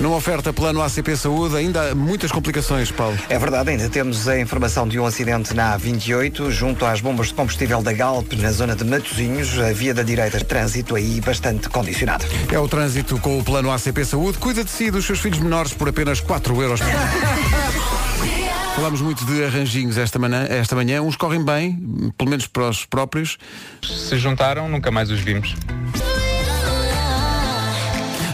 Numa 0.00 0.16
oferta 0.16 0.52
plano 0.52 0.82
ACP 0.82 1.16
Saúde, 1.16 1.56
ainda 1.56 1.90
há 1.90 1.94
muitas 1.94 2.32
complicações, 2.32 2.90
Paulo. 2.90 3.16
É 3.28 3.38
verdade, 3.38 3.70
ainda 3.70 3.88
temos 3.88 4.26
a 4.26 4.40
informação 4.40 4.88
de 4.88 4.98
um 4.98 5.06
acidente 5.06 5.54
na 5.54 5.78
A28, 5.78 6.50
junto 6.50 6.84
às 6.84 7.00
bombas 7.00 7.28
de 7.28 7.34
combustível 7.34 7.82
da 7.82 7.92
Galp, 7.92 8.32
na 8.32 8.50
zona 8.50 8.74
de 8.74 8.84
Matosinhos, 8.84 9.56
a 9.60 9.72
via 9.72 9.94
da 9.94 10.02
direita, 10.02 10.42
trânsito 10.44 10.96
aí 10.96 11.20
bastante 11.20 11.68
condicionado. 11.68 12.24
É 12.50 12.58
o 12.58 12.66
trânsito 12.66 13.18
com 13.18 13.38
o 13.38 13.44
plano 13.44 13.70
ACP 13.70 14.04
Saúde. 14.04 14.38
Cuida 14.38 14.64
de 14.64 14.70
si 14.70 14.84
e 14.84 14.90
dos 14.90 15.04
seus 15.04 15.20
filhos 15.20 15.38
menores 15.38 15.74
por 15.74 15.88
apenas 15.88 16.18
4 16.18 16.60
euros. 16.60 16.80
Falamos 18.80 19.02
muito 19.02 19.26
de 19.26 19.44
arranjinhos 19.44 19.98
esta 19.98 20.18
manhã, 20.18 20.46
esta 20.48 20.74
manhã. 20.74 21.02
Uns 21.02 21.14
correm 21.14 21.44
bem, 21.44 22.12
pelo 22.16 22.30
menos 22.30 22.46
para 22.46 22.66
os 22.70 22.86
próprios. 22.86 23.36
Se 23.84 24.16
juntaram, 24.18 24.70
nunca 24.70 24.90
mais 24.90 25.10
os 25.10 25.20
vimos. 25.20 25.54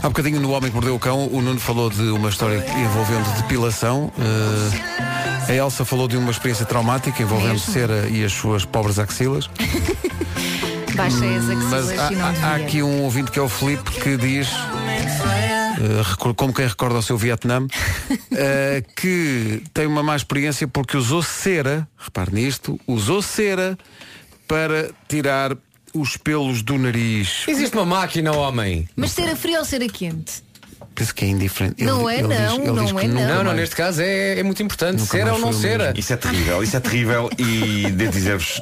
Há 0.00 0.08
bocadinho 0.08 0.38
no 0.40 0.52
Homem 0.52 0.70
que 0.70 0.74
Mordeu 0.76 0.94
o 0.94 1.00
Cão, 1.00 1.26
o 1.32 1.42
Nuno 1.42 1.58
falou 1.58 1.90
de 1.90 2.00
uma 2.10 2.28
história 2.28 2.64
envolvendo 2.80 3.28
depilação. 3.42 4.12
Eh, 5.48 5.50
a 5.50 5.52
Elsa 5.56 5.84
falou 5.84 6.06
de 6.06 6.16
uma 6.16 6.30
experiência 6.30 6.64
traumática 6.64 7.20
envolvendo 7.20 7.54
Mesmo? 7.54 7.72
cera 7.72 8.06
e 8.08 8.24
as 8.24 8.30
suas 8.32 8.64
pobres 8.64 9.00
axilas. 9.00 9.50
Baixei 10.94 11.36
as 11.38 11.44
Mas 11.46 11.72
axilas 11.90 11.98
há, 11.98 12.12
e 12.12 12.14
não 12.16 12.24
há- 12.24 12.52
há 12.52 12.54
aqui 12.54 12.84
um 12.84 13.02
ouvinte 13.02 13.32
que 13.32 13.38
é 13.40 13.42
o 13.42 13.48
Filipe 13.48 13.90
que 13.90 14.16
diz, 14.16 14.48
recor- 16.08 16.34
como 16.34 16.52
quem 16.54 16.66
recorda 16.66 16.98
o 16.98 17.02
seu 17.02 17.16
Vietnã, 17.18 17.66
eh, 18.32 18.82
que 18.96 19.62
tem 19.74 19.86
uma 19.86 20.02
má 20.02 20.16
experiência 20.16 20.66
porque 20.68 20.96
usou 20.96 21.22
cera, 21.22 21.86
repare 21.98 22.32
nisto, 22.32 22.78
usou 22.86 23.20
cera 23.22 23.78
para 24.48 24.90
tirar 25.08 25.56
os 25.94 26.16
pelos 26.16 26.62
do 26.62 26.76
nariz. 26.78 27.44
Existe 27.48 27.74
uma 27.76 27.86
máquina, 27.86 28.32
homem. 28.32 28.88
Mas 28.96 29.12
cera 29.12 29.34
fria 29.34 29.58
ou 29.58 29.64
cera 29.64 29.86
quente? 29.88 30.44
Penso 30.94 31.14
que 31.14 31.24
é 31.24 31.28
indiferente. 31.28 31.84
Não 31.84 32.08
é, 32.08 32.16
diz- 32.18 32.28
não, 32.28 32.74
diz 32.84 32.92
não 32.92 32.98
que 33.00 33.04
é, 33.04 33.08
não. 33.08 33.28
Não, 33.28 33.44
não, 33.44 33.52
neste 33.54 33.74
caso 33.76 34.00
é, 34.02 34.38
é 34.38 34.42
muito 34.42 34.62
importante. 34.62 34.98
Nunca 35.00 35.10
Cera 35.10 35.32
ou 35.34 35.38
não 35.38 35.52
cera? 35.52 35.92
Isso 35.96 36.12
é 36.12 36.16
terrível, 36.16 36.62
isso 36.62 36.76
é 36.76 36.80
terrível 36.80 37.30
e 37.38 37.90
devo 37.90 38.12
dizer-vos, 38.12 38.60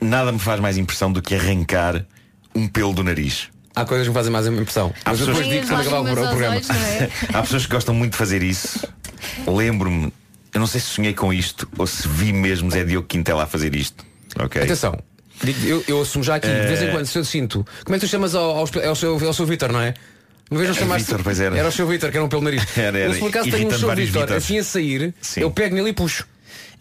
nada 0.00 0.32
me 0.32 0.38
faz 0.38 0.60
mais 0.60 0.78
impressão 0.78 1.12
do 1.12 1.20
que 1.20 1.34
arrancar 1.34 2.04
um 2.54 2.66
pelo 2.68 2.92
do 2.94 3.02
nariz. 3.04 3.48
Há 3.74 3.84
coisas 3.84 4.06
que 4.06 4.10
me 4.10 4.14
fazem 4.14 4.30
mais 4.32 4.46
impressão. 4.46 4.92
Mas 5.04 5.18
pessoas 5.18 5.36
depois 5.36 5.46
que- 5.46 5.52
digo 5.60 5.66
quando 5.66 5.80
acabar 5.80 6.00
o, 6.00 6.28
programa. 6.28 6.60
Há 7.34 7.42
pessoas 7.42 7.66
que 7.66 7.72
gostam 7.72 7.94
muito 7.94 8.12
de 8.12 8.18
fazer 8.18 8.42
isso. 8.42 8.86
Lembro-me, 9.46 10.12
eu 10.52 10.60
não 10.60 10.66
sei 10.66 10.80
se 10.80 10.86
sonhei 10.88 11.12
com 11.14 11.32
isto 11.32 11.68
ou 11.76 11.86
se 11.86 12.06
vi 12.06 12.32
mesmo 12.32 12.70
Zé 12.70 12.84
Diogo 12.84 13.06
Quintela 13.08 13.44
a 13.44 13.46
fazer 13.46 13.74
isto. 13.74 14.04
Ok. 14.38 14.62
Atenção, 14.62 14.96
eu, 15.64 15.84
eu 15.88 16.02
assumo 16.02 16.22
já 16.24 16.36
aqui, 16.36 16.46
de 16.46 16.66
vez 16.66 16.82
em 16.82 16.86
Eh. 16.86 16.90
quando, 16.92 17.06
se 17.06 17.18
eu 17.18 17.24
sinto. 17.24 17.66
Como 17.84 17.96
é 17.96 17.98
que 17.98 18.06
tu 18.06 18.10
chamas 18.10 18.34
ao, 18.34 18.44
ao, 18.58 18.58
ao 18.88 18.94
seu, 18.96 19.26
ao 19.26 19.32
seu 19.32 19.46
Vitor, 19.46 19.72
não 19.72 19.80
é? 19.80 19.94
Uma 20.50 20.60
vez 20.60 20.70
não 20.70 20.76
É, 20.76 20.78
chamaste. 20.80 21.06
Vítor, 21.06 21.24
pois 21.24 21.40
era. 21.40 21.68
o 21.68 21.72
seu 21.72 21.86
Vitor, 21.86 22.10
que 22.10 22.16
era 22.16 22.24
um 22.24 22.28
pelo 22.28 22.42
nariz. 22.42 22.62
Era, 22.76 22.98
era. 22.98 23.08
Eu, 23.10 23.14
se 23.14 23.18
por 23.18 23.28
acaso 23.30 23.50
tenho 23.50 23.66
um 23.68 23.78
seu 23.78 23.94
Vitor 23.94 24.32
assim 24.32 24.58
a 24.58 24.64
sair, 24.64 25.14
Sim. 25.20 25.40
eu 25.40 25.50
pego 25.50 25.74
nele 25.74 25.88
e 25.90 25.92
puxo. 25.92 26.26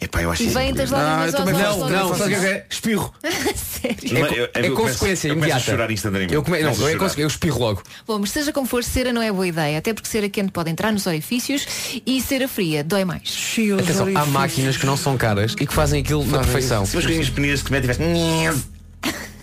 Epá, 0.02 0.22
eu 0.22 0.32
acho 0.32 0.44
E 0.44 0.48
vem 0.48 0.74
das 0.74 0.92
incrível. 0.92 0.98
lágrimas. 0.98 1.34
Não, 1.62 1.78
logo. 1.80 1.90
não, 1.90 2.16
sabe 2.16 2.36
o 2.36 2.40
que 2.40 2.46
é? 2.46 2.66
Espirro. 2.70 3.14
Sério. 3.56 3.98
É, 4.04 4.14
Não, 4.14 4.28
eu- 4.28 4.36
eu 4.36 4.44
é 4.46 4.50
começo- 4.52 4.76
consequência 4.76 5.28
eu 5.28 5.34
começo 5.36 5.54
a 5.54 5.58
imediata. 5.58 5.60
chorar 5.64 5.92
instantaneamente. 5.92 6.34
Eu, 6.34 6.44
come, 6.44 6.58
não, 6.58 6.64
Começo 6.76 6.82
eu, 7.18 7.22
é 7.22 7.24
eu 7.24 7.28
espirro 7.28 7.60
logo. 7.60 7.84
Bom, 8.08 8.20
mas 8.20 8.32
seja 8.32 8.52
como 8.52 8.68
for, 8.68 8.84
cera 8.84 9.14
não 9.14 9.22
é 9.22 9.32
boa 9.32 9.48
ideia, 9.48 9.78
até 9.78 9.94
porque 9.94 10.10
cera 10.10 10.28
quente 10.30 10.52
pode 10.52 10.70
entrar 10.70 10.92
nos 10.92 11.06
orifícios 11.08 11.66
e 12.06 12.22
cera 12.22 12.48
fria 12.48 12.84
dói 12.84 13.06
mais. 13.06 13.56
Atenção, 13.80 14.08
há 14.16 14.26
máquinas 14.26 14.76
que 14.78 14.86
não 14.86 14.98
são 14.98 15.18
caras 15.18 15.54
e 15.60 15.66
que 15.66 15.74
fazem 15.74 16.02
aquilo 16.02 16.26
na 16.26 16.40
perfeição. 16.40 16.86
Se 16.86 16.96
umas 16.96 17.06
coisinhas 17.06 17.30
pequeninas 17.30 17.60
que 17.62 17.66
te 17.68 17.72
metem 17.72 17.90
e 17.92 17.94
faz. 17.94 18.68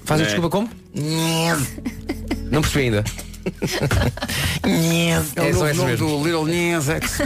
Fazem 0.05 0.24
É. 0.26 0.28
desculpa 0.28 0.51
como? 0.51 0.70
Não 2.51 2.61
percebi 2.61 2.85
ainda. 2.85 3.05
É 4.62 5.41
o 5.41 5.45
É 5.45 5.53
só 5.53 5.59
novo 5.61 5.68
esse 5.70 5.78
nome 5.78 5.97
do 5.97 6.24
Little 6.24 6.47
Nyenzex. 6.47 7.18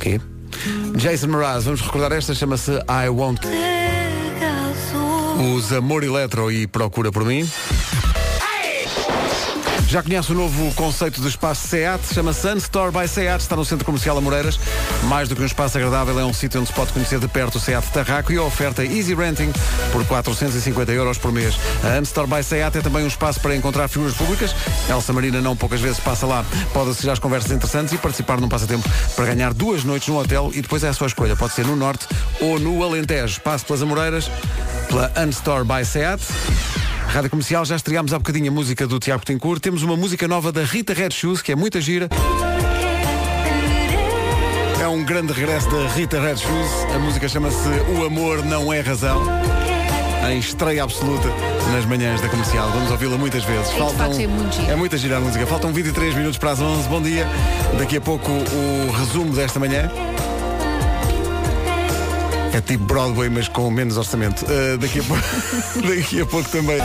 Quê? 0.00 0.18
Jason 0.96 1.28
Mraz, 1.28 1.64
vamos 1.64 1.80
recordar 1.82 2.12
esta, 2.12 2.34
chama-se 2.34 2.72
I 2.72 3.08
Won't. 3.08 3.42
Usa 5.54 5.78
Amor 5.78 6.02
Eletro 6.02 6.50
e 6.50 6.66
procura 6.66 7.12
por 7.12 7.24
mim. 7.24 7.48
Já 9.90 10.04
conhece 10.04 10.30
o 10.30 10.36
novo 10.36 10.72
conceito 10.76 11.20
de 11.20 11.26
espaço 11.26 11.66
SEAT, 11.66 12.14
chama-se 12.14 12.46
Unstore 12.46 12.92
by 12.92 13.08
SEAT, 13.08 13.40
está 13.40 13.56
no 13.56 13.64
Centro 13.64 13.84
Comercial 13.84 14.16
Amoreiras. 14.16 14.56
Mais 15.08 15.28
do 15.28 15.34
que 15.34 15.42
um 15.42 15.46
espaço 15.46 15.78
agradável, 15.78 16.16
é 16.20 16.24
um 16.24 16.32
sítio 16.32 16.60
onde 16.60 16.68
se 16.68 16.74
pode 16.76 16.92
conhecer 16.92 17.18
de 17.18 17.26
perto 17.26 17.56
o 17.56 17.60
SEAT 17.60 17.84
Tarraco 17.88 18.32
e 18.32 18.36
a 18.36 18.42
oferta 18.44 18.84
Easy 18.84 19.16
Renting 19.16 19.50
por 19.90 20.06
450 20.06 20.92
euros 20.92 21.18
por 21.18 21.32
mês. 21.32 21.58
A 21.82 21.98
Unstore 21.98 22.28
by 22.28 22.40
SEAT 22.40 22.78
é 22.78 22.82
também 22.82 23.02
um 23.02 23.08
espaço 23.08 23.40
para 23.40 23.56
encontrar 23.56 23.88
figuras 23.88 24.14
públicas. 24.14 24.54
Elsa 24.88 25.12
Marina 25.12 25.40
não 25.40 25.56
poucas 25.56 25.80
vezes 25.80 25.98
passa 25.98 26.24
lá. 26.24 26.44
Pode 26.72 26.90
assistir 26.90 27.10
às 27.10 27.18
conversas 27.18 27.50
interessantes 27.50 27.92
e 27.92 27.98
participar 27.98 28.40
num 28.40 28.48
passatempo 28.48 28.88
para 29.16 29.26
ganhar 29.26 29.52
duas 29.52 29.82
noites 29.82 30.06
num 30.06 30.18
hotel 30.18 30.52
e 30.54 30.62
depois 30.62 30.84
é 30.84 30.88
a 30.88 30.92
sua 30.92 31.08
escolha. 31.08 31.34
Pode 31.34 31.52
ser 31.52 31.66
no 31.66 31.74
Norte 31.74 32.06
ou 32.40 32.60
no 32.60 32.84
Alentejo. 32.84 33.40
Passe 33.40 33.64
pelas 33.64 33.82
Amoreiras, 33.82 34.30
pela 34.88 35.12
Unstore 35.18 35.64
by 35.64 35.84
SEAT. 35.84 36.22
Rádio 37.10 37.28
Comercial, 37.28 37.64
já 37.64 37.74
estreámos 37.74 38.12
há 38.12 38.18
bocadinho 38.18 38.52
a 38.52 38.54
música 38.54 38.86
do 38.86 39.00
Tiago 39.00 39.24
Tencourt. 39.24 39.60
Temos 39.60 39.82
uma 39.82 39.96
música 39.96 40.28
nova 40.28 40.52
da 40.52 40.62
Rita 40.62 40.94
Red 40.94 41.10
Shoes, 41.10 41.42
que 41.42 41.50
é 41.50 41.56
muita 41.56 41.80
gira. 41.80 42.08
É 44.80 44.86
um 44.86 45.04
grande 45.04 45.32
regresso 45.32 45.68
da 45.68 45.88
Rita 45.88 46.20
Red 46.20 46.36
Shoes. 46.36 46.94
A 46.94 47.00
música 47.00 47.28
chama-se 47.28 47.68
O 47.98 48.06
Amor 48.06 48.44
Não 48.44 48.72
É 48.72 48.80
Razão. 48.80 49.24
Em 50.30 50.38
estreia 50.38 50.84
absoluta 50.84 51.28
nas 51.72 51.84
manhãs 51.84 52.20
da 52.20 52.28
comercial. 52.28 52.70
Vamos 52.70 52.92
ouvi-la 52.92 53.18
muitas 53.18 53.42
vezes. 53.42 53.72
É, 53.72 53.78
facto, 53.96 54.20
é 54.20 54.26
muito 54.28 54.54
gira. 54.54 54.72
é 54.72 54.76
muita 54.76 54.96
gira 54.96 55.16
a 55.16 55.20
música. 55.20 55.44
Faltam 55.48 55.72
23 55.72 56.14
minutos 56.14 56.38
para 56.38 56.52
as 56.52 56.60
11. 56.60 56.88
Bom 56.88 57.02
dia. 57.02 57.26
Daqui 57.76 57.96
a 57.96 58.00
pouco 58.00 58.30
o 58.30 58.90
resumo 58.92 59.34
desta 59.34 59.58
manhã. 59.58 59.90
É 62.52 62.60
tipo 62.60 62.84
Broadway, 62.84 63.28
mas 63.28 63.48
com 63.48 63.70
menos 63.70 63.96
orçamento. 63.96 64.44
Uh, 64.44 64.76
daqui, 64.78 65.00
a 65.00 65.02
pouco, 65.04 65.22
daqui 65.88 66.20
a 66.20 66.26
pouco 66.26 66.48
também. 66.50 66.78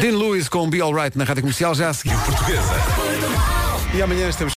Dean 0.00 0.16
Lewis 0.16 0.48
com 0.48 0.68
Be 0.70 0.80
Alright 0.80 1.16
na 1.18 1.24
rádio 1.24 1.42
comercial, 1.42 1.74
já 1.74 1.88
a 1.88 1.94
seguir. 1.94 2.16
Portuguesa. 2.18 2.74
E 3.92 4.00
amanhã 4.00 4.28
estamos. 4.28 4.48